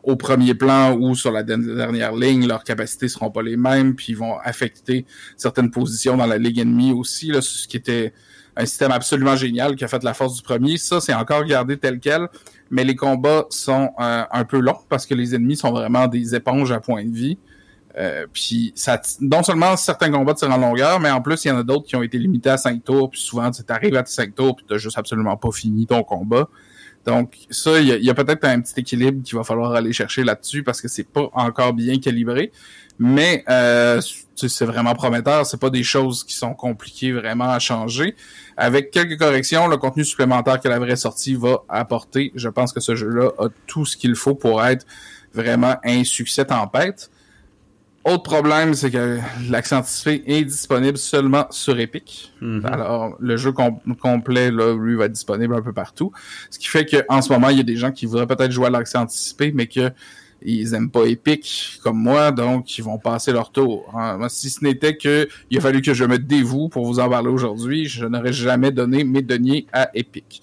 au 0.04 0.16
premier 0.16 0.56
plan 0.56 0.96
ou 0.98 1.16
sur 1.16 1.32
la 1.32 1.44
dernière 1.44 2.16
ligne, 2.16 2.48
leurs 2.48 2.64
capacités 2.64 3.08
seront 3.08 3.32
pas 3.32 3.42
les 3.42 3.58
mêmes, 3.58 3.96
puis 3.96 4.08
ils 4.10 4.18
vont 4.18 4.38
affecter 4.40 5.06
certaines 5.38 5.72
positions 5.72 6.18
dans 6.18 6.26
la 6.26 6.38
ligue 6.38 6.60
ennemie 6.60 6.92
aussi, 6.92 7.28
là, 7.28 7.42
ce 7.42 7.68
qui 7.68 7.78
était 7.78 8.14
un 8.56 8.66
système 8.66 8.92
absolument 8.92 9.36
génial 9.36 9.76
qui 9.76 9.84
a 9.84 9.88
fait 9.88 10.04
la 10.04 10.14
force 10.14 10.36
du 10.36 10.42
premier. 10.42 10.78
Ça, 10.78 11.00
c'est 11.00 11.14
encore 11.14 11.46
gardé 11.46 11.78
tel 11.78 12.00
quel, 12.00 12.28
mais 12.70 12.84
les 12.84 12.96
combats 12.96 13.46
sont 13.50 13.92
euh, 14.00 14.24
un 14.30 14.44
peu 14.44 14.60
longs 14.60 14.80
parce 14.90 15.06
que 15.06 15.14
les 15.14 15.36
ennemis 15.36 15.56
sont 15.56 15.72
vraiment 15.72 16.08
des 16.08 16.36
éponges 16.36 16.72
à 16.72 16.80
point 16.80 17.06
de 17.06 17.16
vie. 17.16 17.38
Euh, 17.98 18.26
puis 18.32 18.72
ça 18.74 19.02
non 19.20 19.44
seulement 19.44 19.76
certains 19.76 20.10
combats 20.10 20.34
tirent 20.34 20.52
en 20.52 20.58
longueur, 20.58 21.00
mais 21.02 21.12
en 21.12 21.22
plus 21.22 21.44
il 21.44 21.50
y 21.50 21.52
en 21.52 21.58
a 21.58 21.64
d'autres 21.64 21.86
qui 21.86 21.96
ont 21.98 22.04
été 22.04 22.18
limités 22.18 22.50
à 22.50 22.58
5 22.58 22.82
tours, 22.86 23.10
puis 23.10 23.20
souvent 23.20 23.52
tu 23.52 23.62
arrives 23.68 23.96
à 23.98 24.04
tes 24.04 24.12
5 24.12 24.34
tours 24.34 24.56
puis 24.56 24.66
t'as 24.68 24.78
juste 24.78 24.98
absolument 24.98 25.36
pas 25.36 25.52
fini 25.52 25.86
ton 25.86 26.02
combat. 26.04 26.48
Donc 27.06 27.36
ça, 27.50 27.80
il 27.80 27.88
y 27.88 28.10
a, 28.10 28.14
peut-être 28.14 28.46
un 28.46 28.62
petit 28.62 28.80
équilibre 28.80 29.24
qu'il 29.24 29.36
va 29.38 29.44
falloir 29.44 29.74
aller 29.74 29.94
chercher 29.94 30.24
là-dessus 30.24 30.64
parce 30.64 30.82
que 30.82 30.88
c'est 30.88 31.08
pas 31.08 31.30
encore 31.34 31.74
bien 31.74 31.98
calibré. 32.00 32.52
Mais 33.00 33.44
euh, 33.50 34.00
c'est 34.36 34.66
vraiment 34.66 34.94
prometteur. 34.94 35.46
C'est 35.46 35.60
pas 35.60 35.70
des 35.70 35.84
choses 35.84 36.24
qui 36.24 36.36
sont 36.36 36.54
compliquées 36.54 37.12
vraiment 37.12 37.50
à 37.50 37.60
changer. 37.60 38.16
Avec 38.58 38.92
quelques 38.92 39.18
corrections, 39.18 39.68
le 39.68 39.78
contenu 39.78 40.06
supplémentaire 40.06 40.60
que 40.60 40.68
la 40.68 40.80
vraie 40.80 40.96
sortie 40.96 41.36
va 41.36 41.64
apporter, 41.68 42.32
je 42.36 42.50
pense 42.50 42.74
que 42.74 42.80
ce 42.80 42.96
jeu-là 42.96 43.32
a 43.40 43.48
tout 43.66 43.86
ce 43.86 43.98
qu'il 43.98 44.16
faut 44.16 44.36
pour 44.36 44.64
être 44.64 44.86
vraiment 45.34 45.76
un 45.84 46.04
succès 46.04 46.46
tempête. 46.46 47.11
Autre 48.04 48.24
problème, 48.24 48.74
c'est 48.74 48.90
que 48.90 49.20
l'accent 49.50 49.78
anticipé 49.78 50.24
est 50.26 50.44
disponible 50.44 50.98
seulement 50.98 51.46
sur 51.52 51.80
Epic. 51.80 52.34
Mhm. 52.42 52.66
Alors, 52.66 53.16
le 53.20 53.38
jeu 53.38 53.52
complet, 53.52 54.50
là, 54.50 54.76
lui, 54.76 54.96
va 54.96 55.06
être 55.06 55.12
disponible 55.12 55.54
un 55.54 55.62
peu 55.62 55.72
partout. 55.72 56.12
Ce 56.50 56.58
qui 56.58 56.68
fait 56.68 56.86
qu'en 56.86 57.22
ce 57.22 57.32
moment, 57.32 57.50
il 57.50 57.58
y 57.58 57.60
a 57.60 57.64
des 57.64 57.76
gens 57.76 57.92
qui 57.92 58.08
voudraient 58.08 58.26
peut-être 58.26 58.52
jouer 58.52 58.68
à 58.68 58.70
l'accent 58.72 59.02
anticipé, 59.02 59.52
mais 59.54 59.68
que 59.68 59.92
ils 60.44 60.74
aiment 60.74 60.90
pas 60.90 61.06
Epic 61.06 61.80
comme 61.84 61.98
moi, 61.98 62.32
donc 62.32 62.78
ils 62.78 62.84
vont 62.84 62.98
passer 62.98 63.32
leur 63.32 63.52
tour. 63.52 63.94
Hein. 63.96 64.28
si 64.30 64.50
ce 64.50 64.64
n'était 64.64 64.98
que 64.98 65.28
il 65.52 65.58
a 65.60 65.62
fallu 65.62 65.82
que 65.82 65.94
je 65.94 66.04
me 66.04 66.18
dévoue 66.18 66.68
pour 66.68 66.86
vous 66.86 67.00
en 67.00 67.10
parler 67.10 67.30
aujourd'hui, 67.30 67.86
je 67.86 68.06
n'aurais 68.06 68.34
jamais 68.34 68.72
donné 68.72 69.04
mes 69.04 69.22
deniers 69.22 69.68
à 69.72 69.92
Epic. 69.94 70.42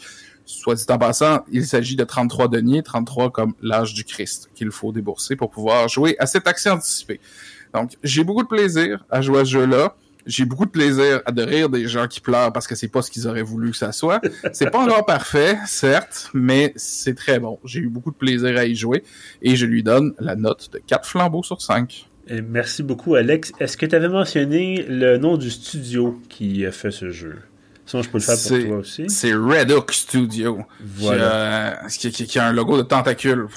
Soit 0.49 0.77
dit 0.77 0.85
en 0.89 0.97
passant, 0.97 1.45
il 1.53 1.67
s'agit 1.67 1.95
de 1.95 2.05
33 2.05 2.49
deniers, 2.49 2.83
33 2.83 3.31
comme 3.31 3.53
l'âge 3.61 3.93
du 3.93 4.03
Christ, 4.03 4.49
qu'il 4.55 4.71
faut 4.71 4.93
débourser 4.93 5.37
pour 5.37 5.51
pouvoir 5.51 5.89
jouer 5.89 6.17
à 6.19 6.25
cet 6.25 6.49
accès 6.49 6.71
anticipé. 6.71 7.21
Donc, 7.75 7.99
j'ai 8.03 8.25
beaucoup 8.25 8.43
de 8.43 8.49
plaisir 8.49 9.05
à 9.11 9.21
jouer 9.21 9.41
à 9.41 9.45
ce 9.45 9.51
jeu-là. 9.51 9.95
J'ai 10.25 10.47
beaucoup 10.47 10.65
de 10.65 10.71
plaisir 10.71 11.21
à 11.27 11.33
de 11.33 11.43
rire 11.43 11.69
des 11.69 11.87
gens 11.87 12.09
qui 12.09 12.23
pleurent 12.23 12.51
parce 12.51 12.67
que 12.67 12.75
c'est 12.75 12.89
pas 12.89 13.03
ce 13.03 13.11
qu'ils 13.11 13.29
auraient 13.29 13.43
voulu 13.43 13.73
que 13.73 13.77
ça 13.77 13.93
soit. 13.93 14.23
C'est 14.55 14.71
pas 14.71 14.79
encore 14.79 15.05
parfait, 15.05 15.59
certes, 15.67 16.31
mais 16.33 16.73
c'est 16.77 17.15
très 17.15 17.39
bon. 17.39 17.59
J'ai 17.65 17.81
eu 17.81 17.89
beaucoup 17.89 18.11
de 18.11 18.17
plaisir 18.17 18.57
à 18.57 18.65
y 18.65 18.75
jouer 18.75 19.05
et 19.43 19.55
je 19.55 19.67
lui 19.67 19.83
donne 19.83 20.15
la 20.19 20.35
note 20.35 20.71
de 20.73 20.79
4 20.79 21.07
flambeaux 21.07 21.43
sur 21.43 21.61
5. 21.61 22.09
Et 22.29 22.41
merci 22.41 22.83
beaucoup, 22.83 23.17
Alex. 23.17 23.53
Est-ce 23.61 23.77
que 23.77 23.85
tu 23.85 23.95
avais 23.95 24.09
mentionné 24.09 24.83
le 24.89 25.19
nom 25.19 25.37
du 25.37 25.51
studio 25.51 26.19
qui 26.31 26.65
a 26.65 26.73
fait 26.73 26.91
ce 26.91 27.11
jeu? 27.11 27.37
Sinon, 27.89 28.03
je 28.03 28.11
peux 28.11 28.19
le 28.19 28.23
faire 28.23 28.37
pour 28.37 28.69
toi 28.69 28.77
aussi. 28.77 29.09
C'est 29.09 29.33
Redux 29.33 29.93
Studio. 29.93 30.59
Voilà. 30.79 31.81
Qui, 31.89 32.11
qui, 32.11 32.27
qui, 32.27 32.39
a 32.39 32.45
un 32.45 32.53
logo 32.53 32.77
de 32.77 32.83
tentacule. 32.83 33.49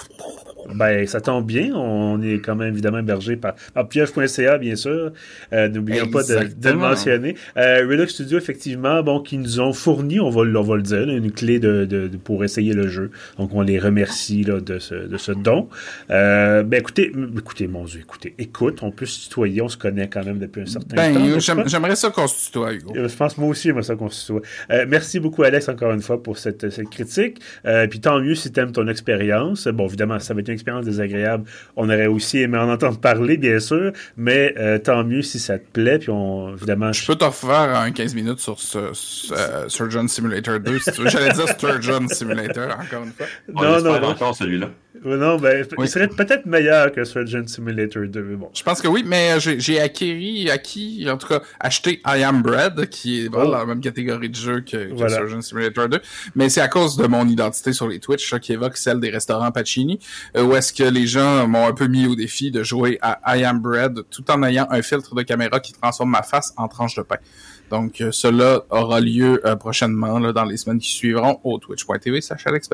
Ben, 0.74 1.05
ça 1.07 1.22
tombe 1.22 1.45
bien. 1.45 1.74
On 1.74 2.22
est 2.22 2.39
quand 2.39 2.55
même 2.55 2.74
évidemment 2.74 2.99
hébergé 2.99 3.36
par, 3.36 3.55
par 3.74 3.88
bien 3.88 4.76
sûr. 4.76 5.12
Euh, 5.53 5.68
N'oublions 5.70 6.07
pas 6.07 6.24
de, 6.24 6.49
de, 6.55 6.70
le 6.70 6.76
mentionner. 6.76 7.36
Euh, 7.57 7.86
Redux 7.88 8.07
Studio, 8.07 8.38
effectivement, 8.38 9.03
bon, 9.03 9.20
qui 9.22 9.38
nous 9.38 9.59
ont 9.59 9.74
fourni, 9.74 10.20
on 10.20 10.30
va, 10.30 10.41
on 10.41 10.64
va 10.64 10.76
le 10.76 10.82
dire, 10.82 11.09
une 11.09 11.32
clé 11.32 11.59
de, 11.59 11.86
de, 11.86 12.09
pour 12.18 12.43
essayer 12.43 12.74
le 12.74 12.88
jeu. 12.88 13.12
Donc, 13.38 13.51
on 13.53 13.62
les 13.62 13.80
remercie 13.80 14.43
là, 14.43 14.59
de, 14.59 14.80
ce, 14.80 14.95
de 14.95 15.18
ce 15.18 15.32
don. 15.32 15.68
Euh, 16.09 16.64
ben, 16.64 16.80
écoutez, 16.80 17.12
écoutez, 17.38 17.68
mon 17.68 17.86
Dieu, 17.86 18.01
écoutez, 18.01 18.34
écoute, 18.38 18.80
on 18.82 18.91
peut 18.91 19.05
se 19.05 19.24
tutoyer, 19.24 19.62
on 19.62 19.70
se 19.70 19.78
connaît 19.78 20.07
quand 20.07 20.24
même 20.24 20.39
depuis 20.39 20.62
un 20.62 20.66
certain 20.66 20.95
ben, 20.95 21.14
temps. 21.14 21.66
J'aimerais 21.66 21.95
ça 21.95 22.09
qu'on 22.09 22.28
se 22.28 22.45
tutoie, 22.45 22.74
Hugo. 22.74 22.93
Je 22.95 23.16
pense, 23.16 23.38
moi 23.38 23.49
aussi, 23.49 23.64
j'aimerais 23.64 23.84
ça 23.84 23.95
qu'on 23.95 24.09
se 24.09 24.22
tutoie. 24.22 24.41
Euh, 24.72 24.86
merci 24.88 25.20
beaucoup, 25.20 25.43
Alex, 25.43 25.70
encore 25.70 25.91
une 25.91 26.01
fois, 26.01 26.22
pour 26.22 26.38
cette, 26.38 26.70
cette 26.70 26.89
critique. 26.89 27.39
Euh, 27.66 27.88
puis 27.88 27.99
tant 27.99 28.20
mieux 28.20 28.36
si 28.36 28.51
tu 28.51 28.59
aimes 28.59 28.72
ton 28.72 28.88
expérience. 28.88 29.68
Bon, 29.68 29.88
évidemment, 29.88 30.20
ça 30.20 30.34
va 30.34 30.41
être 30.41 30.49
une 30.52 30.56
expérience 30.56 30.86
désagréable. 30.86 31.45
On 31.76 31.86
aurait 31.89 32.08
aussi 32.08 32.39
aimé 32.39 32.58
en 32.58 32.70
entendre 32.70 32.99
parler, 32.99 33.38
bien 33.38 33.60
sûr, 33.60 33.91
mais 34.18 34.54
euh, 34.58 34.78
tant 34.78 35.04
mieux 35.04 35.22
si 35.22 35.39
ça 35.39 35.58
te 35.58 35.66
plaît. 35.72 35.99
Puis 35.99 36.10
on, 36.10 36.54
évidemment, 36.54 36.91
je 36.91 37.06
peux 37.06 37.16
t'offrir 37.16 37.76
un 37.76 37.91
15 37.91 38.16
minutes 38.16 38.39
sur 38.39 38.60
ce, 38.60 38.91
ce 38.93 39.34
uh, 39.34 39.70
Surgeon 39.70 40.08
Simulator 40.08 40.60
2, 40.60 40.80
si 40.80 40.91
tu 40.91 41.02
veux. 41.02 41.10
J'allais 41.10 41.34
dire 41.34 41.47
Sturgeon 41.47 42.08
Simulator, 42.08 42.70
encore 42.70 43.04
une 43.04 43.12
fois. 43.12 43.26
Non, 43.54 43.82
non, 43.82 43.99
non. 43.99 44.08
encore 44.10 44.36
celui-là. 44.36 44.70
Non, 45.04 45.38
ben, 45.38 45.66
oui. 45.78 45.86
il 45.86 45.89
serait 45.89 46.08
peut-être 46.08 46.45
meilleur 46.45 46.91
que 46.91 47.04
Surgeon 47.04 47.47
Simulator 47.47 48.04
2, 48.08 48.22
mais 48.22 48.36
bon. 48.36 48.49
Je 48.54 48.62
pense 48.62 48.82
que 48.82 48.88
oui, 48.88 49.04
mais 49.06 49.39
j'ai 49.39 49.80
acquis, 49.80 50.49
acquis, 50.52 51.08
en 51.10 51.18
tout 51.18 51.28
cas, 51.28 51.41
acheté 51.60 52.02
I 52.06 52.24
Am 52.24 52.41
Bread, 52.43 52.88
qui 52.89 53.22
est 53.22 53.28
oh. 53.28 53.38
dans 53.38 53.49
la 53.49 53.66
même 53.66 53.82
catégorie 53.82 54.30
de 54.30 54.36
jeu 54.36 54.62
que, 54.62 54.89
que 54.89 54.93
voilà. 54.93 55.16
Surgeon 55.18 55.41
Simulator 55.41 55.89
2. 55.89 56.02
Mais 56.36 56.49
c'est 56.49 56.62
à 56.62 56.68
cause 56.68 56.97
de 56.97 57.08
mon 57.08 57.28
identité 57.28 57.74
sur 57.74 57.88
les 57.88 57.99
Twitch, 57.99 58.34
qui 58.39 58.54
évoque 58.54 58.78
celle 58.78 58.99
des 58.99 59.10
restaurants 59.10 59.52
Pacini, 59.52 59.99
euh, 60.38 60.43
où 60.43 60.56
est-ce 60.56 60.72
que 60.72 60.84
les 60.84 61.08
gens 61.08 61.47
m'ont 61.47 61.68
un 61.68 61.74
peu 61.74 61.88
mis 61.88 62.06
au 62.06 62.16
défi 62.16 62.52
de 62.52 62.64
jouer 62.64 62.99
à 63.02 63.38
I 63.38 63.43
Am 63.43 63.60
Bread 63.60 64.02
tout 64.10 64.30
en 64.30 64.43
ayant 64.43 64.68
un 64.70 64.82
filtre 64.82 65.16
de 65.16 65.24
caméra 65.24 65.60
qui 65.60 65.74
transforme 65.74 66.12
ma 66.12 66.24
face 66.24 66.54
en 66.58 66.68
tranche 66.68 66.95
de 66.95 67.02
pain. 67.02 67.18
Donc, 67.72 68.02
euh, 68.02 68.12
cela 68.12 68.66
aura 68.70 69.00
lieu 69.00 69.42
euh, 69.46 69.56
prochainement, 69.56 70.20
là, 70.20 70.34
dans 70.34 70.44
les 70.44 70.58
semaines 70.58 70.80
qui 70.80 70.92
suivront, 70.92 71.40
au 71.46 71.58
twitch.tv 71.58 72.20
slash 72.20 72.46
Alex 72.46 72.70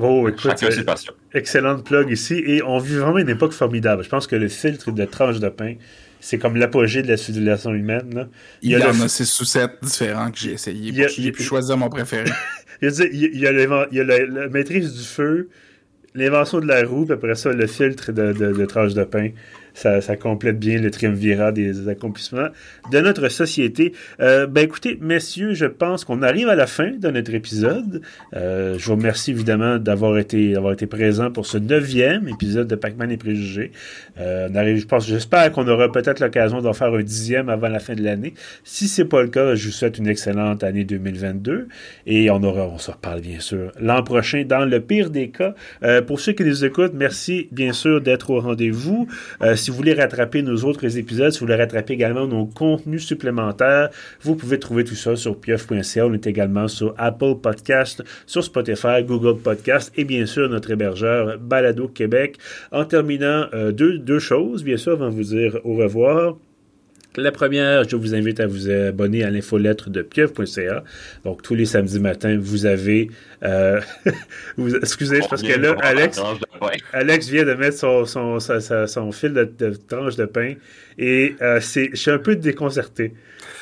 Oh, 0.00 0.28
écoute, 0.28 0.62
euh, 0.62 0.94
excellente 1.34 1.84
plug 1.84 2.10
ici. 2.10 2.40
Et 2.46 2.62
on 2.62 2.78
vit 2.78 2.94
vraiment 2.94 3.18
une 3.18 3.28
époque 3.28 3.52
formidable. 3.52 4.04
Je 4.04 4.08
pense 4.08 4.28
que 4.28 4.36
le 4.36 4.48
filtre 4.48 4.92
de 4.92 5.04
tranche 5.04 5.40
de 5.40 5.48
pain, 5.48 5.74
c'est 6.20 6.38
comme 6.38 6.56
l'apogée 6.56 7.02
de 7.02 7.08
la 7.08 7.16
civilisation 7.16 7.74
humaine. 7.74 8.14
Là. 8.14 8.28
Il 8.62 8.70
y, 8.70 8.74
il 8.74 8.78
y 8.78 8.84
en 8.84 9.00
a 9.00 9.08
six 9.08 9.40
ou 9.40 9.44
sept 9.44 9.72
différents 9.82 10.30
que 10.30 10.38
j'ai 10.38 10.52
essayé. 10.52 11.08
J'ai 11.08 11.32
pu 11.32 11.42
choisir 11.42 11.76
mon 11.76 11.88
préféré. 11.88 12.30
il 12.82 12.88
y 12.88 13.02
a, 13.02 13.04
il 13.06 13.40
y 13.40 13.46
a, 13.46 13.86
il 13.90 13.96
y 13.96 14.00
a 14.00 14.04
la, 14.04 14.26
la, 14.26 14.48
maîtrise 14.48 14.94
du 14.94 15.04
feu, 15.04 15.48
l'invention 16.14 16.60
de 16.60 16.66
la 16.66 16.84
roue, 16.84 17.04
puis 17.04 17.14
après 17.14 17.34
ça, 17.34 17.52
le 17.52 17.66
filtre 17.66 18.12
de, 18.12 18.32
de, 18.32 18.52
de 18.52 18.64
tranche 18.64 18.94
de 18.94 19.02
pain 19.02 19.30
ça, 19.74 20.00
complète 20.16 20.58
bien 20.58 20.80
le 20.80 20.90
triumvirat 20.90 21.52
des 21.52 21.88
accomplissements 21.88 22.48
de 22.90 23.00
notre 23.00 23.28
société. 23.28 23.92
Euh, 24.20 24.46
ben 24.46 24.64
écoutez, 24.64 24.98
messieurs, 25.00 25.54
je 25.54 25.66
pense 25.66 26.04
qu'on 26.04 26.22
arrive 26.22 26.48
à 26.48 26.54
la 26.54 26.66
fin 26.66 26.90
de 26.90 27.08
notre 27.08 27.34
épisode. 27.34 28.02
Euh, 28.34 28.76
je 28.78 28.86
vous 28.86 28.96
remercie 28.96 29.30
évidemment 29.30 29.78
d'avoir 29.78 30.18
été 30.18 30.52
d'avoir 30.52 30.72
été 30.72 30.86
présent 30.86 31.30
pour 31.30 31.46
ce 31.46 31.58
neuvième 31.58 32.28
épisode 32.28 32.68
de 32.68 32.74
Pac-Man 32.74 33.10
et 33.10 33.16
préjugés. 33.16 33.72
Euh, 34.18 34.48
on 34.50 34.54
arrive, 34.56 34.78
je 34.78 34.86
pense, 34.86 35.06
j'espère 35.06 35.50
qu'on 35.52 35.66
aura 35.68 35.90
peut-être 35.90 36.20
l'occasion 36.20 36.60
d'en 36.60 36.72
faire 36.72 36.92
un 36.92 37.02
dixième 37.02 37.48
avant 37.48 37.68
la 37.68 37.78
fin 37.78 37.94
de 37.94 38.02
l'année. 38.02 38.34
Si 38.64 38.88
c'est 38.88 39.04
pas 39.04 39.22
le 39.22 39.28
cas, 39.28 39.54
je 39.54 39.66
vous 39.66 39.72
souhaite 39.72 39.98
une 39.98 40.08
excellente 40.08 40.64
année 40.64 40.84
2022 40.84 41.68
et 42.06 42.30
on 42.30 42.42
aura, 42.42 42.66
on 42.66 42.78
se 42.78 42.90
reparle 42.90 43.20
bien 43.20 43.40
sûr 43.40 43.72
l'an 43.80 44.02
prochain 44.02 44.44
dans 44.46 44.64
le 44.64 44.80
pire 44.80 45.10
des 45.10 45.30
cas. 45.30 45.54
Pour 46.06 46.20
ceux 46.20 46.32
qui 46.32 46.44
nous 46.44 46.64
écoutent, 46.64 46.94
merci 46.94 47.48
bien 47.52 47.72
sûr 47.72 48.00
d'être 48.00 48.30
au 48.30 48.40
rendez-vous. 48.40 49.08
Si 49.60 49.70
vous 49.70 49.76
voulez 49.76 49.94
rattraper 49.94 50.42
nos 50.42 50.64
autres 50.64 50.98
épisodes, 50.98 51.30
si 51.30 51.38
vous 51.38 51.46
voulez 51.46 51.58
rattraper 51.58 51.92
également 51.92 52.26
nos 52.26 52.46
contenus 52.46 53.06
supplémentaires, 53.06 53.90
vous 54.22 54.34
pouvez 54.34 54.58
trouver 54.58 54.84
tout 54.84 54.94
ça 54.94 55.14
sur 55.16 55.38
pieuf.ca. 55.38 56.06
On 56.06 56.12
est 56.12 56.26
également 56.26 56.66
sur 56.66 56.94
Apple 56.98 57.36
Podcast, 57.40 58.02
sur 58.26 58.42
Spotify, 58.42 59.04
Google 59.06 59.40
Podcast 59.40 59.92
et 59.96 60.04
bien 60.04 60.26
sûr 60.26 60.48
notre 60.48 60.70
hébergeur 60.70 61.38
Balado 61.38 61.88
Québec. 61.88 62.38
En 62.72 62.84
terminant, 62.84 63.46
euh, 63.54 63.72
deux, 63.72 63.98
deux 63.98 64.18
choses, 64.18 64.64
bien 64.64 64.76
sûr, 64.76 64.92
avant 64.92 65.10
de 65.10 65.14
vous 65.14 65.34
dire 65.34 65.58
au 65.64 65.76
revoir. 65.76 66.36
La 67.16 67.32
première, 67.32 67.88
je 67.88 67.96
vous 67.96 68.14
invite 68.14 68.38
à 68.38 68.46
vous 68.46 68.70
abonner 68.70 69.24
à 69.24 69.30
l'infolettre 69.30 69.90
de 69.90 70.00
pieuvre.ca. 70.00 70.84
Donc, 71.24 71.42
tous 71.42 71.56
les 71.56 71.66
samedis 71.66 71.98
matins, 71.98 72.38
vous 72.40 72.66
avez... 72.66 73.10
Euh, 73.42 73.80
vous, 74.56 74.76
excusez, 74.76 75.20
parce 75.28 75.42
que 75.42 75.58
là, 75.58 75.74
Alex, 75.80 76.20
Alex 76.92 77.28
vient 77.28 77.44
de 77.44 77.54
mettre 77.54 77.78
son, 77.78 78.04
son, 78.04 78.38
son, 78.38 78.86
son 78.86 79.12
fil 79.12 79.32
de, 79.32 79.50
de, 79.58 79.74
tranche 79.88 80.16
de 80.16 80.26
pain 80.26 80.54
et 80.98 81.34
euh, 81.40 81.60
c'est, 81.60 81.90
je 81.92 81.96
suis 81.96 82.10
un 82.10 82.18
peu 82.18 82.36
déconcerté. 82.36 83.14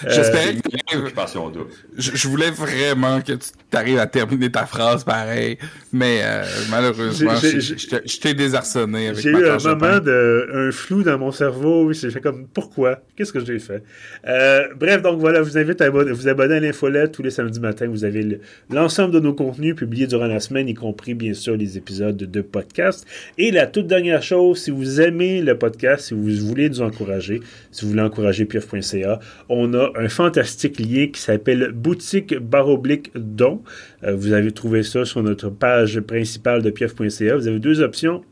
J'espérais 0.07 0.55
euh, 0.57 0.61
que 0.61 0.88
je, 0.91 2.17
je, 2.17 2.29
voulais 2.29 2.51
vraiment 2.51 3.21
que 3.21 3.33
tu 3.33 3.77
arrives 3.77 3.99
à 3.99 4.07
terminer 4.07 4.51
ta 4.51 4.65
phrase 4.67 5.05
pareil, 5.05 5.59
mais 5.93 6.21
euh, 6.23 6.43
malheureusement, 6.71 7.35
je 7.37 8.21
t'ai 8.21 8.35
désarçonné 8.35 9.09
avec 9.09 9.21
J'ai 9.21 9.31
eu 9.31 9.49
un 9.49 9.59
moment 9.59 9.99
de 10.01 10.49
un 10.53 10.73
flou 10.73 11.03
dans 11.03 11.19
mon 11.19 11.33
cerveau, 11.33 11.93
j'ai 11.93 12.11
fait 12.11 12.21
comme 12.21 12.47
pourquoi? 12.47 13.01
Qu'est-ce 13.17 13.33
que 13.33 13.45
j'ai 13.45 13.59
fait? 13.59 13.83
Euh, 14.27 14.69
Bref, 14.79 15.03
donc 15.03 15.19
voilà, 15.19 15.43
je 15.43 15.51
vous 15.51 15.59
invite 15.59 15.81
à 15.81 15.91
vous 15.91 16.29
abonner 16.29 16.55
à 16.55 16.61
l'infolette 16.61 17.13
tous 17.13 17.23
les 17.23 17.31
samedis 17.31 17.61
matins. 17.61 17.87
Vous 17.89 18.05
avez 18.05 18.41
l'ensemble 18.71 19.13
de 19.13 19.21
nos 19.21 19.35
contenus 19.35 19.75
publiés 19.75 20.07
durant 20.07 20.27
la 20.27 20.41
semaine, 20.41 20.69
y 20.69 20.75
compris 20.75 21.15
bien 21.15 21.35
sûr 21.35 21.57
les 21.57 21.77
épisodes 21.77 22.17
de 22.17 22.41
podcast. 22.41 23.07
Et 23.37 23.51
la 23.51 23.67
toute 23.67 23.87
dernière 23.87 24.23
chose, 24.23 24.63
si 24.63 24.71
vous 24.71 25.01
aimez 25.01 25.43
le 25.43 25.59
podcast, 25.59 26.07
si 26.07 26.15
vous 26.15 26.47
voulez 26.47 26.69
nous 26.69 26.81
encourager, 26.81 27.41
si 27.71 27.85
vous 27.85 27.91
voulez 27.91 28.03
encourager 28.03 28.45
pieuf.ca, 28.45 29.21
on 29.49 29.75
a 29.75 29.91
un 29.97 30.09
fantastique 30.09 30.78
lien 30.79 31.09
qui 31.09 31.21
s'appelle 31.21 31.73
Boutique 31.73 32.37
Baroblique 32.39 33.11
Don. 33.15 33.63
Euh, 34.05 34.15
vous 34.15 34.33
avez 34.33 34.53
trouvé 34.53 34.83
ça 34.83 35.05
sur 35.05 35.23
notre 35.23 35.51
page 35.51 36.01
principale 36.01 36.63
de 36.63 36.71
pief.ca. 36.71 37.37
Vous 37.37 37.49
avez 37.49 37.59
deux 37.59 37.81
options 37.81 38.23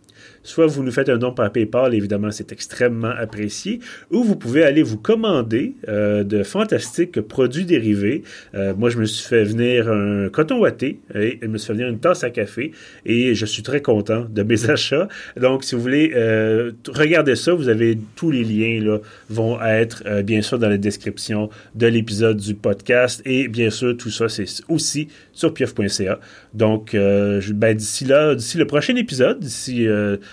Soit 0.47 0.67
vous 0.67 0.85
nous 0.85 0.93
faites 0.93 1.09
un 1.09 1.19
don 1.19 1.33
par 1.33 1.51
PayPal, 1.51 1.93
évidemment, 1.93 2.31
c'est 2.31 2.53
extrêmement 2.53 3.11
apprécié, 3.11 3.81
ou 4.13 4.23
vous 4.23 4.37
pouvez 4.37 4.63
aller 4.63 4.85
vous 4.85 4.97
commander 4.97 5.75
euh, 5.89 6.23
de 6.23 6.45
fantastiques 6.45 7.21
produits 7.21 7.65
dérivés. 7.65 8.23
Euh, 8.55 8.73
moi, 8.73 8.89
je 8.89 8.99
me 8.99 9.07
suis 9.07 9.27
fait 9.27 9.43
venir 9.43 9.91
un 9.91 10.29
coton 10.29 10.61
watté 10.61 11.01
et 11.17 11.41
je 11.43 11.49
me 11.49 11.59
suis 11.59 11.67
fait 11.67 11.73
venir 11.73 11.89
une 11.89 11.99
tasse 11.99 12.23
à 12.23 12.31
café 12.31 12.71
et 13.05 13.35
je 13.35 13.45
suis 13.45 13.65
très 13.65 13.83
content 13.83 14.25
de 14.31 14.43
mes 14.45 14.71
achats. 14.71 15.09
Donc, 15.37 15.65
si 15.65 15.75
vous 15.75 15.81
voulez 15.81 16.13
euh, 16.15 16.71
regarder 16.95 17.35
ça, 17.35 17.53
vous 17.53 17.69
avez 17.69 17.99
tous 18.15 18.31
les 18.31 18.45
liens 18.45 18.85
là, 18.85 18.99
vont 19.29 19.61
être 19.61 20.23
bien 20.23 20.43
sûr 20.43 20.61
dans 20.61 20.69
la 20.69 20.79
description 20.79 21.51
de 21.75 21.89
l'épisode 21.89 22.37
du 22.37 22.55
podcast 22.55 23.21
et 23.25 23.49
bien 23.49 23.71
sûr, 23.71 23.97
tout 23.97 24.11
ça, 24.11 24.29
c'est 24.29 24.47
aussi 24.69 25.09
sur 25.33 25.53
pieuf.ca. 25.53 26.21
Donc, 26.57 26.95
euh, 26.95 27.41
ben, 27.55 27.77
d'ici 27.77 28.05
là, 28.05 28.35
d'ici 28.35 28.59
le 28.59 28.67
prochain 28.67 28.97
épisode, 28.97 29.39
d'ici 29.41 29.87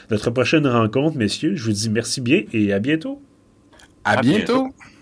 notre 0.10 0.32
prochaine 0.32 0.66
rencontre, 0.66 1.18
messieurs. 1.18 1.56
Je 1.56 1.66
vous 1.66 1.74
dis 1.74 1.90
merci 1.90 2.22
bien 2.22 2.44
et 2.54 2.74
à 2.74 2.80
bientôt. 2.80 3.22
À, 4.06 4.18
à 4.18 4.22
bientôt. 4.22 4.64
bientôt. 4.64 4.93